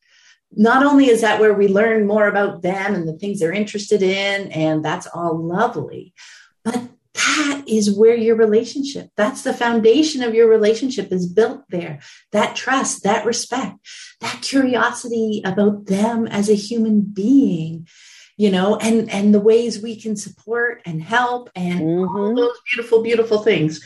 Not 0.52 0.84
only 0.84 1.10
is 1.10 1.22
that 1.22 1.40
where 1.40 1.54
we 1.54 1.68
learn 1.68 2.08
more 2.08 2.28
about 2.28 2.64
them 2.64 2.96
and 2.96 3.08
the 3.08 3.18
things 3.20 3.40
they're 3.40 3.54
interested 3.54 4.02
in, 4.02 4.52
and 4.52 4.84
that's 4.84 5.06
all 5.06 5.38
lovely, 5.38 6.16
but 6.66 6.82
that 7.14 7.64
is 7.68 7.96
where 7.96 8.16
your 8.16 8.36
relationship 8.36 9.10
that's 9.18 9.44
the 9.44 9.54
foundation 9.54 10.24
of 10.24 10.34
your 10.34 10.48
relationship 10.48 11.12
is 11.12 11.28
built 11.28 11.64
there. 11.70 12.00
That 12.32 12.56
trust 12.56 13.04
that 13.04 13.26
respect 13.26 13.76
that 14.22 14.42
curiosity 14.42 15.42
about 15.44 15.88
them 15.88 16.28
as 16.28 16.50
a 16.50 16.56
human 16.56 17.02
being 17.02 17.88
you 18.38 18.50
know 18.50 18.78
and 18.78 19.10
and 19.10 19.34
the 19.34 19.42
ways 19.42 19.82
we 19.82 20.00
can 20.00 20.16
support 20.16 20.82
and 20.86 21.02
help 21.02 21.50
and 21.56 21.82
mm-hmm. 21.82 22.16
all 22.16 22.36
those 22.36 22.58
beautiful 22.72 23.04
beautiful 23.04 23.40
things. 23.40 23.82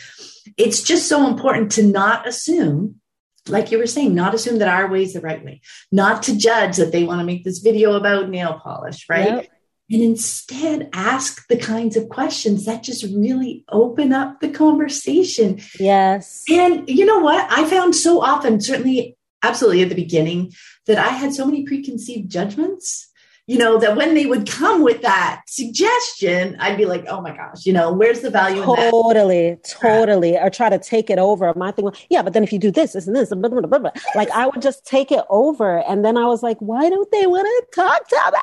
It's 0.57 0.83
just 0.83 1.07
so 1.07 1.27
important 1.27 1.71
to 1.73 1.83
not 1.83 2.27
assume 2.27 3.01
like 3.47 3.71
you 3.71 3.77
were 3.77 3.87
saying 3.87 4.13
not 4.13 4.35
assume 4.35 4.59
that 4.59 4.67
our 4.67 4.87
way 4.87 5.03
is 5.03 5.13
the 5.13 5.21
right 5.21 5.43
way. 5.43 5.61
Not 5.91 6.23
to 6.23 6.37
judge 6.37 6.77
that 6.77 6.91
they 6.91 7.03
want 7.03 7.21
to 7.21 7.25
make 7.25 7.43
this 7.43 7.59
video 7.59 7.93
about 7.93 8.29
nail 8.29 8.59
polish 8.63 9.07
right? 9.09 9.27
Yep 9.27 9.47
and 9.89 10.01
instead 10.01 10.89
ask 10.93 11.47
the 11.47 11.57
kinds 11.57 11.95
of 11.95 12.09
questions 12.09 12.65
that 12.65 12.83
just 12.83 13.03
really 13.03 13.63
open 13.69 14.13
up 14.13 14.39
the 14.39 14.49
conversation. 14.49 15.61
Yes. 15.79 16.43
And 16.49 16.87
you 16.89 17.05
know 17.05 17.19
what? 17.19 17.47
I 17.51 17.65
found 17.65 17.95
so 17.95 18.21
often, 18.21 18.59
certainly, 18.61 19.17
absolutely 19.43 19.83
at 19.83 19.89
the 19.89 19.95
beginning, 19.95 20.53
that 20.87 20.97
I 20.97 21.09
had 21.09 21.33
so 21.33 21.45
many 21.45 21.63
preconceived 21.63 22.31
judgments 22.31 23.11
you 23.47 23.59
know, 23.59 23.77
that 23.77 23.95
when 23.95 24.15
they 24.15 24.25
would 24.25 24.49
come 24.49 24.81
with 24.81 25.03
that 25.03 25.43
suggestion, 25.47 26.57
I'd 26.59 26.77
be 26.77 26.85
like, 26.85 27.05
oh 27.07 27.21
my 27.21 27.35
gosh, 27.35 27.63
you 27.65 27.73
know, 27.73 27.93
where's 27.93 28.21
the 28.21 28.31
value 28.31 28.63
totally, 28.63 29.57
Totally, 29.63 30.35
Or 30.35 30.49
try 30.49 30.69
to 30.69 30.79
take 30.79 31.11
it 31.11 31.19
over. 31.19 31.53
My 31.55 31.71
thing 31.71 31.85
was, 31.85 31.95
yeah, 32.09 32.23
but 32.23 32.33
then 32.33 32.43
if 32.43 32.51
you 32.51 32.57
do 32.57 32.71
this, 32.71 32.93
this 32.93 33.05
and 33.05 33.15
this, 33.15 33.29
blah, 33.29 33.49
blah, 33.49 33.61
blah, 33.61 33.77
blah. 33.77 33.91
like 34.15 34.31
I 34.31 34.47
would 34.47 34.63
just 34.63 34.83
take 34.85 35.11
it 35.11 35.23
over. 35.29 35.83
And 35.87 36.03
then 36.03 36.17
I 36.17 36.25
was 36.25 36.41
like, 36.41 36.57
why 36.57 36.89
don't 36.89 37.11
they 37.11 37.27
want 37.27 37.45
to 37.45 37.65
talk 37.75 38.07
to 38.09 38.33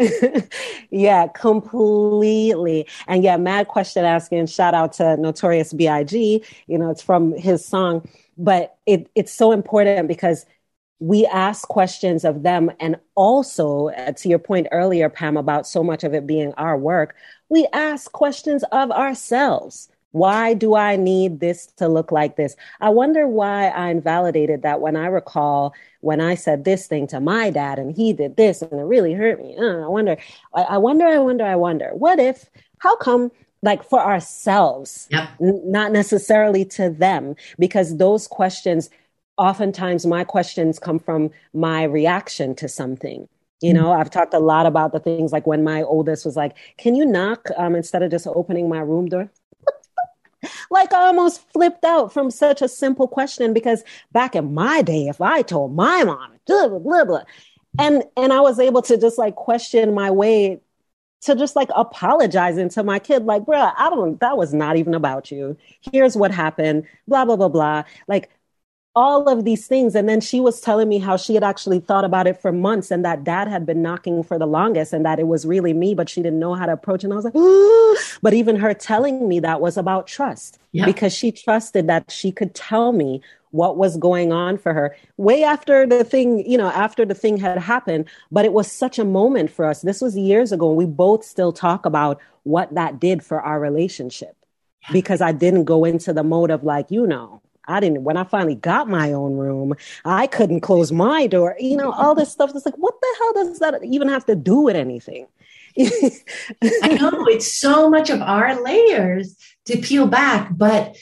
me? 0.00 0.42
yeah, 0.90 1.26
completely. 1.28 2.86
And 3.06 3.22
yeah, 3.22 3.36
mad 3.36 3.68
question 3.68 4.06
asking, 4.06 4.46
shout 4.46 4.72
out 4.72 4.94
to 4.94 5.18
Notorious 5.18 5.74
B.I.G., 5.74 6.42
you 6.66 6.78
know, 6.78 6.88
it's 6.90 7.02
from 7.02 7.36
his 7.36 7.62
song. 7.62 8.08
But 8.38 8.78
it, 8.86 9.08
it's 9.14 9.32
so 9.32 9.52
important 9.52 10.08
because 10.08 10.44
we 11.00 11.26
ask 11.26 11.68
questions 11.68 12.24
of 12.24 12.42
them. 12.42 12.70
And 12.80 12.96
also, 13.14 13.88
uh, 13.88 14.12
to 14.12 14.28
your 14.28 14.38
point 14.38 14.68
earlier, 14.72 15.08
Pam, 15.08 15.36
about 15.36 15.66
so 15.66 15.82
much 15.82 16.04
of 16.04 16.14
it 16.14 16.26
being 16.26 16.52
our 16.54 16.78
work, 16.78 17.16
we 17.48 17.66
ask 17.72 18.12
questions 18.12 18.64
of 18.72 18.90
ourselves. 18.90 19.88
Why 20.12 20.54
do 20.54 20.76
I 20.76 20.94
need 20.94 21.40
this 21.40 21.66
to 21.78 21.88
look 21.88 22.12
like 22.12 22.36
this? 22.36 22.54
I 22.80 22.90
wonder 22.90 23.26
why 23.26 23.66
I 23.66 23.90
invalidated 23.90 24.62
that 24.62 24.80
when 24.80 24.94
I 24.94 25.06
recall 25.06 25.74
when 26.02 26.20
I 26.20 26.36
said 26.36 26.64
this 26.64 26.86
thing 26.86 27.08
to 27.08 27.18
my 27.18 27.50
dad 27.50 27.80
and 27.80 27.96
he 27.96 28.12
did 28.12 28.36
this 28.36 28.62
and 28.62 28.78
it 28.78 28.84
really 28.84 29.12
hurt 29.12 29.40
me. 29.40 29.56
Uh, 29.58 29.84
I 29.84 29.88
wonder, 29.88 30.16
I, 30.54 30.62
I 30.62 30.78
wonder, 30.78 31.06
I 31.06 31.18
wonder, 31.18 31.44
I 31.44 31.56
wonder. 31.56 31.90
What 31.94 32.20
if, 32.20 32.48
how 32.78 32.94
come 32.96 33.32
like 33.62 33.82
for 33.82 33.98
ourselves, 33.98 35.08
yep. 35.10 35.30
n- 35.40 35.62
not 35.64 35.90
necessarily 35.90 36.64
to 36.66 36.90
them, 36.90 37.34
because 37.58 37.96
those 37.96 38.28
questions 38.28 38.90
oftentimes 39.36 40.06
my 40.06 40.24
questions 40.24 40.78
come 40.78 40.98
from 40.98 41.30
my 41.52 41.84
reaction 41.84 42.54
to 42.54 42.68
something 42.68 43.28
you 43.60 43.72
know 43.72 43.92
i've 43.92 44.10
talked 44.10 44.34
a 44.34 44.38
lot 44.38 44.66
about 44.66 44.92
the 44.92 45.00
things 45.00 45.32
like 45.32 45.46
when 45.46 45.64
my 45.64 45.82
oldest 45.82 46.24
was 46.24 46.36
like 46.36 46.56
can 46.76 46.94
you 46.94 47.04
knock 47.04 47.48
um, 47.56 47.74
instead 47.74 48.02
of 48.02 48.10
just 48.10 48.26
opening 48.26 48.68
my 48.68 48.80
room 48.80 49.08
door 49.08 49.30
like 50.70 50.92
I 50.92 51.06
almost 51.06 51.40
flipped 51.52 51.84
out 51.84 52.12
from 52.12 52.30
such 52.30 52.62
a 52.62 52.68
simple 52.68 53.08
question 53.08 53.54
because 53.54 53.82
back 54.12 54.36
in 54.36 54.52
my 54.52 54.82
day, 54.82 55.06
if 55.08 55.20
I 55.20 55.42
told 55.42 55.74
my 55.74 56.04
mom, 56.04 56.32
blah, 56.46 56.68
blah, 56.68 56.78
blah, 56.78 57.04
blah, 57.04 57.22
and 57.78 58.04
and 58.16 58.32
I 58.32 58.40
was 58.40 58.58
able 58.58 58.82
to 58.82 58.96
just 58.96 59.18
like 59.18 59.34
question 59.34 59.94
my 59.94 60.10
way 60.10 60.60
to 61.22 61.34
just 61.34 61.56
like 61.56 61.70
apologizing 61.74 62.68
to 62.70 62.82
my 62.82 62.98
kid, 62.98 63.24
like, 63.24 63.46
bro, 63.46 63.70
I 63.76 63.88
don't, 63.88 64.20
that 64.20 64.36
was 64.36 64.52
not 64.52 64.76
even 64.76 64.92
about 64.94 65.30
you. 65.30 65.56
Here's 65.80 66.16
what 66.16 66.30
happened, 66.30 66.84
blah, 67.08 67.24
blah, 67.24 67.36
blah, 67.36 67.48
blah. 67.48 67.84
Like, 68.06 68.30
all 68.96 69.28
of 69.28 69.44
these 69.44 69.66
things. 69.66 69.94
And 69.94 70.08
then 70.08 70.20
she 70.20 70.40
was 70.40 70.60
telling 70.60 70.88
me 70.88 70.98
how 70.98 71.16
she 71.16 71.34
had 71.34 71.42
actually 71.42 71.80
thought 71.80 72.04
about 72.04 72.26
it 72.26 72.40
for 72.40 72.52
months 72.52 72.90
and 72.90 73.04
that 73.04 73.24
dad 73.24 73.48
had 73.48 73.66
been 73.66 73.82
knocking 73.82 74.22
for 74.22 74.38
the 74.38 74.46
longest 74.46 74.92
and 74.92 75.04
that 75.04 75.18
it 75.18 75.26
was 75.26 75.44
really 75.44 75.72
me, 75.72 75.94
but 75.94 76.08
she 76.08 76.22
didn't 76.22 76.38
know 76.38 76.54
how 76.54 76.66
to 76.66 76.72
approach. 76.72 77.02
And 77.02 77.12
I 77.12 77.16
was 77.16 77.24
like, 77.24 77.34
Ooh. 77.34 77.96
but 78.22 78.34
even 78.34 78.56
her 78.56 78.72
telling 78.72 79.28
me 79.28 79.40
that 79.40 79.60
was 79.60 79.76
about 79.76 80.06
trust 80.06 80.58
yeah. 80.72 80.84
because 80.84 81.12
she 81.12 81.32
trusted 81.32 81.88
that 81.88 82.10
she 82.10 82.30
could 82.30 82.54
tell 82.54 82.92
me 82.92 83.20
what 83.50 83.76
was 83.76 83.96
going 83.96 84.32
on 84.32 84.58
for 84.58 84.74
her 84.74 84.96
way 85.16 85.44
after 85.44 85.86
the 85.86 86.02
thing, 86.02 86.48
you 86.48 86.58
know, 86.58 86.70
after 86.70 87.04
the 87.04 87.14
thing 87.14 87.36
had 87.36 87.58
happened. 87.58 88.04
But 88.30 88.44
it 88.44 88.52
was 88.52 88.70
such 88.70 88.98
a 88.98 89.04
moment 89.04 89.50
for 89.50 89.64
us. 89.64 89.82
This 89.82 90.00
was 90.00 90.16
years 90.16 90.50
ago. 90.50 90.68
And 90.68 90.76
we 90.76 90.86
both 90.86 91.24
still 91.24 91.52
talk 91.52 91.86
about 91.86 92.20
what 92.42 92.74
that 92.74 92.98
did 92.98 93.24
for 93.24 93.40
our 93.40 93.60
relationship 93.60 94.36
because 94.92 95.20
I 95.20 95.32
didn't 95.32 95.64
go 95.64 95.84
into 95.84 96.12
the 96.12 96.24
mode 96.24 96.50
of 96.50 96.64
like, 96.64 96.90
you 96.90 97.06
know, 97.06 97.40
I 97.66 97.80
didn't, 97.80 98.04
when 98.04 98.16
I 98.16 98.24
finally 98.24 98.54
got 98.54 98.88
my 98.88 99.12
own 99.12 99.36
room, 99.36 99.74
I 100.04 100.26
couldn't 100.26 100.60
close 100.60 100.92
my 100.92 101.26
door. 101.26 101.56
You 101.58 101.76
know, 101.76 101.92
all 101.92 102.14
this 102.14 102.30
stuff. 102.30 102.52
It's 102.54 102.66
like, 102.66 102.76
what 102.76 102.94
the 103.00 103.16
hell 103.18 103.32
does 103.44 103.58
that 103.58 103.82
even 103.84 104.08
have 104.08 104.26
to 104.26 104.36
do 104.36 104.60
with 104.60 104.76
anything? 104.76 105.26
I 105.78 106.98
know 107.00 107.26
it's 107.26 107.58
so 107.58 107.90
much 107.90 108.10
of 108.10 108.22
our 108.22 108.62
layers 108.62 109.36
to 109.66 109.78
peel 109.78 110.06
back, 110.06 110.50
but 110.52 110.96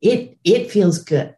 it 0.00 0.38
it 0.44 0.70
feels 0.70 0.98
good 0.98 1.34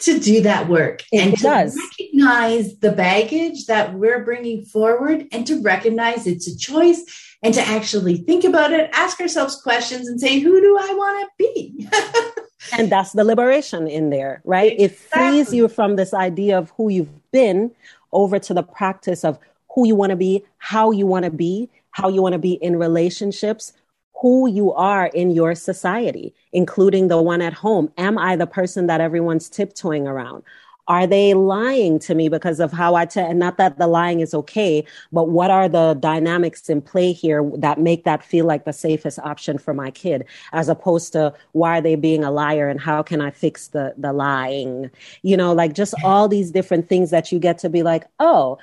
to 0.00 0.18
do 0.18 0.42
that 0.42 0.68
work 0.68 1.02
it 1.12 1.20
and 1.20 1.36
does. 1.36 1.74
to 1.74 1.80
recognize 1.80 2.78
the 2.78 2.92
baggage 2.92 3.66
that 3.66 3.94
we're 3.94 4.24
bringing 4.24 4.64
forward 4.64 5.26
and 5.32 5.46
to 5.46 5.60
recognize 5.62 6.26
it's 6.26 6.48
a 6.48 6.56
choice 6.56 7.02
and 7.42 7.54
to 7.54 7.60
actually 7.60 8.16
think 8.16 8.42
about 8.44 8.72
it, 8.72 8.90
ask 8.92 9.20
ourselves 9.20 9.60
questions 9.60 10.08
and 10.08 10.20
say, 10.20 10.40
who 10.40 10.60
do 10.60 10.76
I 10.78 10.94
want 10.94 11.30
to 11.30 11.30
be? 11.38 11.88
and 12.72 12.90
that's 12.90 13.12
the 13.12 13.24
liberation 13.24 13.86
in 13.86 14.10
there, 14.10 14.40
right? 14.44 14.72
Exactly. 14.72 14.84
It 14.84 14.98
frees 14.98 15.54
you 15.54 15.68
from 15.68 15.96
this 15.96 16.14
idea 16.14 16.58
of 16.58 16.70
who 16.76 16.88
you've 16.88 17.30
been 17.30 17.70
over 18.12 18.38
to 18.38 18.54
the 18.54 18.62
practice 18.62 19.24
of 19.24 19.38
who 19.74 19.86
you 19.86 19.94
want 19.94 20.10
to 20.10 20.16
be, 20.16 20.44
how 20.58 20.90
you 20.90 21.06
want 21.06 21.24
to 21.24 21.30
be, 21.30 21.68
how 21.90 22.08
you 22.08 22.22
want 22.22 22.32
to 22.32 22.38
be 22.38 22.54
in 22.54 22.76
relationships, 22.76 23.72
who 24.20 24.48
you 24.48 24.72
are 24.72 25.06
in 25.08 25.30
your 25.30 25.54
society, 25.54 26.32
including 26.52 27.08
the 27.08 27.20
one 27.20 27.42
at 27.42 27.52
home. 27.52 27.92
Am 27.98 28.16
I 28.16 28.36
the 28.36 28.46
person 28.46 28.86
that 28.86 29.00
everyone's 29.00 29.48
tiptoeing 29.48 30.06
around? 30.06 30.44
Are 30.86 31.06
they 31.06 31.32
lying 31.34 31.98
to 32.00 32.14
me 32.14 32.28
because 32.28 32.60
of 32.60 32.72
how 32.72 32.94
I 32.94 33.06
tell? 33.06 33.28
And 33.28 33.38
not 33.38 33.56
that 33.56 33.78
the 33.78 33.86
lying 33.86 34.20
is 34.20 34.34
okay, 34.34 34.84
but 35.12 35.28
what 35.30 35.50
are 35.50 35.68
the 35.68 35.94
dynamics 35.94 36.68
in 36.68 36.82
play 36.82 37.12
here 37.12 37.50
that 37.56 37.80
make 37.80 38.04
that 38.04 38.22
feel 38.22 38.44
like 38.44 38.64
the 38.64 38.72
safest 38.72 39.18
option 39.20 39.56
for 39.56 39.72
my 39.72 39.90
kid, 39.90 40.26
as 40.52 40.68
opposed 40.68 41.12
to 41.14 41.32
why 41.52 41.78
are 41.78 41.80
they 41.80 41.94
being 41.94 42.22
a 42.22 42.30
liar 42.30 42.68
and 42.68 42.80
how 42.80 43.02
can 43.02 43.20
I 43.20 43.30
fix 43.30 43.68
the 43.68 43.94
the 43.96 44.12
lying? 44.12 44.90
You 45.22 45.36
know, 45.36 45.52
like 45.54 45.74
just 45.74 45.94
all 46.04 46.28
these 46.28 46.50
different 46.50 46.88
things 46.88 47.10
that 47.10 47.32
you 47.32 47.38
get 47.38 47.58
to 47.58 47.70
be 47.70 47.82
like, 47.82 48.04
oh, 48.18 48.58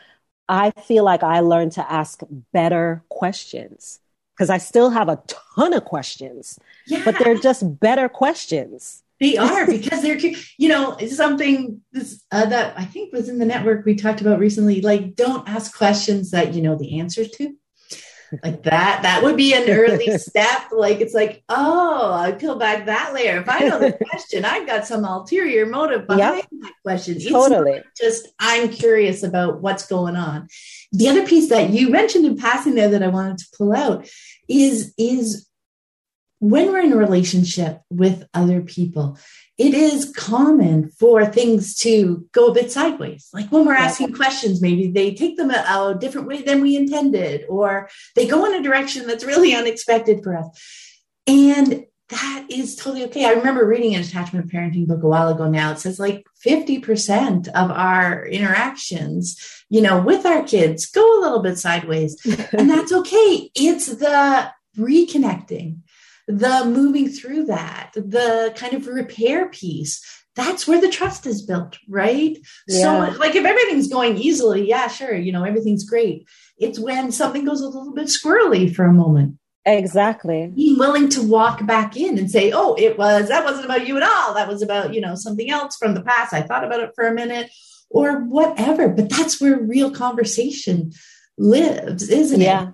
I 0.48 0.72
feel 0.72 1.04
like 1.04 1.24
I 1.24 1.40
learned 1.40 1.72
to 1.74 1.92
ask 1.92 2.22
better 2.52 3.04
questions 3.10 4.00
because 4.36 4.50
I 4.50 4.58
still 4.58 4.90
have 4.90 5.08
a 5.08 5.22
ton 5.56 5.74
of 5.74 5.86
questions, 5.86 6.60
yeah. 6.88 7.04
but 7.06 7.16
they're 7.20 7.38
just 7.38 7.80
better 7.80 8.10
questions. 8.10 9.04
They 9.22 9.38
are 9.38 9.68
because 9.68 10.02
they're, 10.02 10.18
you 10.58 10.68
know, 10.68 10.98
something 11.08 11.80
this, 11.92 12.24
uh, 12.32 12.48
that 12.48 12.78
I 12.78 12.86
think 12.86 13.14
was 13.14 13.30
in 13.30 13.38
the 13.38 13.46
network 13.46 13.86
we 13.86 13.96
talked 13.96 14.20
about 14.20 14.40
recently. 14.40 14.82
Like, 14.82 15.16
don't 15.16 15.48
ask 15.48 15.78
questions 15.78 16.32
that 16.32 16.56
you 16.56 16.62
know 16.64 16.76
the 16.76 17.00
answers 17.00 17.30
to. 17.32 17.56
Like 18.44 18.64
that 18.64 19.02
that 19.04 19.24
would 19.24 19.36
be 19.36 19.54
an 19.54 19.70
early 19.70 20.18
step. 20.18 20.72
Like 20.72 21.02
it's 21.02 21.14
like 21.14 21.44
oh 21.50 22.14
i 22.14 22.32
peel 22.32 22.56
back 22.56 22.86
that 22.86 23.14
layer. 23.14 23.42
If 23.42 23.50
i 23.50 23.60
know 23.60 23.78
the 23.78 23.92
question 24.10 24.46
i've 24.46 24.66
got 24.66 24.88
some 24.88 25.04
ulterior 25.04 25.66
motive 25.66 26.08
behind 26.08 26.38
yep. 26.38 26.46
that 26.62 26.74
question. 26.84 27.18
It's 27.18 27.30
totally. 27.30 27.82
just 28.00 28.30
i'm 28.40 28.70
curious 28.70 29.24
about 29.24 29.62
what's 29.62 29.86
going 29.86 30.16
on. 30.16 30.48
The 30.94 31.10
other 31.10 31.28
piece 31.28 31.50
that 31.50 31.72
you 31.72 31.90
mentioned 31.90 32.26
in 32.26 32.38
passing 32.38 32.76
there 32.76 32.90
that 32.90 33.04
i 33.04 33.08
wanted 33.08 33.38
to 33.40 33.46
pull 33.58 33.74
out 33.74 34.10
is 34.48 34.94
is 34.98 35.48
when 36.42 36.72
we're 36.72 36.82
in 36.82 36.92
a 36.92 36.98
relationship 36.98 37.82
with 37.90 38.28
other 38.34 38.62
people 38.62 39.18
it 39.62 39.76
is 39.76 40.12
common 40.18 40.90
for 40.90 41.24
things 41.24 41.76
to 41.76 42.28
go 42.32 42.48
a 42.48 42.54
bit 42.54 42.72
sideways. 42.72 43.30
Like 43.32 43.52
when 43.52 43.64
we're 43.64 43.76
asking 43.76 44.14
questions, 44.14 44.60
maybe 44.60 44.88
they 44.88 45.14
take 45.14 45.38
them 45.38 45.52
a, 45.52 45.54
a, 45.54 45.98
different 46.00 46.28
way 46.28 46.42
than 46.42 46.62
we 46.62 46.76
intended, 46.76 47.46
or 47.48 47.88
they 48.16 48.26
go 48.26 48.44
in 48.46 48.56
a 48.56 48.64
direction 48.64 49.06
that's 49.06 49.24
really 49.24 49.54
unexpected 49.54 50.24
for 50.24 50.36
us. 50.36 50.48
And 51.28 51.86
that 52.10 52.48
is 52.50 52.76
totally 52.76 53.04
okay. 53.06 53.26
I 53.26 53.34
remember 53.34 53.68
reading 53.68 53.94
an 53.94 54.02
attachment 54.02 54.52
parenting 54.52 54.88
book 54.88 55.04
a 55.04 55.08
while 55.08 55.30
ago 55.30 55.48
now. 55.48 55.72
It 55.74 55.78
says 55.78 56.00
like 56.00 56.26
50% 56.44 57.50
of 57.50 57.70
our 57.70 58.26
interactions, 58.26 59.64
you 59.70 59.82
know, 59.82 60.02
with 60.02 60.26
our 60.26 60.42
kids 60.42 60.88
go 60.88 61.20
a 61.20 61.22
little 61.22 61.44
bit 61.44 61.60
sideways. 61.60 62.18
and 62.58 62.68
that's 62.68 62.92
okay. 62.92 63.52
It's 63.54 63.86
the 63.86 64.52
reconnecting 64.76 65.82
the 66.28 66.66
moving 66.66 67.10
through 67.10 67.46
that, 67.46 67.92
the 67.96 68.54
kind 68.56 68.74
of 68.74 68.88
repair 68.88 69.50
piece. 69.50 70.04
That's 70.36 70.66
where 70.66 70.80
the 70.80 70.90
trust 70.90 71.26
is 71.26 71.42
built, 71.42 71.78
right? 71.90 72.38
Yeah. 72.68 73.12
So, 73.12 73.18
like, 73.18 73.36
if 73.36 73.44
everything's 73.44 73.90
going 73.90 74.18
easily, 74.18 74.68
yeah, 74.68 74.88
sure, 74.88 75.14
you 75.14 75.34
know, 75.34 75.44
everything's 75.44 75.84
great. 75.84 76.26
It's 76.58 76.80
when 76.80 77.12
something 77.12 77.44
goes 77.44 77.60
a 77.60 77.68
little 77.68 77.94
bit 77.94 78.08
squirrely 78.08 78.74
for 78.74 78.86
a 78.86 78.94
moment. 78.94 79.38
Exactly. 79.66 80.52
Being 80.56 80.80
willing 80.80 81.10
to 81.10 81.22
walk 81.22 81.66
back 81.66 81.98
in 81.98 82.18
and 82.18 82.32
say, 82.32 82.52
oh, 82.52 82.76
it 82.76 82.98
was, 82.98 83.28
that 83.28 83.44
wasn't 83.44 83.66
about 83.66 83.86
you 83.86 83.98
at 83.98 84.04
all. 84.04 84.34
That 84.34 84.48
was 84.48 84.62
about, 84.62 84.94
you 84.94 85.02
know, 85.02 85.16
something 85.16 85.52
else 85.52 85.76
from 85.76 85.94
the 85.94 86.02
past. 86.02 86.34
I 86.34 86.42
thought 86.42 86.64
about 86.64 86.80
it 86.80 86.92
for 86.96 87.06
a 87.06 87.14
minute 87.14 87.52
or 87.90 88.22
whatever. 88.22 88.88
But 88.88 89.10
that's 89.10 89.40
where 89.40 89.60
real 89.60 89.92
conversation 89.92 90.94
lives, 91.38 92.10
isn't 92.10 92.42
yeah. 92.42 92.70
it? 92.70 92.74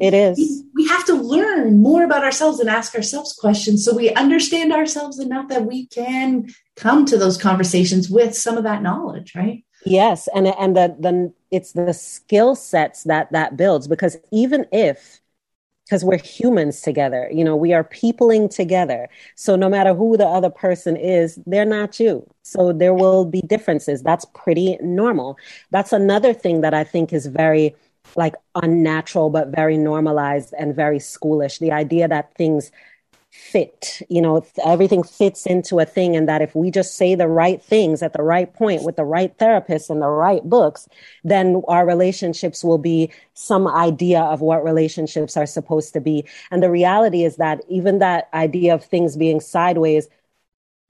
It 0.00 0.14
is. 0.14 0.64
We 0.74 0.86
have 0.88 1.04
to 1.06 1.14
learn 1.14 1.80
more 1.80 2.04
about 2.04 2.24
ourselves 2.24 2.60
and 2.60 2.70
ask 2.70 2.94
ourselves 2.94 3.32
questions 3.34 3.84
so 3.84 3.94
we 3.94 4.10
understand 4.14 4.72
ourselves 4.72 5.18
enough 5.18 5.48
that 5.48 5.66
we 5.66 5.86
can 5.86 6.48
come 6.76 7.04
to 7.06 7.18
those 7.18 7.36
conversations 7.36 8.08
with 8.08 8.36
some 8.36 8.56
of 8.56 8.64
that 8.64 8.82
knowledge, 8.82 9.34
right? 9.34 9.64
Yes, 9.84 10.28
and 10.34 10.46
and 10.46 10.76
the 10.76 10.96
the 10.98 11.32
it's 11.50 11.72
the 11.72 11.92
skill 11.92 12.54
sets 12.54 13.04
that 13.04 13.32
that 13.32 13.56
builds 13.56 13.88
because 13.88 14.16
even 14.30 14.66
if 14.72 15.20
because 15.84 16.04
we're 16.04 16.18
humans 16.18 16.80
together, 16.80 17.28
you 17.30 17.44
know, 17.44 17.56
we 17.56 17.74
are 17.74 17.84
peopling 17.84 18.48
together. 18.48 19.08
So 19.34 19.56
no 19.56 19.68
matter 19.68 19.92
who 19.92 20.16
the 20.16 20.26
other 20.26 20.48
person 20.48 20.96
is, 20.96 21.38
they're 21.44 21.64
not 21.64 22.00
you. 22.00 22.26
So 22.42 22.72
there 22.72 22.94
will 22.94 23.24
be 23.24 23.42
differences. 23.42 24.02
That's 24.02 24.24
pretty 24.32 24.78
normal. 24.80 25.36
That's 25.70 25.92
another 25.92 26.32
thing 26.32 26.60
that 26.62 26.72
I 26.72 26.84
think 26.84 27.12
is 27.12 27.26
very 27.26 27.74
like 28.16 28.34
unnatural 28.54 29.30
but 29.30 29.48
very 29.48 29.76
normalized 29.76 30.54
and 30.58 30.74
very 30.74 30.98
schoolish. 30.98 31.58
The 31.58 31.72
idea 31.72 32.08
that 32.08 32.34
things 32.34 32.70
fit 33.32 34.02
you 34.10 34.20
know 34.20 34.44
everything 34.62 35.02
fits 35.02 35.46
into 35.46 35.78
a 35.78 35.86
thing 35.86 36.14
and 36.14 36.28
that 36.28 36.42
if 36.42 36.54
we 36.54 36.70
just 36.70 36.96
say 36.98 37.14
the 37.14 37.26
right 37.26 37.62
things 37.62 38.02
at 38.02 38.12
the 38.12 38.22
right 38.22 38.52
point 38.52 38.84
with 38.84 38.96
the 38.96 39.04
right 39.04 39.38
therapist 39.38 39.88
and 39.88 40.02
the 40.02 40.08
right 40.08 40.44
books 40.44 40.86
then 41.24 41.62
our 41.66 41.86
relationships 41.86 42.62
will 42.62 42.76
be 42.76 43.10
some 43.32 43.66
idea 43.66 44.20
of 44.20 44.42
what 44.42 44.62
relationships 44.62 45.34
are 45.34 45.46
supposed 45.46 45.94
to 45.94 46.00
be. 46.00 46.26
And 46.50 46.62
the 46.62 46.70
reality 46.70 47.24
is 47.24 47.36
that 47.36 47.62
even 47.70 48.00
that 48.00 48.28
idea 48.34 48.74
of 48.74 48.84
things 48.84 49.16
being 49.16 49.40
sideways 49.40 50.08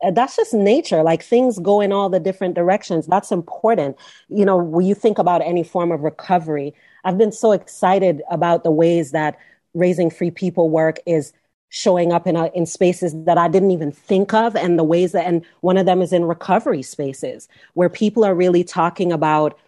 uh, 0.02 0.10
that's 0.10 0.34
just 0.34 0.52
nature. 0.52 1.04
Like 1.04 1.22
things 1.22 1.60
go 1.60 1.80
in 1.80 1.92
all 1.92 2.08
the 2.08 2.18
different 2.18 2.54
directions. 2.56 3.06
That's 3.06 3.30
important. 3.30 3.96
You 4.28 4.44
know 4.44 4.56
when 4.56 4.84
you 4.84 4.96
think 4.96 5.18
about 5.18 5.42
any 5.42 5.62
form 5.62 5.92
of 5.92 6.00
recovery 6.00 6.74
I've 7.05 7.18
been 7.18 7.32
so 7.32 7.53
excited 7.53 8.22
about 8.30 8.64
the 8.64 8.70
ways 8.70 9.12
that 9.12 9.38
raising 9.74 10.11
free 10.11 10.30
people 10.30 10.70
work 10.70 10.98
is 11.07 11.32
showing 11.68 12.12
up 12.12 12.26
in 12.26 12.36
a, 12.36 12.46
in 12.48 12.66
spaces 12.66 13.14
that 13.24 13.38
I 13.38 13.48
didn't 13.48 13.70
even 13.70 13.92
think 13.92 14.34
of 14.34 14.55
and 14.55 14.78
the 14.78 14.84
ways 14.84 15.12
that 15.12 15.26
and 15.26 15.44
one 15.62 15.78
of 15.78 15.86
them 15.86 16.03
is 16.03 16.12
in 16.12 16.24
recovery 16.24 16.82
spaces 16.82 17.48
where 17.72 17.88
people 17.88 18.24
are 18.24 18.34
really 18.34 18.62
talking 18.62 19.11
about 19.11 19.59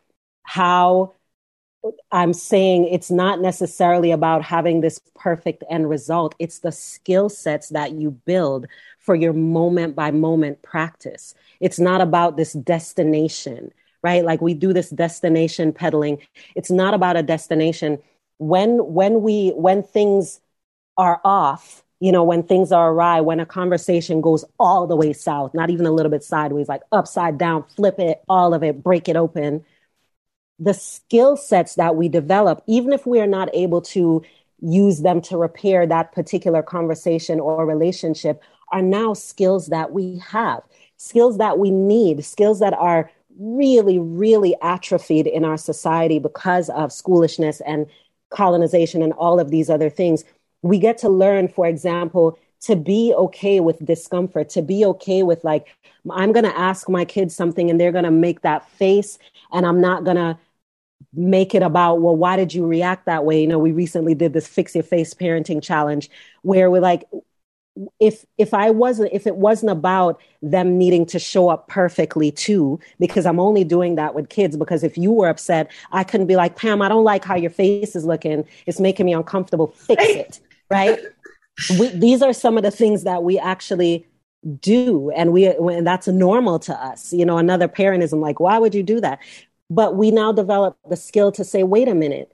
how 0.43 1.15
I'm 2.11 2.33
saying 2.33 2.87
it's 2.87 3.11
not 3.11 3.41
necessarily 3.41 4.11
about 4.11 4.43
having 4.43 4.81
this 4.81 5.01
perfect 5.15 5.65
end 5.69 5.89
result. 5.89 6.35
It's 6.39 6.61
the 6.61 6.73
skill 6.73 7.29
sets 7.29 7.69
that 7.71 7.93
you 7.93 8.11
build 8.11 8.67
for 8.99 9.15
your 9.15 9.33
moment 9.35 9.95
by 9.95 10.11
moment 10.11 10.63
practice. 10.63 11.35
It's 11.61 11.79
not 11.79 12.01
about 12.01 12.37
this 12.37 12.55
destination 12.55 13.73
right? 14.05 14.23
Like 14.23 14.43
we 14.43 14.53
do 14.53 14.73
this 14.75 14.91
destination 14.91 15.73
peddling. 15.73 16.19
It's 16.55 16.71
not 16.71 16.93
about 16.93 17.17
a 17.17 17.23
destination. 17.23 17.99
When 18.39 18.93
when 18.93 19.23
we 19.23 19.51
when 19.57 19.83
things 19.83 20.41
are 20.99 21.21
off, 21.25 21.83
you 22.01 22.13
know, 22.13 22.23
when 22.23 22.43
things 22.43 22.71
are 22.71 22.93
awry, 22.93 23.23
when 23.23 23.41
a 23.41 23.47
conversation 23.47 24.21
goes 24.21 24.45
all 24.61 24.87
the 24.87 24.95
way 24.95 25.15
south, 25.15 25.55
not 25.55 25.71
even 25.71 25.87
a 25.87 25.91
little 25.91 26.11
bit 26.11 26.23
sideways, 26.23 26.69
like 26.69 26.83
upside 26.93 27.39
down, 27.39 27.65
flip 27.77 27.99
it, 27.99 28.23
all 28.29 28.53
of 28.53 28.63
it, 28.63 28.83
break 28.83 29.09
it 29.09 29.17
open. 29.17 29.65
The 30.59 30.75
skill 30.75 31.37
sets 31.39 31.77
that 31.77 31.97
we 31.97 32.09
develop, 32.11 32.63
even 32.67 32.93
if 32.93 33.07
we 33.07 33.21
are 33.21 33.27
not 33.27 33.49
able 33.55 33.81
to 33.81 34.23
use 34.61 35.01
them 35.01 35.23
to 35.23 35.39
repair 35.39 35.87
that 35.87 36.13
particular 36.13 36.63
conversation 36.63 37.41
or 37.41 37.65
relationship, 37.65 38.43
are 38.71 38.83
now 38.83 39.15
skills 39.15 39.69
that 39.69 39.93
we 39.93 40.19
have, 40.19 40.63
skills 40.99 41.39
that 41.39 41.59
we 41.59 41.71
need, 41.71 42.25
skills 42.25 42.61
that 42.61 42.75
are 42.75 43.11
really, 43.39 43.99
really 43.99 44.57
atrophied 44.63 45.27
in 45.27 45.45
our 45.45 45.57
society 45.57 46.19
because 46.19 46.71
of 46.71 46.93
schoolishness 46.93 47.61
and 47.63 47.87
colonization 48.31 49.03
and 49.03 49.13
all 49.15 49.41
of 49.41 49.51
these 49.51 49.71
other 49.71 49.91
things. 49.91 50.25
We 50.63 50.79
get 50.79 50.99
to 50.99 51.09
learn, 51.09 51.49
for 51.49 51.67
example, 51.67 52.39
to 52.63 52.77
be 52.77 53.13
okay 53.15 53.61
with 53.61 53.85
discomfort, 53.85 54.49
to 54.51 54.63
be 54.63 54.85
okay 54.87 55.23
with 55.23 55.45
like, 55.45 55.69
I'm 56.11 56.33
going 56.33 56.45
to 56.45 56.59
ask 56.59 56.89
my 56.89 57.05
kids 57.05 57.35
something 57.35 57.71
and 57.71 57.81
they're 57.81 57.93
going 57.93 58.05
to 58.05 58.11
make 58.11 58.41
that 58.43 58.69
face, 58.71 59.19
and 59.53 59.67
I'm 59.67 59.81
not 59.81 60.05
going 60.05 60.17
to 60.17 60.39
make 61.13 61.55
it 61.55 61.63
about, 61.63 62.01
well, 62.01 62.17
why 62.17 62.37
did 62.37 62.55
you 62.55 62.67
react 62.67 63.07
that 63.07 63.25
way? 63.25 63.41
You 63.41 63.47
know, 63.47 63.59
we 63.59 63.73
recently 63.73 64.15
did 64.15 64.33
this 64.33 64.49
fix 64.49 64.75
your 64.75 64.83
face 64.83 65.15
parenting 65.15 65.63
challenge 65.63 66.11
where 66.43 66.71
we're 66.71 66.81
like, 66.81 67.05
if 67.99 68.25
if 68.39 68.55
I 68.55 68.71
wasn't 68.71 69.13
if 69.13 69.27
it 69.27 69.37
wasn't 69.37 69.73
about 69.73 70.21
them 70.43 70.79
needing 70.79 71.07
to 71.07 71.19
show 71.19 71.49
up 71.49 71.69
perfectly 71.69 72.31
too, 72.31 72.79
because 73.01 73.27
I'm 73.27 73.41
only 73.41 73.65
doing 73.65 73.97
that 73.97 74.15
with 74.15 74.29
kids. 74.29 74.57
Because 74.57 74.85
if 74.85 74.97
you 74.97 75.13
were 75.13 75.29
upset, 75.29 75.71
I 75.93 76.05
couldn't 76.05 76.27
be 76.27 76.37
like 76.37 76.57
Pam. 76.57 76.83
I 76.83 76.89
don't 76.89 77.05
like 77.05 77.25
how 77.25 77.35
your 77.35 77.51
face 77.51 77.97
is 77.97 78.05
looking. 78.05 78.45
It's 78.67 78.81
making 78.81 79.07
me 79.07 79.13
uncomfortable. 79.13 79.69
Fix 79.69 80.05
it, 80.05 80.41
right? 80.71 80.99
we, 81.79 81.89
these 81.89 82.23
are 82.23 82.33
some 82.33 82.57
of 82.57 82.63
the 82.63 82.71
things 82.71 83.05
that 83.05 83.23
we 83.23 83.39
actually 83.39 84.07
do, 84.61 85.11
and 85.11 85.33
we 85.33 85.47
and 85.47 85.87
that's 85.87 86.07
normal 86.07 86.59
to 86.61 86.75
us. 86.75 87.13
You 87.13 87.27
know, 87.27 87.39
another 87.39 87.69
parent 87.69 88.03
is 88.05 88.13
like, 88.13 88.39
why 88.39 88.59
would 88.59 88.75
you 88.75 88.83
do 88.83 89.01
that? 89.01 89.19
But 89.71 89.97
we 89.97 90.11
now 90.11 90.31
develop 90.31 90.77
the 90.89 90.97
skill 90.97 91.33
to 91.33 91.45
say, 91.45 91.63
wait 91.63 91.89
a 91.89 91.95
minute 91.95 92.31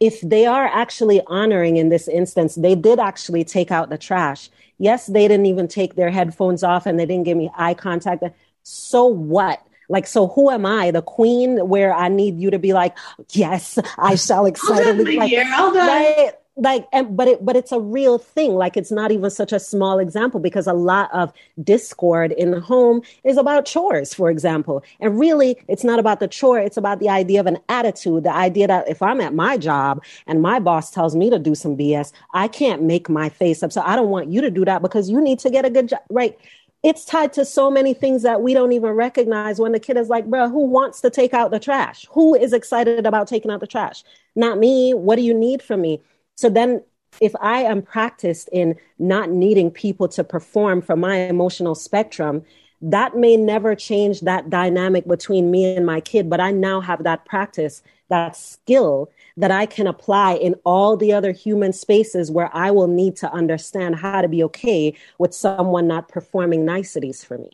if 0.00 0.20
they 0.22 0.46
are 0.46 0.64
actually 0.64 1.20
honoring 1.26 1.76
in 1.76 1.90
this 1.90 2.08
instance, 2.08 2.54
they 2.54 2.74
did 2.74 2.98
actually 2.98 3.44
take 3.44 3.70
out 3.70 3.90
the 3.90 3.98
trash. 3.98 4.48
Yes, 4.78 5.06
they 5.06 5.28
didn't 5.28 5.46
even 5.46 5.68
take 5.68 5.94
their 5.94 6.10
headphones 6.10 6.64
off 6.64 6.86
and 6.86 6.98
they 6.98 7.04
didn't 7.04 7.24
give 7.24 7.36
me 7.36 7.50
eye 7.56 7.74
contact. 7.74 8.24
So 8.62 9.04
what? 9.04 9.62
Like, 9.90 10.06
so 10.06 10.28
who 10.28 10.50
am 10.50 10.64
I, 10.64 10.90
the 10.90 11.02
queen, 11.02 11.68
where 11.68 11.92
I 11.92 12.08
need 12.08 12.38
you 12.38 12.50
to 12.50 12.58
be 12.58 12.72
like, 12.72 12.96
yes, 13.30 13.78
I 13.98 14.14
shall 14.14 14.46
excitedly, 14.46 15.16
like, 15.16 15.32
right? 15.74 16.32
Like 16.60 16.86
and, 16.92 17.16
but 17.16 17.26
it 17.26 17.44
but 17.44 17.56
it's 17.56 17.72
a 17.72 17.80
real 17.80 18.18
thing 18.18 18.54
like 18.54 18.76
it's 18.76 18.90
not 18.90 19.10
even 19.10 19.30
such 19.30 19.52
a 19.52 19.58
small 19.58 19.98
example 19.98 20.38
because 20.38 20.66
a 20.66 20.72
lot 20.72 21.10
of 21.12 21.32
discord 21.62 22.32
in 22.32 22.50
the 22.50 22.60
home 22.60 23.02
is 23.24 23.36
about 23.36 23.64
chores 23.64 24.12
for 24.12 24.30
example 24.30 24.82
and 25.00 25.18
really 25.18 25.56
it's 25.68 25.84
not 25.84 25.98
about 25.98 26.20
the 26.20 26.28
chore 26.28 26.58
it's 26.58 26.76
about 26.76 27.00
the 27.00 27.08
idea 27.08 27.40
of 27.40 27.46
an 27.46 27.58
attitude 27.68 28.24
the 28.24 28.32
idea 28.32 28.66
that 28.66 28.88
if 28.88 29.00
i'm 29.02 29.20
at 29.20 29.34
my 29.34 29.56
job 29.56 30.02
and 30.26 30.42
my 30.42 30.58
boss 30.58 30.90
tells 30.90 31.16
me 31.16 31.30
to 31.30 31.38
do 31.38 31.54
some 31.54 31.76
bs 31.76 32.12
i 32.34 32.46
can't 32.46 32.82
make 32.82 33.08
my 33.08 33.28
face 33.28 33.62
up 33.62 33.72
so 33.72 33.80
i 33.82 33.96
don't 33.96 34.10
want 34.10 34.28
you 34.28 34.40
to 34.40 34.50
do 34.50 34.64
that 34.64 34.82
because 34.82 35.08
you 35.08 35.20
need 35.20 35.38
to 35.38 35.50
get 35.50 35.64
a 35.64 35.70
good 35.70 35.88
job 35.88 36.00
right 36.10 36.38
it's 36.82 37.04
tied 37.04 37.32
to 37.34 37.44
so 37.44 37.70
many 37.70 37.92
things 37.92 38.22
that 38.22 38.40
we 38.40 38.54
don't 38.54 38.72
even 38.72 38.92
recognize 38.92 39.60
when 39.60 39.72
the 39.72 39.78
kid 39.78 39.98
is 39.98 40.08
like, 40.08 40.24
bro, 40.24 40.48
who 40.48 40.64
wants 40.64 41.02
to 41.02 41.10
take 41.10 41.34
out 41.34 41.50
the 41.50 41.60
trash? 41.60 42.06
Who 42.12 42.34
is 42.34 42.54
excited 42.54 43.04
about 43.04 43.28
taking 43.28 43.50
out 43.50 43.60
the 43.60 43.66
trash? 43.66 44.02
Not 44.34 44.56
me. 44.56 44.94
What 44.94 45.16
do 45.16 45.22
you 45.22 45.34
need 45.34 45.62
from 45.62 45.82
me? 45.82 46.00
So 46.40 46.48
then 46.48 46.82
if 47.20 47.34
I 47.38 47.64
am 47.64 47.82
practiced 47.82 48.48
in 48.50 48.76
not 48.98 49.28
needing 49.28 49.70
people 49.70 50.08
to 50.08 50.24
perform 50.24 50.80
for 50.80 50.96
my 50.96 51.16
emotional 51.16 51.74
spectrum, 51.74 52.44
that 52.80 53.14
may 53.14 53.36
never 53.36 53.74
change 53.74 54.22
that 54.22 54.48
dynamic 54.48 55.06
between 55.06 55.50
me 55.50 55.76
and 55.76 55.84
my 55.84 56.00
kid, 56.00 56.30
but 56.30 56.40
I 56.40 56.50
now 56.50 56.80
have 56.80 57.02
that 57.04 57.26
practice, 57.26 57.82
that 58.08 58.34
skill 58.38 59.10
that 59.36 59.50
I 59.50 59.66
can 59.66 59.86
apply 59.86 60.32
in 60.32 60.54
all 60.64 60.96
the 60.96 61.12
other 61.12 61.32
human 61.32 61.74
spaces 61.74 62.30
where 62.30 62.48
I 62.56 62.70
will 62.70 62.88
need 62.88 63.16
to 63.16 63.30
understand 63.30 63.96
how 63.96 64.22
to 64.22 64.28
be 64.28 64.42
okay 64.44 64.94
with 65.18 65.34
someone 65.34 65.86
not 65.86 66.08
performing 66.08 66.64
niceties 66.64 67.22
for 67.22 67.36
me. 67.36 67.50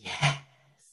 Yes. 0.00 0.38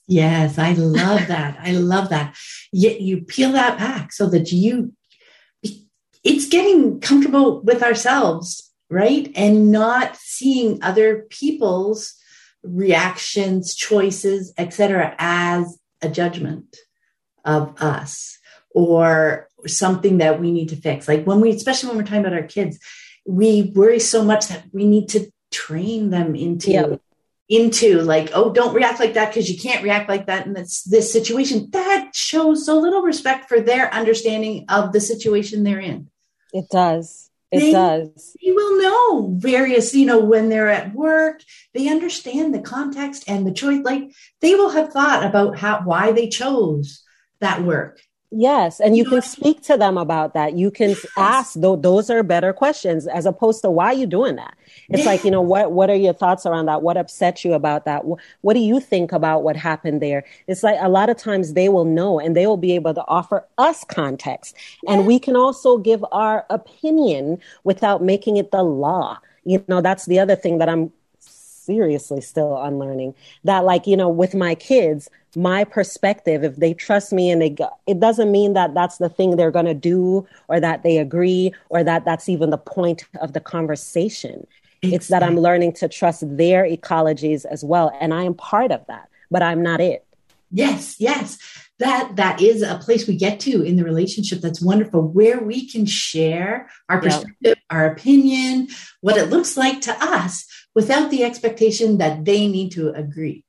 Yes, 0.07 0.59
I 0.59 0.73
love 0.73 1.27
that. 1.27 1.57
I 1.61 1.71
love 1.71 2.09
that. 2.09 2.35
Yet 2.73 2.99
you 3.01 3.21
peel 3.21 3.53
that 3.53 3.77
back 3.77 4.11
so 4.11 4.27
that 4.27 4.51
you 4.51 4.93
it's 6.23 6.47
getting 6.47 6.99
comfortable 6.99 7.61
with 7.61 7.83
ourselves, 7.83 8.71
right? 8.89 9.31
And 9.35 9.71
not 9.71 10.15
seeing 10.17 10.83
other 10.83 11.25
people's 11.29 12.15
reactions, 12.63 13.75
choices, 13.75 14.53
etc., 14.57 15.15
as 15.17 15.79
a 16.01 16.09
judgment 16.09 16.77
of 17.43 17.81
us 17.81 18.37
or 18.73 19.49
something 19.67 20.19
that 20.19 20.39
we 20.39 20.51
need 20.51 20.69
to 20.69 20.75
fix. 20.75 21.07
Like 21.07 21.25
when 21.25 21.41
we, 21.41 21.51
especially 21.51 21.89
when 21.89 21.97
we're 21.97 22.03
talking 22.03 22.19
about 22.19 22.33
our 22.33 22.43
kids, 22.43 22.79
we 23.25 23.71
worry 23.75 23.99
so 23.99 24.23
much 24.23 24.47
that 24.47 24.63
we 24.71 24.85
need 24.85 25.09
to 25.09 25.31
train 25.51 26.09
them 26.09 26.35
into 26.35 26.71
yep. 26.71 27.01
into 27.49 28.01
like, 28.01 28.31
oh, 28.33 28.51
don't 28.51 28.73
react 28.73 28.99
like 28.99 29.15
that 29.15 29.29
because 29.29 29.49
you 29.49 29.59
can't 29.59 29.83
react 29.83 30.09
like 30.09 30.27
that 30.27 30.45
in 30.45 30.53
this 30.53 30.83
this 30.83 31.11
situation. 31.11 31.69
That 31.71 32.15
shows 32.15 32.65
so 32.65 32.79
little 32.79 33.01
respect 33.01 33.49
for 33.49 33.59
their 33.59 33.93
understanding 33.93 34.65
of 34.69 34.93
the 34.93 35.01
situation 35.01 35.63
they're 35.63 35.79
in. 35.79 36.09
It 36.53 36.69
does. 36.69 37.29
It 37.51 37.59
they, 37.59 37.71
does. 37.73 38.35
You 38.39 38.55
will 38.55 38.81
know 38.81 39.35
various, 39.37 39.93
you 39.93 40.05
know, 40.05 40.19
when 40.19 40.47
they're 40.47 40.69
at 40.69 40.93
work, 40.93 41.41
they 41.73 41.89
understand 41.89 42.53
the 42.53 42.61
context 42.61 43.25
and 43.27 43.45
the 43.45 43.51
choice. 43.51 43.83
Like 43.83 44.11
they 44.39 44.55
will 44.55 44.69
have 44.69 44.93
thought 44.93 45.25
about 45.25 45.57
how 45.57 45.81
why 45.83 46.13
they 46.13 46.29
chose 46.29 47.03
that 47.41 47.63
work. 47.63 47.99
Yes, 48.33 48.79
and 48.79 48.95
you, 48.95 49.03
can 49.03 49.21
speak 49.21 49.61
to 49.63 49.75
them 49.75 49.97
about 49.97 50.33
that. 50.35 50.57
You 50.57 50.71
can 50.71 50.95
ask 51.17 51.53
those 51.55 52.09
are 52.09 52.23
better 52.23 52.53
questions 52.53 53.05
as 53.05 53.25
opposed 53.25 53.61
to 53.63 53.69
why 53.69 53.87
are 53.87 53.93
you 53.93 54.05
doing 54.05 54.37
that? 54.37 54.55
It's 54.87 55.05
like, 55.05 55.25
you 55.25 55.31
know, 55.31 55.41
what 55.41 55.73
what 55.73 55.89
are 55.89 55.95
your 55.95 56.13
thoughts 56.13 56.45
around 56.45 56.67
that? 56.67 56.81
What 56.81 56.95
upsets 56.95 57.43
you 57.43 57.51
about 57.51 57.83
that? 57.83 58.03
What 58.39 58.53
do 58.53 58.61
you 58.61 58.79
think 58.79 59.11
about 59.11 59.43
what 59.43 59.57
happened 59.57 60.01
there? 60.01 60.23
It's 60.47 60.63
like 60.63 60.77
a 60.79 60.87
lot 60.87 61.09
of 61.09 61.17
times 61.17 61.53
they 61.53 61.67
will 61.67 61.83
know 61.83 62.21
and 62.21 62.33
they 62.33 62.47
will 62.47 62.55
be 62.55 62.73
able 62.73 62.93
to 62.93 63.03
offer 63.05 63.45
us 63.57 63.83
context. 63.83 64.55
And 64.87 65.05
we 65.05 65.19
can 65.19 65.35
also 65.35 65.77
give 65.77 66.05
our 66.13 66.45
opinion 66.49 67.37
without 67.65 68.01
making 68.01 68.37
it 68.37 68.51
the 68.51 68.63
law. 68.63 69.19
You 69.43 69.61
know, 69.67 69.81
that's 69.81 70.05
the 70.05 70.19
other 70.19 70.37
thing 70.37 70.57
that 70.59 70.69
I'm 70.69 70.93
seriously 71.19 72.21
still 72.21 72.61
unlearning 72.61 73.13
that 73.43 73.63
like 73.63 73.85
you 73.85 73.95
know 73.95 74.09
with 74.09 74.33
my 74.33 74.55
kids 74.55 75.09
my 75.35 75.63
perspective 75.63 76.43
if 76.43 76.57
they 76.57 76.73
trust 76.73 77.13
me 77.13 77.29
and 77.31 77.41
they 77.41 77.49
go, 77.49 77.69
it 77.87 77.99
doesn't 77.99 78.31
mean 78.31 78.53
that 78.53 78.73
that's 78.73 78.97
the 78.97 79.09
thing 79.09 79.35
they're 79.35 79.51
going 79.51 79.65
to 79.65 79.73
do 79.73 80.27
or 80.47 80.59
that 80.59 80.83
they 80.83 80.97
agree 80.97 81.53
or 81.69 81.83
that 81.83 82.05
that's 82.05 82.27
even 82.27 82.49
the 82.49 82.57
point 82.57 83.05
of 83.21 83.33
the 83.33 83.39
conversation 83.39 84.45
Exactly. 84.83 84.95
It's 84.95 85.07
that 85.09 85.21
I'm 85.21 85.37
learning 85.37 85.73
to 85.73 85.87
trust 85.87 86.23
their 86.37 86.65
ecologies 86.65 87.45
as 87.45 87.63
well. 87.63 87.95
And 88.01 88.15
I 88.15 88.23
am 88.23 88.33
part 88.33 88.71
of 88.71 88.83
that, 88.87 89.09
but 89.29 89.43
I'm 89.43 89.61
not 89.61 89.79
it. 89.79 90.03
Yes, 90.49 90.95
yes. 90.99 91.37
That 91.77 92.15
that 92.15 92.41
is 92.41 92.63
a 92.63 92.79
place 92.79 93.07
we 93.07 93.15
get 93.15 93.39
to 93.41 93.61
in 93.61 93.75
the 93.75 93.83
relationship 93.83 94.41
that's 94.41 94.61
wonderful, 94.61 95.07
where 95.07 95.39
we 95.39 95.67
can 95.69 95.85
share 95.85 96.67
our 96.89 96.99
perspective, 96.99 97.35
yep. 97.41 97.57
our 97.69 97.85
opinion, 97.85 98.69
what 99.01 99.17
it 99.17 99.29
looks 99.29 99.55
like 99.55 99.81
to 99.81 99.95
us 99.99 100.47
without 100.73 101.11
the 101.11 101.23
expectation 101.23 101.99
that 101.99 102.25
they 102.25 102.47
need 102.47 102.71
to 102.71 102.91
agree. 102.93 103.43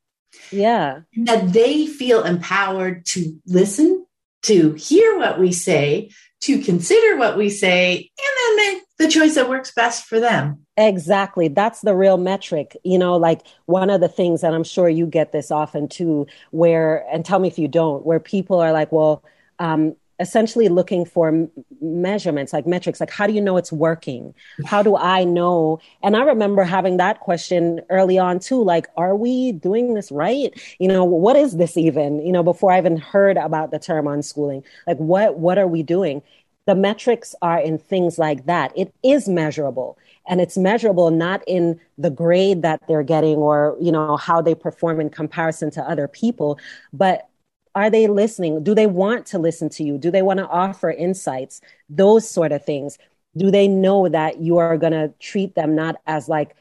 Yeah. 0.50 1.00
And 1.14 1.28
that 1.28 1.52
they 1.52 1.86
feel 1.86 2.24
empowered 2.24 3.06
to 3.06 3.40
listen, 3.46 4.06
to 4.42 4.72
hear 4.72 5.18
what 5.18 5.38
we 5.38 5.52
say, 5.52 6.10
to 6.40 6.60
consider 6.60 7.16
what 7.16 7.36
we 7.36 7.48
say, 7.48 7.94
and 7.96 8.58
then 8.58 8.74
make 8.74 8.82
the 8.98 9.08
choice 9.08 9.36
that 9.36 9.48
works 9.48 9.72
best 9.72 10.04
for 10.04 10.18
them. 10.18 10.66
Exactly. 10.76 11.48
That's 11.48 11.80
the 11.80 11.94
real 11.94 12.16
metric. 12.16 12.76
You 12.82 12.98
know, 12.98 13.16
like 13.16 13.42
one 13.66 13.90
of 13.90 14.00
the 14.00 14.08
things, 14.08 14.42
and 14.42 14.54
I'm 14.54 14.64
sure 14.64 14.88
you 14.88 15.06
get 15.06 15.32
this 15.32 15.50
often 15.50 15.88
too, 15.88 16.26
where, 16.50 17.06
and 17.12 17.24
tell 17.24 17.38
me 17.38 17.48
if 17.48 17.58
you 17.58 17.68
don't, 17.68 18.04
where 18.04 18.20
people 18.20 18.58
are 18.58 18.72
like, 18.72 18.90
well, 18.90 19.22
um, 19.58 19.94
essentially 20.22 20.68
looking 20.68 21.04
for 21.04 21.48
measurements 21.80 22.52
like 22.52 22.66
metrics 22.66 23.00
like 23.00 23.10
how 23.10 23.26
do 23.26 23.32
you 23.32 23.40
know 23.40 23.56
it's 23.56 23.72
working? 23.72 24.32
How 24.64 24.82
do 24.82 24.96
i 24.96 25.24
know? 25.24 25.80
And 26.02 26.16
i 26.16 26.22
remember 26.22 26.62
having 26.62 26.96
that 26.98 27.20
question 27.20 27.80
early 27.90 28.18
on 28.18 28.38
too 28.38 28.62
like 28.62 28.86
are 28.96 29.16
we 29.16 29.52
doing 29.52 29.94
this 29.94 30.10
right? 30.12 30.50
You 30.78 30.88
know 30.88 31.04
what 31.04 31.36
is 31.36 31.56
this 31.56 31.76
even? 31.76 32.24
You 32.24 32.32
know 32.32 32.42
before 32.42 32.72
i 32.72 32.78
even 32.78 32.96
heard 32.96 33.36
about 33.36 33.72
the 33.72 33.78
term 33.78 34.06
unschooling 34.06 34.62
like 34.86 34.98
what 34.98 35.38
what 35.38 35.58
are 35.58 35.68
we 35.68 35.82
doing? 35.82 36.22
The 36.66 36.76
metrics 36.76 37.34
are 37.42 37.58
in 37.58 37.76
things 37.76 38.18
like 38.18 38.46
that. 38.46 38.72
It 38.76 38.94
is 39.02 39.28
measurable 39.28 39.98
and 40.28 40.40
it's 40.40 40.56
measurable 40.56 41.10
not 41.10 41.42
in 41.48 41.80
the 41.98 42.10
grade 42.10 42.62
that 42.62 42.80
they're 42.86 43.02
getting 43.02 43.38
or 43.38 43.76
you 43.80 43.90
know 43.90 44.16
how 44.16 44.40
they 44.40 44.54
perform 44.54 45.00
in 45.00 45.10
comparison 45.10 45.70
to 45.70 45.82
other 45.82 46.06
people 46.06 46.58
but 46.92 47.28
are 47.74 47.90
they 47.90 48.06
listening? 48.06 48.62
Do 48.62 48.74
they 48.74 48.86
want 48.86 49.26
to 49.26 49.38
listen 49.38 49.68
to 49.70 49.84
you? 49.84 49.98
Do 49.98 50.10
they 50.10 50.22
want 50.22 50.38
to 50.38 50.48
offer 50.48 50.90
insights? 50.90 51.60
Those 51.88 52.28
sort 52.28 52.52
of 52.52 52.64
things. 52.64 52.98
Do 53.36 53.50
they 53.50 53.66
know 53.68 54.08
that 54.08 54.40
you 54.40 54.58
are 54.58 54.76
going 54.76 54.92
to 54.92 55.12
treat 55.18 55.54
them 55.54 55.74
not 55.74 55.96
as 56.06 56.28
like 56.28 56.54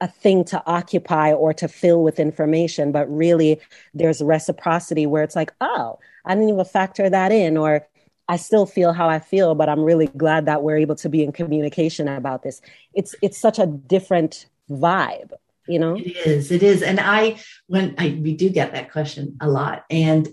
a 0.00 0.08
thing 0.08 0.44
to 0.44 0.62
occupy 0.66 1.32
or 1.32 1.52
to 1.54 1.66
fill 1.66 2.02
with 2.02 2.20
information, 2.20 2.92
but 2.92 3.06
really 3.10 3.60
there's 3.94 4.22
reciprocity 4.22 5.06
where 5.06 5.22
it's 5.22 5.34
like, 5.34 5.52
oh, 5.60 5.98
I 6.24 6.34
didn't 6.34 6.50
even 6.50 6.64
factor 6.64 7.10
that 7.10 7.32
in, 7.32 7.56
or 7.56 7.86
I 8.28 8.36
still 8.36 8.66
feel 8.66 8.92
how 8.92 9.08
I 9.08 9.18
feel, 9.18 9.54
but 9.54 9.68
I'm 9.68 9.82
really 9.82 10.06
glad 10.08 10.46
that 10.46 10.62
we're 10.62 10.76
able 10.76 10.94
to 10.96 11.08
be 11.08 11.24
in 11.24 11.32
communication 11.32 12.06
about 12.06 12.42
this. 12.42 12.60
It's 12.94 13.14
it's 13.22 13.38
such 13.38 13.58
a 13.58 13.66
different 13.66 14.46
vibe 14.70 15.32
you 15.68 15.78
know? 15.78 15.96
It 15.96 16.16
is 16.26 16.50
it 16.50 16.62
is. 16.62 16.82
And 16.82 17.00
i 17.00 17.40
when 17.66 17.94
i 17.98 18.18
we 18.20 18.34
do 18.34 18.48
get 18.48 18.72
that 18.72 18.92
question 18.92 19.36
a 19.40 19.48
lot. 19.48 19.84
And 19.90 20.28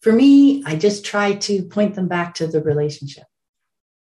for 0.00 0.12
me 0.12 0.62
i 0.64 0.76
just 0.76 1.04
try 1.04 1.34
to 1.34 1.64
point 1.64 1.94
them 1.94 2.08
back 2.08 2.34
to 2.34 2.46
the 2.46 2.62
relationship 2.62 3.24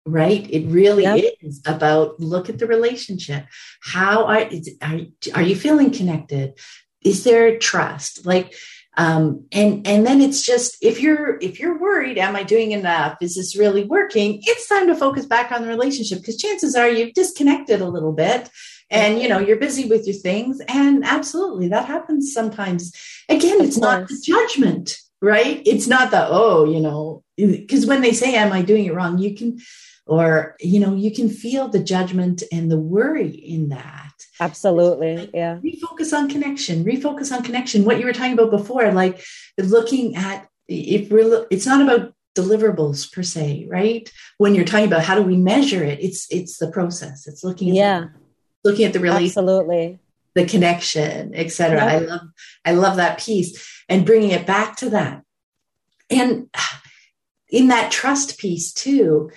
right? 0.05 0.47
It 0.49 0.67
really 0.67 1.03
yep. 1.03 1.35
is 1.41 1.61
about 1.65 2.19
look 2.19 2.49
at 2.49 2.57
the 2.57 2.67
relationship. 2.67 3.45
How 3.81 4.25
are, 4.25 4.49
are 4.81 4.99
are 5.35 5.41
you 5.41 5.55
feeling 5.55 5.91
connected? 5.91 6.57
Is 7.03 7.23
there 7.23 7.57
trust? 7.59 8.25
Like 8.25 8.53
um, 8.97 9.45
and 9.51 9.87
and 9.87 10.05
then 10.05 10.21
it's 10.21 10.41
just 10.41 10.77
if 10.81 11.01
you're 11.01 11.37
if 11.39 11.59
you're 11.59 11.79
worried 11.79 12.17
am 12.17 12.35
i 12.35 12.43
doing 12.43 12.71
enough? 12.71 13.17
Is 13.21 13.35
this 13.35 13.57
really 13.57 13.85
working? 13.85 14.41
It's 14.43 14.67
time 14.67 14.87
to 14.87 14.95
focus 14.95 15.25
back 15.25 15.51
on 15.51 15.61
the 15.61 15.67
relationship 15.67 16.19
because 16.19 16.37
chances 16.37 16.75
are 16.75 16.89
you've 16.89 17.13
disconnected 17.13 17.81
a 17.81 17.87
little 17.87 18.11
bit 18.11 18.49
and 18.91 19.19
you 19.19 19.27
know 19.27 19.39
you're 19.39 19.57
busy 19.57 19.87
with 19.87 20.05
your 20.05 20.15
things. 20.15 20.61
And 20.67 21.03
absolutely 21.03 21.69
that 21.69 21.85
happens 21.85 22.31
sometimes. 22.31 22.93
Again 23.27 23.61
it's 23.61 23.77
not 23.77 24.07
the 24.07 24.21
judgment 24.23 24.97
right? 25.21 25.61
It's 25.65 25.87
not 25.87 26.11
the 26.11 26.27
oh 26.27 26.65
you 26.65 26.79
know 26.79 27.23
because 27.37 27.85
when 27.85 28.01
they 28.01 28.11
say 28.11 28.35
am 28.35 28.51
i 28.51 28.61
doing 28.61 28.85
it 28.85 28.93
wrong? 28.93 29.17
you 29.17 29.35
can 29.35 29.59
or 30.07 30.55
you 30.59 30.79
know 30.79 30.95
you 30.95 31.11
can 31.11 31.29
feel 31.29 31.67
the 31.67 31.83
judgment 31.83 32.43
and 32.51 32.69
the 32.71 32.79
worry 32.79 33.29
in 33.29 33.69
that. 33.69 34.11
Absolutely 34.39 35.17
like, 35.17 35.29
yeah. 35.33 35.57
refocus 35.57 36.13
on 36.17 36.27
connection 36.27 36.83
refocus 36.83 37.31
on 37.31 37.43
connection. 37.43 37.85
What 37.85 37.99
you 37.99 38.05
were 38.05 38.13
talking 38.13 38.33
about 38.33 38.51
before 38.51 38.91
like 38.91 39.23
looking 39.57 40.15
at 40.15 40.47
if 40.67 41.11
we're 41.11 41.45
it's 41.51 41.65
not 41.65 41.81
about 41.81 42.13
deliverables 42.35 43.11
per 43.11 43.23
se 43.23 43.67
right? 43.69 44.11
When 44.37 44.55
you're 44.55 44.65
talking 44.65 44.87
about 44.87 45.03
how 45.03 45.15
do 45.15 45.21
we 45.21 45.37
measure 45.37 45.83
it 45.83 45.99
it's 46.01 46.27
it's 46.31 46.57
the 46.57 46.71
process. 46.71 47.27
It's 47.27 47.43
looking 47.43 47.69
at 47.69 47.75
yeah 47.75 48.05
looking 48.63 48.85
at 48.85 48.93
the 48.93 48.99
relationship, 48.99 49.37
absolutely 49.37 49.99
the 50.33 50.45
connection, 50.45 51.33
etc. 51.35 51.77
Yep. 51.77 51.83
I 51.83 51.97
love 52.05 52.21
I 52.65 52.71
love 52.71 52.95
that 52.97 53.19
piece 53.19 53.83
and 53.89 54.05
bringing 54.05 54.31
it 54.31 54.45
back 54.45 54.77
to 54.77 54.89
that. 54.91 55.23
And 56.09 56.49
in 57.49 57.67
that 57.67 57.91
trust 57.91 58.37
piece 58.37 58.73
too, 58.73 59.31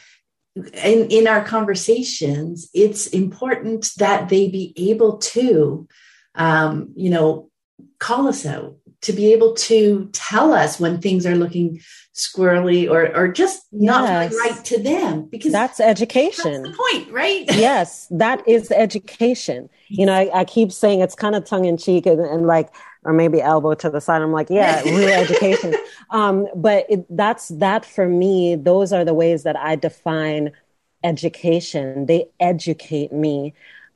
in, 0.57 1.09
in 1.11 1.27
our 1.27 1.45
conversations, 1.45 2.68
it's 2.72 3.09
important 3.09 3.91
that 3.99 4.29
they 4.29 4.49
be 4.49 4.72
able 4.77 5.18
to, 5.18 5.89
um, 6.37 6.93
you 6.95 7.11
know, 7.11 7.51
call 7.99 8.29
us 8.29 8.47
out, 8.47 8.77
to 9.05 9.13
be 9.13 9.33
able 9.33 9.55
to 9.55 10.09
tell 10.13 10.53
us 10.53 10.81
when 10.81 11.01
things 11.01 11.27
are 11.27 11.37
looking 11.37 11.81
squirrely 12.15 12.89
or 12.89 13.15
or 13.17 13.27
just 13.27 13.67
not 13.73 14.05
yes. 14.05 14.35
right 14.37 14.65
to 14.65 14.81
them 14.81 15.27
because 15.27 15.51
that's 15.51 15.81
education 15.81 16.63
that's 16.63 16.77
the 16.77 16.85
point 16.91 17.13
right 17.13 17.45
yes 17.57 18.07
that 18.09 18.47
is 18.49 18.71
education 18.71 19.69
you 19.89 20.07
know 20.07 20.13
I, 20.13 20.31
I 20.33 20.45
keep 20.45 20.71
saying 20.71 21.01
it's 21.01 21.17
kind 21.17 21.35
of 21.35 21.45
tongue-in-cheek 21.45 22.07
and, 22.07 22.21
and, 22.21 22.47
like 22.47 22.73
or 23.03 23.13
maybe 23.13 23.43
elbow 23.43 23.75
to 23.75 23.91
the 23.91 24.01
side 24.01 24.23
i'm 24.23 24.31
like 24.31 24.49
yeah 24.49 24.81
real 24.83 25.09
education 25.25 25.75
um, 26.11 26.47
but 26.55 26.87
it, 26.89 27.05
that's 27.11 27.49
that 27.49 27.85
for 27.85 28.09
me 28.09 28.55
those 28.55 28.93
are 28.93 29.05
the 29.05 29.15
ways 29.15 29.43
that 29.43 29.57
i 29.57 29.75
define 29.75 30.53
education. 31.05 32.07
They 32.07 32.27
educate 32.41 33.13
me. 33.13 33.55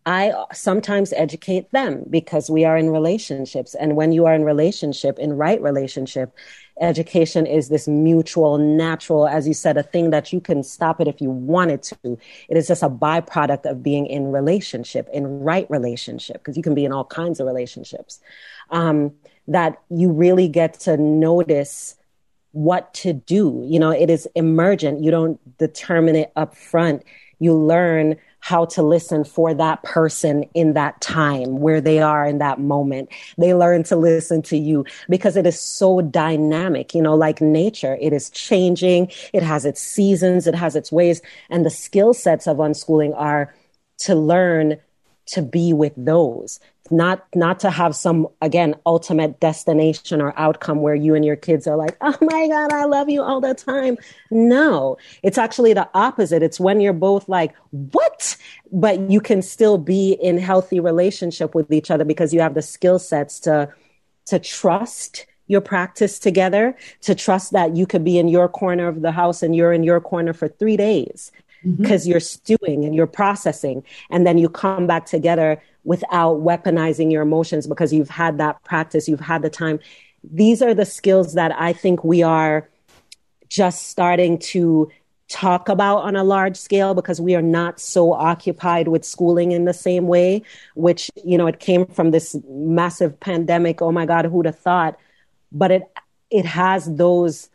I 0.09 0.33
sometimes 0.55 1.13
educate 1.13 1.71
them 1.71 2.03
because 2.09 2.49
we 2.49 2.65
are 2.65 2.79
in 2.79 2.89
relationships. 2.89 3.75
And 3.75 3.95
when 3.95 4.11
you 4.11 4.25
are 4.25 4.33
in 4.33 4.43
relationship, 4.43 5.19
in 5.19 5.35
right 5.35 5.61
relationship, 5.61 6.35
education 6.81 7.47
is 7.47 7.69
this 7.69 7.87
mutual, 7.87 8.57
natural, 8.57 9.29
as 9.29 9.47
you 9.47 9.53
said, 9.53 9.77
a 9.77 9.83
thing 9.83 10.09
that 10.09 10.33
you 10.33 10.41
can 10.41 10.63
stop 10.63 11.03
it 11.03 11.09
if 11.09 11.21
you 11.21 11.31
wanted 11.31 11.83
to. 11.83 12.19
It 12.49 12.57
is 12.57 12.67
just 12.67 12.83
a 12.83 12.89
byproduct 12.89 13.71
of 13.71 13.83
being 13.83 14.07
in 14.07 14.33
relationship, 14.33 15.11
in 15.13 15.41
right 15.41 15.69
relationship, 15.69 16.39
because 16.39 16.57
you 16.57 16.63
can 16.63 16.75
be 16.75 16.87
in 16.87 16.93
all 16.93 17.05
kinds 17.05 17.39
of 17.39 17.47
relationships. 17.47 18.19
Um, 18.71 19.13
that 19.47 19.79
you 19.91 20.11
really 20.11 20.49
get 20.49 20.81
to 20.81 20.97
notice 20.97 21.97
what 22.53 22.95
to 22.95 23.13
do. 23.13 23.63
You 23.67 23.79
know, 23.79 23.91
it 23.91 24.09
is 24.09 24.27
emergent. 24.35 25.03
You 25.05 25.11
don't 25.11 25.59
determine 25.59 26.17
it 26.17 26.33
up 26.35 26.57
front. 26.57 27.03
You 27.41 27.53
learn 27.53 28.17
how 28.41 28.65
to 28.65 28.83
listen 28.83 29.25
for 29.25 29.53
that 29.55 29.83
person 29.83 30.45
in 30.55 30.75
that 30.75 31.01
time 31.01 31.59
where 31.59 31.81
they 31.81 32.01
are 32.01 32.25
in 32.25 32.39
that 32.39 32.61
moment. 32.61 33.09
They 33.37 33.55
learn 33.55 33.83
to 33.85 33.97
listen 33.97 34.43
to 34.43 34.57
you 34.57 34.85
because 35.09 35.37
it 35.37 35.47
is 35.47 35.59
so 35.61 36.01
dynamic, 36.01 36.95
you 36.95 37.03
know, 37.03 37.15
like 37.15 37.41
nature. 37.41 37.99
It 38.01 38.13
is 38.13 38.31
changing. 38.31 39.11
It 39.33 39.43
has 39.43 39.65
its 39.65 39.83
seasons. 39.83 40.47
It 40.47 40.55
has 40.55 40.77
its 40.77 40.93
ways. 40.93 41.21
And 41.51 41.67
the 41.67 41.71
skill 41.71 42.15
sets 42.15 42.47
of 42.47 42.59
unschooling 42.59 43.15
are 43.17 43.55
to 43.99 44.15
learn 44.15 44.79
to 45.27 45.43
be 45.43 45.73
with 45.73 45.93
those 45.97 46.59
not 46.91 47.27
not 47.35 47.61
to 47.61 47.71
have 47.71 47.95
some 47.95 48.27
again 48.41 48.75
ultimate 48.87 49.41
destination 49.41 50.21
or 50.21 50.33
outcome 50.39 50.83
where 50.83 50.95
you 50.95 51.15
and 51.15 51.25
your 51.25 51.37
kids 51.37 51.67
are 51.67 51.77
like 51.77 51.97
oh 52.01 52.17
my 52.21 52.49
god 52.49 52.73
i 52.73 52.85
love 52.85 53.09
you 53.09 53.23
all 53.23 53.41
the 53.41 53.55
time. 53.55 53.97
No 54.31 54.97
it's 55.23 55.39
actually 55.39 55.73
the 55.73 55.89
opposite. 55.95 56.43
It's 56.43 56.61
when 56.61 56.81
you're 56.81 56.93
both 56.93 57.29
like 57.29 57.55
what? 57.71 58.37
But 58.73 59.11
you 59.11 59.21
can 59.21 59.43
still 59.43 59.79
be 59.79 60.13
in 60.13 60.39
healthy 60.39 60.81
relationship 60.81 61.55
with 61.55 61.73
each 61.73 61.91
other 61.91 62.05
because 62.05 62.33
you 62.33 62.41
have 62.41 62.55
the 62.55 62.63
skill 62.63 62.99
sets 62.99 63.41
to 63.41 63.73
to 64.27 64.39
trust 64.39 65.27
your 65.47 65.63
practice 65.63 66.19
together 66.19 66.77
to 67.01 67.15
trust 67.15 67.53
that 67.53 67.75
you 67.75 67.87
could 67.87 68.05
be 68.05 68.19
in 68.19 68.29
your 68.29 68.49
corner 68.49 68.87
of 68.87 69.01
the 69.01 69.13
house 69.13 69.43
and 69.43 69.57
you're 69.57 69.73
in 69.73 69.83
your 69.83 70.01
corner 70.01 70.35
for 70.35 70.47
3 70.47 70.77
days 70.77 71.33
because 71.77 72.03
mm-hmm. 72.03 72.11
you're 72.13 72.21
stewing 72.21 72.85
and 72.85 72.95
you're 72.95 73.07
processing. 73.07 73.83
And 74.11 74.27
then 74.27 74.39
you 74.39 74.49
come 74.49 74.87
back 74.87 75.07
together 75.07 75.61
without 75.89 76.37
weaponizing 76.43 77.11
your 77.11 77.23
emotions 77.23 77.67
because 77.67 77.95
you've 77.95 78.11
had 78.11 78.37
that 78.37 78.63
practice 78.63 79.09
you've 79.09 79.21
had 79.21 79.41
the 79.41 79.49
time. 79.49 79.81
These 80.23 80.61
are 80.61 80.75
the 80.75 80.85
skills 80.85 81.33
that 81.35 81.53
i 81.59 81.73
think 81.73 82.05
we 82.05 82.23
are 82.23 82.69
just 83.49 83.87
starting 83.87 84.39
to 84.39 84.91
talk 85.29 85.71
about 85.71 85.99
on 85.99 86.15
a 86.15 86.25
large 86.25 86.57
scale 86.57 86.93
because 86.93 87.21
we 87.21 87.35
are 87.35 87.43
not 87.43 87.81
so 87.81 88.13
occupied 88.13 88.89
with 88.89 89.03
schooling 89.05 89.53
in 89.53 89.65
the 89.65 89.73
same 89.73 90.07
way 90.07 90.43
which 90.75 91.11
you 91.25 91.39
know 91.39 91.47
it 91.47 91.59
came 91.59 91.87
from 91.87 92.11
this 92.11 92.37
massive 92.49 93.19
pandemic. 93.21 93.81
Oh 93.81 93.93
my 93.93 94.05
god 94.05 94.27
who'd 94.27 94.47
have 94.47 94.59
thought? 94.59 94.99
But 95.51 95.71
it 95.71 95.83
it 96.31 96.45
has 96.45 96.95
those 96.97 97.49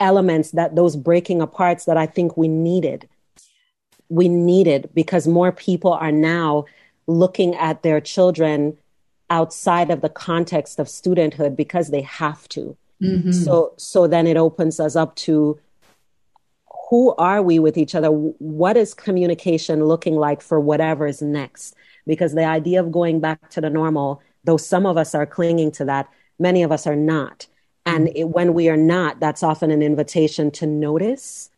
elements 0.00 0.52
that 0.52 0.74
those 0.74 0.96
breaking 0.96 1.40
aparts 1.40 1.84
that 1.84 1.98
i 1.98 2.06
think 2.06 2.36
we 2.38 2.48
needed. 2.48 3.08
We 4.08 4.28
needed 4.28 4.90
because 4.94 5.26
more 5.26 5.52
people 5.52 5.92
are 5.92 6.12
now 6.12 6.64
looking 7.06 7.54
at 7.54 7.82
their 7.82 8.00
children 8.00 8.76
outside 9.30 9.90
of 9.90 10.00
the 10.00 10.08
context 10.08 10.78
of 10.78 10.86
studenthood 10.86 11.56
because 11.56 11.90
they 11.90 12.02
have 12.02 12.48
to. 12.48 12.76
Mm-hmm. 13.02 13.32
So 13.32 13.74
so 13.76 14.06
then 14.06 14.26
it 14.26 14.36
opens 14.36 14.78
us 14.80 14.96
up 14.96 15.16
to 15.16 15.58
who 16.90 17.14
are 17.16 17.42
we 17.42 17.58
with 17.58 17.76
each 17.76 17.94
other? 17.94 18.08
What 18.08 18.76
is 18.76 18.94
communication 18.94 19.84
looking 19.84 20.16
like 20.16 20.42
for 20.42 20.60
whatever 20.60 21.06
is 21.06 21.22
next? 21.22 21.74
Because 22.06 22.34
the 22.34 22.44
idea 22.44 22.80
of 22.80 22.92
going 22.92 23.20
back 23.20 23.50
to 23.50 23.60
the 23.60 23.70
normal, 23.70 24.22
though 24.44 24.58
some 24.58 24.86
of 24.86 24.96
us 24.96 25.14
are 25.14 25.26
clinging 25.26 25.72
to 25.72 25.84
that, 25.86 26.08
many 26.38 26.62
of 26.62 26.70
us 26.70 26.86
are 26.86 26.96
not. 26.96 27.46
And 27.86 28.10
it, 28.14 28.24
when 28.24 28.54
we 28.54 28.68
are 28.68 28.76
not, 28.76 29.18
that's 29.18 29.42
often 29.42 29.70
an 29.70 29.82
invitation 29.82 30.50
to 30.52 30.66
notice 30.66 31.50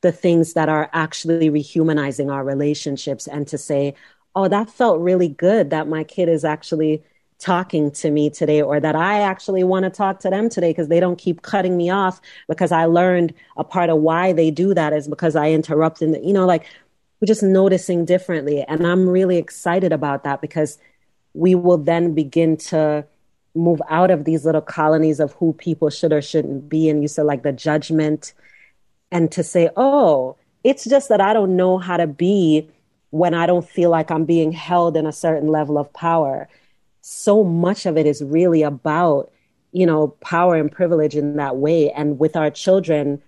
the 0.00 0.12
things 0.12 0.54
that 0.54 0.68
are 0.68 0.88
actually 0.92 1.50
rehumanizing 1.50 2.32
our 2.32 2.44
relationships 2.44 3.26
and 3.26 3.46
to 3.48 3.58
say, 3.58 3.94
oh, 4.34 4.48
that 4.48 4.70
felt 4.70 5.00
really 5.00 5.28
good 5.28 5.70
that 5.70 5.88
my 5.88 6.04
kid 6.04 6.28
is 6.28 6.44
actually 6.44 7.02
talking 7.38 7.90
to 7.90 8.10
me 8.10 8.28
today 8.28 8.60
or 8.60 8.78
that 8.78 8.94
I 8.94 9.20
actually 9.20 9.64
want 9.64 9.84
to 9.84 9.90
talk 9.90 10.20
to 10.20 10.30
them 10.30 10.50
today 10.50 10.70
because 10.70 10.88
they 10.88 11.00
don't 11.00 11.16
keep 11.16 11.42
cutting 11.42 11.76
me 11.76 11.88
off 11.88 12.20
because 12.48 12.70
I 12.70 12.84
learned 12.84 13.32
a 13.56 13.64
part 13.64 13.88
of 13.88 13.98
why 13.98 14.32
they 14.32 14.50
do 14.50 14.74
that 14.74 14.92
is 14.92 15.08
because 15.08 15.34
I 15.36 15.50
interrupt 15.50 16.02
and 16.02 16.22
you 16.24 16.34
know 16.34 16.44
like 16.44 16.66
we're 17.20 17.26
just 17.26 17.42
noticing 17.42 18.04
differently. 18.04 18.62
And 18.62 18.86
I'm 18.86 19.08
really 19.08 19.36
excited 19.36 19.92
about 19.92 20.24
that 20.24 20.40
because 20.40 20.78
we 21.34 21.54
will 21.54 21.76
then 21.78 22.14
begin 22.14 22.56
to 22.56 23.04
move 23.54 23.80
out 23.88 24.10
of 24.10 24.24
these 24.24 24.44
little 24.44 24.60
colonies 24.60 25.20
of 25.20 25.32
who 25.34 25.52
people 25.52 25.90
should 25.90 26.12
or 26.12 26.22
shouldn't 26.22 26.68
be. 26.68 26.88
And 26.88 27.02
you 27.02 27.08
said 27.08 27.26
like 27.26 27.42
the 27.42 27.52
judgment 27.52 28.32
and 29.12 29.30
to 29.32 29.42
say, 29.42 29.70
oh, 29.76 30.36
it's 30.64 30.84
just 30.84 31.08
that 31.08 31.20
I 31.20 31.32
don't 31.32 31.56
know 31.56 31.78
how 31.78 31.96
to 31.96 32.06
be 32.06 32.68
when 33.10 33.34
I 33.34 33.46
don't 33.46 33.68
feel 33.68 33.90
like 33.90 34.10
I'm 34.10 34.24
being 34.24 34.52
held 34.52 34.96
in 34.96 35.06
a 35.06 35.12
certain 35.12 35.48
level 35.48 35.78
of 35.78 35.92
power. 35.92 36.48
So 37.00 37.44
much 37.44 37.86
of 37.86 37.96
it 37.96 38.06
is 38.06 38.22
really 38.22 38.62
about, 38.62 39.30
you 39.72 39.86
know, 39.86 40.08
power 40.20 40.56
and 40.56 40.70
privilege 40.70 41.16
in 41.16 41.36
that 41.36 41.56
way. 41.56 41.90
And 41.90 42.18
with 42.18 42.36
our 42.36 42.50
children, 42.50 43.22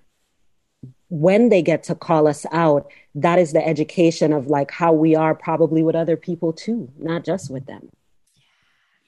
when 1.09 1.49
they 1.49 1.63
get 1.63 1.83
to 1.85 1.95
call 1.95 2.27
us 2.27 2.47
out, 2.53 2.91
that 3.15 3.39
is 3.39 3.53
the 3.53 3.67
education 3.67 4.33
of 4.33 4.47
like 4.47 4.71
how 4.71 4.93
we 4.93 5.15
are 5.15 5.35
probably 5.35 5.83
with 5.83 5.95
other 5.95 6.17
people 6.17 6.53
too, 6.53 6.91
not 6.99 7.25
just 7.25 7.51
with 7.51 7.67
them. 7.67 7.91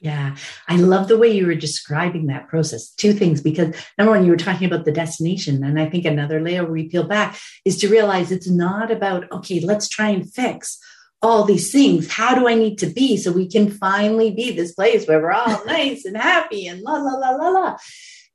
Yeah, 0.00 0.36
I 0.68 0.76
love 0.76 1.08
the 1.08 1.16
way 1.16 1.34
you 1.34 1.46
were 1.46 1.54
describing 1.54 2.26
that 2.26 2.48
process. 2.48 2.90
Two 2.90 3.12
things, 3.12 3.40
because 3.40 3.74
number 3.96 4.12
one, 4.12 4.24
you 4.24 4.30
were 4.30 4.36
talking 4.36 4.66
about 4.66 4.84
the 4.84 4.92
destination. 4.92 5.64
And 5.64 5.80
I 5.80 5.88
think 5.88 6.04
another 6.04 6.40
layer 6.40 6.64
we 6.64 6.88
peel 6.88 7.04
back 7.04 7.38
is 7.64 7.78
to 7.78 7.88
realize 7.88 8.30
it's 8.30 8.50
not 8.50 8.90
about, 8.90 9.30
okay, 9.32 9.60
let's 9.60 9.88
try 9.88 10.10
and 10.10 10.30
fix 10.30 10.78
all 11.22 11.44
these 11.44 11.72
things. 11.72 12.12
How 12.12 12.34
do 12.34 12.46
I 12.46 12.54
need 12.54 12.78
to 12.78 12.86
be 12.86 13.16
so 13.16 13.32
we 13.32 13.48
can 13.48 13.70
finally 13.70 14.30
be 14.30 14.50
this 14.50 14.72
place 14.72 15.08
where 15.08 15.20
we're 15.20 15.32
all 15.32 15.64
nice 15.66 16.04
and 16.04 16.16
happy 16.16 16.66
and 16.66 16.82
la, 16.82 16.94
la, 16.94 17.12
la, 17.12 17.30
la, 17.30 17.48
la. 17.48 17.76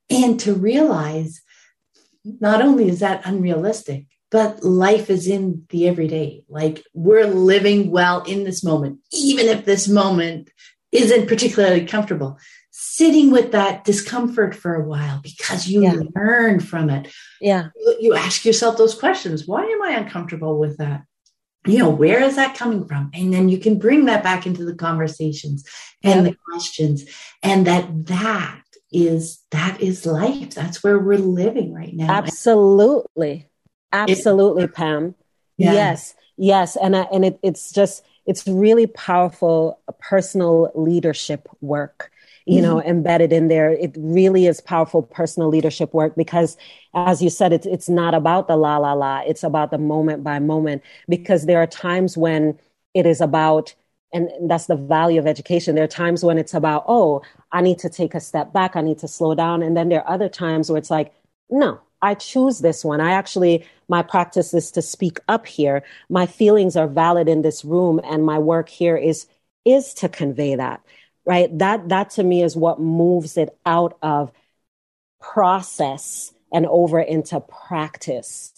And 0.09 0.39
to 0.39 0.55
realize 0.55 1.41
not 2.23 2.61
only 2.61 2.89
is 2.89 2.99
that 2.99 3.21
unrealistic, 3.25 4.05
but 4.31 4.63
life 4.63 5.09
is 5.09 5.27
in 5.27 5.65
the 5.69 5.87
everyday. 5.87 6.43
Like 6.49 6.83
we're 6.93 7.27
living 7.27 7.91
well 7.91 8.23
in 8.23 8.43
this 8.43 8.63
moment, 8.63 8.99
even 9.11 9.47
if 9.47 9.65
this 9.65 9.87
moment 9.87 10.49
isn't 10.91 11.27
particularly 11.27 11.85
comfortable. 11.85 12.37
Sitting 12.71 13.31
with 13.31 13.51
that 13.51 13.83
discomfort 13.83 14.55
for 14.55 14.75
a 14.75 14.83
while 14.87 15.19
because 15.23 15.67
you 15.67 15.83
yeah. 15.83 15.95
learn 16.15 16.59
from 16.59 16.89
it. 16.89 17.11
Yeah. 17.41 17.69
You 17.99 18.15
ask 18.15 18.45
yourself 18.45 18.77
those 18.77 18.95
questions. 18.95 19.47
Why 19.47 19.65
am 19.65 19.81
i 19.81 19.91
uncomfortable 19.91 20.59
with 20.59 20.77
that? 20.77 21.03
You 21.65 21.79
know 21.79 21.89
where 21.89 22.21
is 22.23 22.35
that 22.37 22.55
coming 22.55 22.87
from? 22.87 23.11
And 23.13 23.33
then 23.33 23.49
you 23.49 23.57
can 23.57 23.79
bring 23.79 24.05
that 24.05 24.23
back 24.23 24.45
into 24.45 24.63
the 24.63 24.75
conversations 24.75 25.65
and 26.03 26.25
yeah. 26.25 26.31
the 26.31 26.37
questions. 26.49 27.03
And 27.43 27.67
that 27.67 28.05
that 28.07 28.61
is 28.91 29.39
that 29.51 29.81
is 29.81 30.05
life. 30.05 30.51
That's 30.51 30.83
where 30.83 30.97
we're 30.97 31.17
living 31.17 31.73
right 31.73 31.93
now. 31.93 32.11
Absolutely 32.11 33.49
absolutely. 33.91 34.63
It, 34.63 34.73
pam. 34.73 35.15
Yeah. 35.57 35.73
yes. 35.73 36.15
Yes. 36.37 36.75
And 36.75 36.95
I, 36.95 37.01
and 37.11 37.25
it, 37.25 37.39
it's 37.43 37.71
just 37.71 38.03
it's 38.29 38.47
really 38.47 38.87
powerful 38.87 39.79
personal 39.99 40.71
leadership 40.75 41.47
work 41.61 42.11
you 42.49 42.61
know 42.61 42.77
mm-hmm. 42.77 42.89
embedded 42.89 43.31
in 43.31 43.47
there. 43.47 43.71
It 43.71 43.95
really 43.97 44.47
is 44.47 44.59
powerful 44.59 45.03
personal 45.03 45.49
leadership 45.49 45.93
work 45.93 46.15
because 46.15 46.57
as 46.95 47.21
you 47.21 47.29
said 47.29 47.53
it's 47.53 47.67
it's 47.67 47.87
not 47.87 48.15
about 48.15 48.47
the 48.47 48.55
la 48.55 48.77
la 48.77 48.93
la. 48.93 49.19
It's 49.19 49.43
about 49.43 49.69
the 49.69 49.77
moment 49.77 50.23
by 50.23 50.39
moment 50.39 50.81
because 51.07 51.45
there 51.45 51.61
are 51.61 51.67
times 51.67 52.17
when 52.17 52.57
it 52.95 53.05
is 53.05 53.21
about 53.21 53.75
and 54.11 54.31
that's 54.49 54.65
the 54.65 54.75
value 54.75 55.19
of 55.19 55.27
education. 55.27 55.75
There 55.75 55.83
are 55.83 55.87
times 55.87 56.23
when 56.23 56.39
it's 56.39 56.55
about 56.55 56.85
oh 56.87 57.21
i 57.51 57.61
need 57.61 57.77
to 57.79 57.89
take 57.89 58.15
a 58.15 58.19
step 58.19 58.51
back. 58.51 58.75
I 58.75 58.81
need 58.81 58.97
to 58.99 59.07
slow 59.07 59.35
down. 59.35 59.61
And 59.61 59.77
then 59.77 59.89
there 59.89 60.01
are 60.01 60.13
other 60.13 60.29
times 60.29 60.71
where 60.71 60.79
it's 60.79 60.91
like 60.91 61.13
no 61.51 61.79
I 62.01 62.15
choose 62.15 62.59
this 62.59 62.83
one. 62.85 63.01
I 63.01 63.11
actually, 63.11 63.65
my 63.87 64.01
practice 64.01 64.53
is 64.53 64.71
to 64.71 64.81
speak 64.81 65.19
up 65.27 65.45
here. 65.45 65.83
My 66.09 66.25
feelings 66.25 66.75
are 66.75 66.87
valid 66.87 67.27
in 67.27 67.41
this 67.41 67.65
room 67.65 67.99
and 68.03 68.25
my 68.25 68.39
work 68.39 68.69
here 68.69 68.97
is, 68.97 69.27
is 69.65 69.93
to 69.95 70.09
convey 70.09 70.55
that, 70.55 70.81
right? 71.25 71.55
That, 71.57 71.89
that 71.89 72.11
to 72.11 72.23
me 72.23 72.43
is 72.43 72.55
what 72.55 72.79
moves 72.79 73.37
it 73.37 73.57
out 73.65 73.97
of 74.01 74.31
process 75.21 76.33
and 76.51 76.65
over 76.65 76.99
into 76.99 77.39
practice 77.41 78.53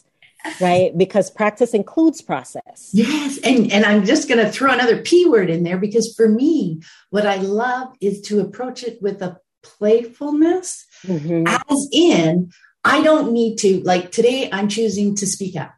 right 0.60 0.98
because 0.98 1.30
practice 1.30 1.74
includes 1.74 2.22
process 2.22 2.90
yes 2.94 3.38
and 3.44 3.72
and 3.72 3.86
i'm 3.86 4.06
just 4.06 4.28
going 4.28 4.44
to 4.44 4.52
throw 4.52 4.72
another 4.72 5.02
p 5.02 5.28
word 5.28 5.50
in 5.50 5.64
there 5.64 5.78
because 5.78 6.14
for 6.16 6.28
me 6.28 6.82
what 7.10 7.26
i 7.26 7.36
love 7.36 7.94
is 8.02 8.22
to 8.22 8.40
approach 8.40 8.84
it 8.84 9.00
with 9.02 9.22
a 9.22 9.40
playfulness 9.62 10.86
mm-hmm. 11.06 11.48
as 11.48 11.90
in 11.92 12.52
I 12.84 13.02
don't 13.02 13.32
need 13.32 13.58
to, 13.60 13.82
like 13.82 14.12
today, 14.12 14.50
I'm 14.52 14.68
choosing 14.68 15.16
to 15.18 15.28
speak 15.28 15.56
up. 15.56 15.74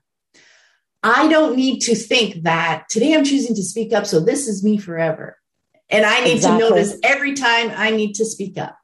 I 1.04 1.28
don't 1.28 1.58
need 1.58 1.82
to 1.82 1.95
think 1.95 2.43
that 2.43 2.88
today 2.89 3.14
I'm 3.14 3.26
choosing 3.26 3.56
to 3.56 3.64
speak 3.64 3.91
up. 3.91 4.06
So 4.06 4.22
this 4.22 4.47
is 4.47 4.64
me 4.64 4.78
forever. 4.78 5.38
And 5.89 6.06
I 6.06 6.24
need 6.24 6.38
exactly. 6.38 6.64
to 6.64 6.70
notice 6.70 6.97
every 7.04 7.34
time 7.34 7.72
I 7.76 7.91
need 7.91 8.14
to 8.16 8.26
speak 8.26 8.58
up. 8.58 8.78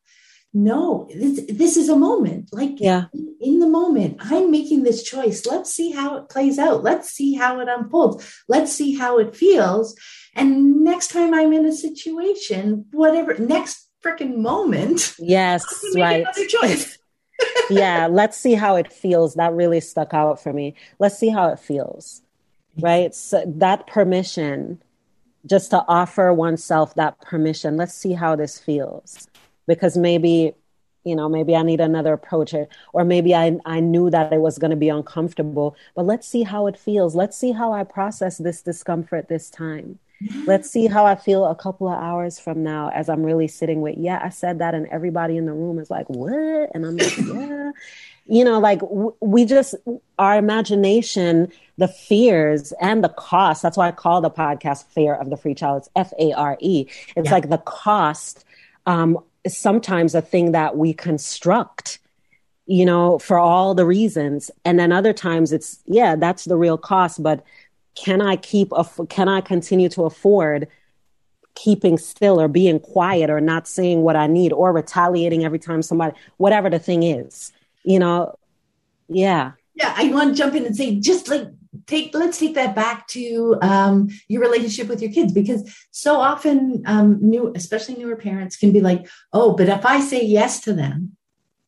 No, 0.54 1.08
this, 1.16 1.46
this 1.48 1.78
is 1.78 1.90
a 1.90 1.96
moment. 1.96 2.50
Like 2.52 2.80
yeah. 2.80 3.06
in 3.40 3.60
the 3.60 3.68
moment, 3.68 4.18
I'm 4.20 4.52
making 4.52 4.84
this 4.84 5.04
choice. 5.04 5.46
Let's 5.46 5.74
see 5.74 5.92
how 5.92 6.18
it 6.18 6.30
plays 6.30 6.60
out. 6.60 6.84
Let's 6.84 7.10
see 7.10 7.36
how 7.36 7.60
it 7.62 7.68
unfolds. 7.70 8.44
Let's 8.48 8.74
see 8.74 8.96
how 8.96 9.20
it 9.20 9.36
feels. 9.36 9.96
And 10.36 10.84
next 10.84 11.10
time 11.10 11.34
I'm 11.34 11.54
in 11.54 11.66
a 11.66 11.72
situation, 11.72 12.86
whatever, 12.92 13.38
next 13.38 13.88
freaking 14.04 14.38
moment. 14.38 15.16
Yes, 15.20 15.66
right. 15.96 16.26
choice. 16.48 16.99
Yeah, 17.70 18.08
let's 18.08 18.38
see 18.38 18.54
how 18.54 18.76
it 18.76 18.92
feels. 18.92 19.36
That 19.36 19.54
really 19.54 19.80
stuck 19.80 20.14
out 20.14 20.42
for 20.42 20.54
me. 20.54 20.76
Let's 21.00 21.18
see 21.18 21.30
how 21.30 21.50
it 21.50 21.60
feels. 21.60 22.22
Right? 22.80 23.14
So 23.14 23.44
that 23.46 23.88
permission, 23.88 24.82
just 25.46 25.72
to 25.72 25.84
offer 25.88 26.34
oneself 26.34 26.96
that 26.96 27.20
permission. 27.22 27.78
Let's 27.78 27.94
see 27.94 28.14
how 28.14 28.36
this 28.36 28.60
feels. 28.60 29.28
Because 29.68 29.98
maybe, 29.98 30.54
you 31.04 31.16
know, 31.16 31.30
maybe 31.30 31.56
I 31.56 31.62
need 31.62 31.80
another 31.82 32.14
approach 32.14 32.54
or, 32.54 32.68
or 32.94 33.04
maybe 33.04 33.36
I, 33.36 33.58
I 33.66 33.80
knew 33.80 34.10
that 34.10 34.34
it 34.34 34.40
was 34.40 34.58
going 34.58 34.72
to 34.72 34.78
be 34.78 34.90
uncomfortable, 34.90 35.76
but 35.96 36.06
let's 36.06 36.28
see 36.28 36.44
how 36.44 36.68
it 36.68 36.78
feels. 36.78 37.16
Let's 37.16 37.38
see 37.38 37.52
how 37.52 37.72
I 37.72 37.84
process 37.84 38.38
this 38.38 38.62
discomfort 38.62 39.28
this 39.28 39.50
time 39.50 40.00
Let's 40.46 40.70
see 40.70 40.88
how 40.88 41.06
I 41.06 41.16
feel 41.16 41.46
a 41.46 41.56
couple 41.56 41.88
of 41.88 41.98
hours 41.98 42.40
from 42.40 42.62
now 42.62 42.90
as 42.90 43.08
I'm 43.08 43.24
really 43.24 43.48
sitting 43.48 43.82
with, 43.82 43.98
yeah, 43.98 44.20
I 44.22 44.30
said 44.30 44.60
that, 44.60 44.74
and 44.74 44.86
everybody 44.88 45.38
in 45.38 45.46
the 45.46 45.54
room 45.54 45.80
is 45.80 45.90
like, 45.90 46.10
what? 46.10 46.70
And 46.74 46.86
I'm 46.86 46.98
like, 46.98 47.18
yeah. 47.26 47.72
You 48.26 48.44
know, 48.44 48.60
like 48.60 48.80
w- 48.80 49.16
we 49.22 49.46
just, 49.46 49.76
our 50.20 50.38
imagination, 50.38 51.52
the 51.78 51.88
fears 51.88 52.74
and 52.82 53.04
the 53.04 53.10
cost. 53.10 53.62
That's 53.64 53.78
why 53.78 53.88
I 53.88 53.92
call 53.92 54.22
the 54.22 54.30
podcast 54.30 54.86
Fare 54.86 55.20
of 55.20 55.30
the 55.30 55.38
Free 55.38 55.56
Child. 55.56 55.84
It's 55.84 55.90
F 55.96 56.14
A 56.20 56.34
R 56.34 56.58
E. 56.60 56.86
It's 57.16 57.26
yeah. 57.26 57.32
like 57.32 57.50
the 57.50 57.58
cost 57.58 58.46
um, 58.86 59.18
is 59.44 59.58
sometimes 59.58 60.14
a 60.14 60.22
thing 60.22 60.52
that 60.52 60.78
we 60.78 60.94
construct 60.94 62.00
you 62.70 62.86
know, 62.86 63.18
for 63.18 63.40
all 63.40 63.74
the 63.74 63.86
reasons. 63.86 64.52
And 64.64 64.78
then 64.78 64.92
other 64.92 65.12
times 65.12 65.52
it's, 65.52 65.80
yeah, 65.88 66.16
that's 66.16 66.46
the 66.46 66.56
real 66.56 66.78
cost, 66.78 67.24
but 67.24 67.44
can 68.04 68.22
I 68.22 68.36
keep, 68.36 68.72
can 69.10 69.28
I 69.28 69.42
continue 69.42 69.90
to 69.90 70.04
afford 70.04 70.68
keeping 71.56 71.98
still 71.98 72.40
or 72.40 72.48
being 72.48 72.80
quiet 72.80 73.30
or 73.30 73.42
not 73.42 73.68
saying 73.68 74.02
what 74.02 74.16
I 74.16 74.28
need 74.28 74.54
or 74.54 74.72
retaliating 74.72 75.44
every 75.44 75.60
time 75.60 75.82
somebody, 75.82 76.16
whatever 76.38 76.70
the 76.70 76.80
thing 76.80 77.04
is, 77.04 77.52
you 77.84 78.00
know? 78.00 78.38
Yeah. 79.10 79.54
Yeah. 79.76 79.94
I 79.98 80.10
want 80.12 80.36
to 80.36 80.42
jump 80.42 80.56
in 80.56 80.66
and 80.66 80.76
say, 80.76 81.00
just 81.00 81.28
like, 81.28 81.48
take 81.86 82.14
let's 82.14 82.40
take 82.40 82.56
that 82.56 82.76
back 82.76 83.08
to 83.08 83.58
um, 83.62 84.10
your 84.28 84.42
relationship 84.42 84.88
with 84.88 85.02
your 85.02 85.12
kids 85.12 85.32
because 85.32 85.72
so 85.92 86.20
often 86.20 86.84
um, 86.86 87.20
new 87.22 87.52
especially 87.56 87.96
newer 87.96 88.16
parents 88.16 88.58
can 88.58 88.72
be 88.72 88.82
like 88.82 89.08
oh 89.34 89.54
but 89.54 89.70
if 89.70 89.86
i 89.86 90.00
say 90.00 90.24
yes 90.24 90.62
to 90.62 90.74
them 90.74 91.16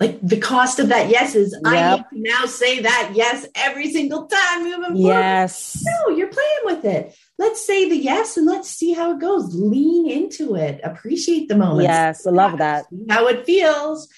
like 0.02 0.20
the 0.22 0.40
cost 0.40 0.80
of 0.80 0.90
that 0.90 1.10
yes 1.10 1.36
is 1.36 1.56
yep. 1.64 1.74
I 1.74 1.96
need 1.96 2.24
to 2.24 2.32
now 2.32 2.46
say 2.48 2.82
that 2.82 3.12
yes 3.14 3.46
every 3.54 3.92
single 3.92 4.26
time 4.26 4.64
moving 4.64 4.96
forward. 4.96 4.98
Yes. 4.98 5.82
No, 5.86 6.16
you're 6.16 6.28
playing 6.28 6.64
with 6.66 6.84
it. 6.86 7.16
Let's 7.38 7.66
say 7.66 7.88
the 7.88 7.96
yes 7.96 8.36
and 8.36 8.48
let's 8.48 8.70
see 8.70 8.94
how 8.94 9.14
it 9.14 9.22
goes. 9.22 9.54
Lean 9.54 10.10
into 10.10 10.56
it. 10.56 10.82
Appreciate 10.84 11.50
the 11.50 11.56
moment. 11.56 11.84
Yes, 11.84 12.26
I 12.26 12.32
love 12.32 12.58
that. 12.58 12.86
How 13.10 13.28
it 13.28 13.46
feels. 13.46 14.10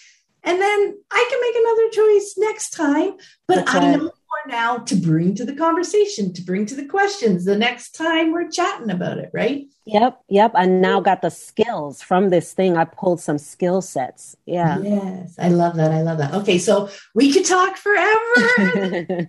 And 0.45 0.59
then 0.59 0.97
I 1.11 1.27
can 1.29 1.41
make 1.41 1.55
another 1.63 1.89
choice 1.89 2.36
next 2.38 2.69
time. 2.71 3.17
But 3.47 3.55
That's 3.55 3.75
I 3.75 3.79
right. 3.79 3.97
know 3.99 4.11
now 4.47 4.77
to 4.77 4.95
bring 4.95 5.35
to 5.35 5.45
the 5.45 5.55
conversation, 5.55 6.33
to 6.33 6.41
bring 6.41 6.65
to 6.65 6.75
the 6.75 6.85
questions 6.85 7.45
the 7.45 7.57
next 7.57 7.91
time 7.91 8.31
we're 8.31 8.49
chatting 8.49 8.89
about 8.89 9.17
it, 9.17 9.29
right? 9.33 9.65
Yep, 9.85 10.21
yep. 10.29 10.51
I 10.55 10.65
now 10.65 10.99
got 10.99 11.21
the 11.21 11.29
skills 11.29 12.01
from 12.01 12.29
this 12.29 12.53
thing. 12.53 12.77
I 12.77 12.85
pulled 12.85 13.19
some 13.19 13.37
skill 13.37 13.81
sets. 13.81 14.35
Yeah. 14.45 14.79
Yes, 14.79 15.35
I 15.37 15.49
love 15.49 15.75
that. 15.75 15.91
I 15.91 16.01
love 16.01 16.17
that. 16.19 16.33
Okay, 16.33 16.57
so 16.57 16.89
we 17.13 17.31
could 17.31 17.45
talk 17.45 17.77
forever. 17.77 18.19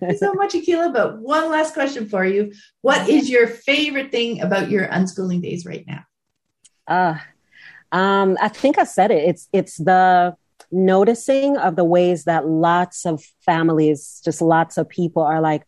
So 0.17 0.33
much, 0.33 0.53
Akilah. 0.53 0.93
But 0.93 1.19
one 1.19 1.51
last 1.51 1.73
question 1.73 2.07
for 2.07 2.25
you. 2.25 2.53
What 2.81 3.09
is 3.09 3.29
your 3.29 3.47
favorite 3.47 4.11
thing 4.11 4.41
about 4.41 4.69
your 4.69 4.87
unschooling 4.87 5.41
days 5.41 5.65
right 5.65 5.85
now? 5.87 6.03
Uh 6.87 7.17
um, 7.95 8.37
I 8.41 8.49
think 8.49 8.77
I 8.77 8.83
said 8.83 9.11
it. 9.11 9.23
It's 9.23 9.47
it's 9.53 9.77
the 9.77 10.35
noticing 10.75 11.57
of 11.57 11.75
the 11.75 11.83
ways 11.83 12.25
that 12.25 12.47
lots 12.47 13.05
of 13.05 13.23
families, 13.45 14.21
just 14.23 14.41
lots 14.41 14.77
of 14.77 14.89
people 14.89 15.23
are 15.23 15.39
like, 15.39 15.63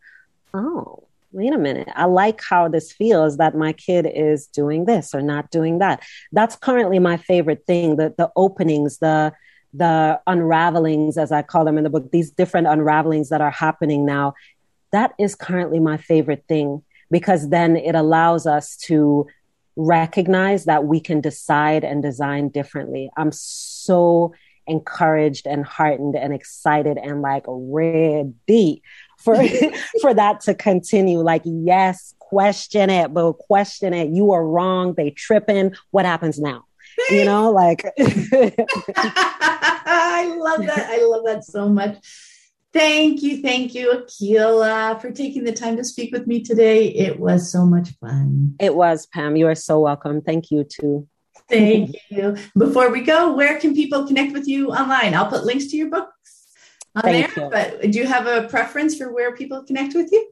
oh, 0.53 1.07
wait 1.31 1.53
a 1.53 1.57
minute. 1.57 1.87
I 1.95 2.05
like 2.05 2.41
how 2.41 2.67
this 2.67 2.91
feels 2.91 3.37
that 3.37 3.55
my 3.55 3.71
kid 3.73 4.05
is 4.05 4.47
doing 4.47 4.85
this 4.85 5.15
or 5.15 5.21
not 5.21 5.49
doing 5.49 5.79
that. 5.79 6.03
That's 6.31 6.55
currently 6.57 6.99
my 6.99 7.17
favorite 7.17 7.63
thing, 7.65 7.95
the, 7.95 8.13
the 8.17 8.31
openings, 8.35 8.97
the, 8.97 9.33
the 9.73 10.19
unravelings, 10.27 11.17
as 11.17 11.31
I 11.31 11.41
call 11.41 11.63
them 11.63 11.77
in 11.77 11.85
the 11.85 11.89
book, 11.89 12.11
these 12.11 12.31
different 12.31 12.67
unravelings 12.67 13.29
that 13.29 13.41
are 13.41 13.51
happening 13.51 14.05
now. 14.05 14.33
That 14.91 15.13
is 15.17 15.35
currently 15.35 15.79
my 15.79 15.97
favorite 15.97 16.43
thing 16.47 16.83
because 17.09 17.49
then 17.49 17.77
it 17.77 17.95
allows 17.95 18.45
us 18.45 18.75
to 18.87 19.27
recognize 19.77 20.65
that 20.65 20.85
we 20.85 20.99
can 20.99 21.21
decide 21.21 21.83
and 21.83 22.01
design 22.01 22.49
differently. 22.49 23.09
I'm 23.15 23.31
so 23.31 24.33
encouraged 24.67 25.47
and 25.47 25.65
heartened 25.65 26.15
and 26.15 26.33
excited 26.33 26.97
and 26.97 27.21
like 27.21 27.43
ready 27.47 28.81
for 29.17 29.35
for 30.01 30.13
that 30.13 30.41
to 30.41 30.53
continue. 30.53 31.19
Like 31.19 31.41
yes 31.45 32.13
question 32.19 32.89
it 32.89 33.13
but 33.13 33.33
question 33.33 33.93
it. 33.93 34.09
You 34.09 34.31
are 34.31 34.45
wrong. 34.45 34.93
They 34.95 35.11
tripping. 35.11 35.73
What 35.91 36.05
happens 36.05 36.39
now? 36.39 36.65
You 37.09 37.25
know 37.25 37.51
like 37.53 37.85
i 38.95 40.35
love 40.37 40.65
that. 40.65 40.87
I 40.89 41.05
love 41.05 41.25
that 41.25 41.43
so 41.43 41.69
much. 41.69 41.97
Thank 42.73 43.23
you. 43.23 43.41
Thank 43.41 43.73
you 43.73 43.91
Akilah 43.91 45.01
for 45.01 45.11
taking 45.11 45.43
the 45.43 45.53
time 45.53 45.77
to 45.77 45.83
speak 45.83 46.11
with 46.11 46.27
me 46.27 46.43
today. 46.43 46.87
It 46.87 47.19
was 47.19 47.51
so 47.51 47.65
much 47.65 47.89
fun. 47.99 48.55
It 48.59 48.75
was 48.75 49.05
pam. 49.07 49.35
You 49.35 49.47
are 49.47 49.55
so 49.55 49.79
welcome. 49.79 50.21
Thank 50.21 50.51
you 50.51 50.63
too 50.63 51.07
Thank 51.49 51.95
you. 52.09 52.35
Before 52.57 52.91
we 52.91 53.01
go, 53.01 53.33
where 53.33 53.59
can 53.59 53.73
people 53.73 54.05
connect 54.05 54.33
with 54.33 54.47
you 54.47 54.71
online? 54.71 55.13
I'll 55.13 55.29
put 55.29 55.45
links 55.45 55.67
to 55.67 55.77
your 55.77 55.89
books 55.89 56.47
on 56.95 57.03
Thank 57.03 57.33
there. 57.33 57.45
You. 57.45 57.51
But 57.51 57.91
do 57.91 57.99
you 57.99 58.05
have 58.05 58.27
a 58.27 58.47
preference 58.47 58.97
for 58.97 59.13
where 59.13 59.35
people 59.35 59.63
connect 59.63 59.95
with 59.95 60.11
you? 60.11 60.29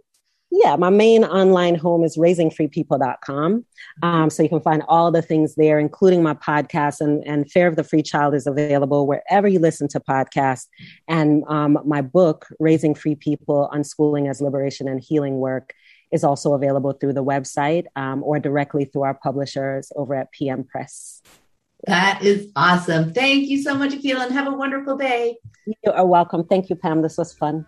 Yeah, 0.52 0.78
my 0.78 0.90
main 0.90 1.26
online 1.26 1.76
home 1.76 2.04
is 2.04 2.18
raisingfreepeople.com. 2.18 3.66
Um, 4.04 4.30
so 4.30 4.42
you 4.42 4.48
can 4.48 4.62
find 4.62 4.84
all 4.88 5.12
the 5.12 5.22
things 5.22 5.56
there, 5.56 5.80
including 5.80 6.24
my 6.24 6.34
podcast. 6.34 7.02
And, 7.02 7.26
and 7.28 7.52
Fare 7.52 7.68
of 7.68 7.76
the 7.76 7.84
Free 7.84 8.04
Child 8.04 8.36
is 8.36 8.48
available 8.48 9.06
wherever 9.06 9.50
you 9.50 9.60
listen 9.60 9.90
to 9.90 10.00
podcasts. 10.00 10.68
And 11.10 11.44
um, 11.50 11.78
my 11.84 12.02
book, 12.02 12.48
Raising 12.60 12.96
Free 12.96 13.16
People 13.16 13.70
Unschooling 13.74 14.30
as 14.30 14.40
Liberation 14.40 14.88
and 14.88 15.04
Healing 15.04 15.40
Work, 15.40 15.74
is 16.12 16.24
also 16.24 16.54
available 16.54 16.94
through 16.94 17.14
the 17.14 17.24
website 17.24 17.86
um, 17.96 18.24
or 18.24 18.40
directly 18.40 18.86
through 18.86 19.04
our 19.04 19.14
publishers 19.14 19.92
over 19.96 20.16
at 20.16 20.32
PM 20.32 20.64
Press. 20.64 21.22
That 21.88 22.24
is 22.24 22.52
awesome. 22.56 23.14
Thank 23.14 23.48
you 23.48 23.62
so 23.62 23.76
much, 23.76 23.92
Akilah, 23.92 24.26
and 24.26 24.34
have 24.34 24.48
a 24.48 24.56
wonderful 24.56 24.98
day. 24.98 25.38
You 25.66 25.92
are 25.92 26.06
welcome. 26.06 26.46
Thank 26.46 26.70
you, 26.70 26.76
Pam. 26.76 27.02
This 27.02 27.18
was 27.18 27.34
fun. 27.34 27.66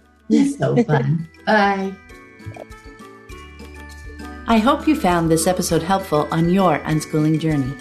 so 0.58 0.82
fun. 0.84 1.30
Bye. 1.46 1.94
I 4.48 4.60
hope 4.60 4.88
you 4.88 4.96
found 4.96 5.30
this 5.30 5.46
episode 5.46 5.84
helpful 5.84 6.28
on 6.32 6.50
your 6.50 6.80
unschooling 6.80 7.40
journey. 7.40 7.74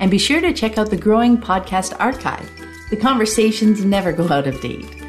And 0.00 0.10
be 0.10 0.18
sure 0.18 0.40
to 0.40 0.52
check 0.52 0.76
out 0.76 0.90
the 0.90 0.96
growing 0.96 1.38
podcast 1.38 1.94
archive. 2.00 2.50
The 2.90 2.96
conversations 2.96 3.84
never 3.84 4.12
go 4.12 4.28
out 4.28 4.48
of 4.48 4.60
date. 4.60 5.02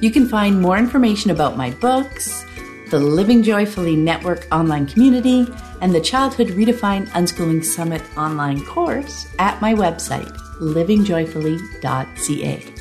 You 0.00 0.10
can 0.10 0.28
find 0.28 0.60
more 0.60 0.78
information 0.78 1.30
about 1.30 1.56
my 1.56 1.70
books, 1.70 2.44
the 2.94 3.00
Living 3.00 3.42
Joyfully 3.42 3.96
Network 3.96 4.46
online 4.52 4.86
community, 4.86 5.48
and 5.80 5.92
the 5.92 6.00
Childhood 6.00 6.50
Redefined 6.50 7.08
Unschooling 7.08 7.64
Summit 7.64 8.00
online 8.16 8.64
course 8.64 9.26
at 9.40 9.60
my 9.60 9.74
website, 9.74 10.30
livingjoyfully.ca. 10.60 12.73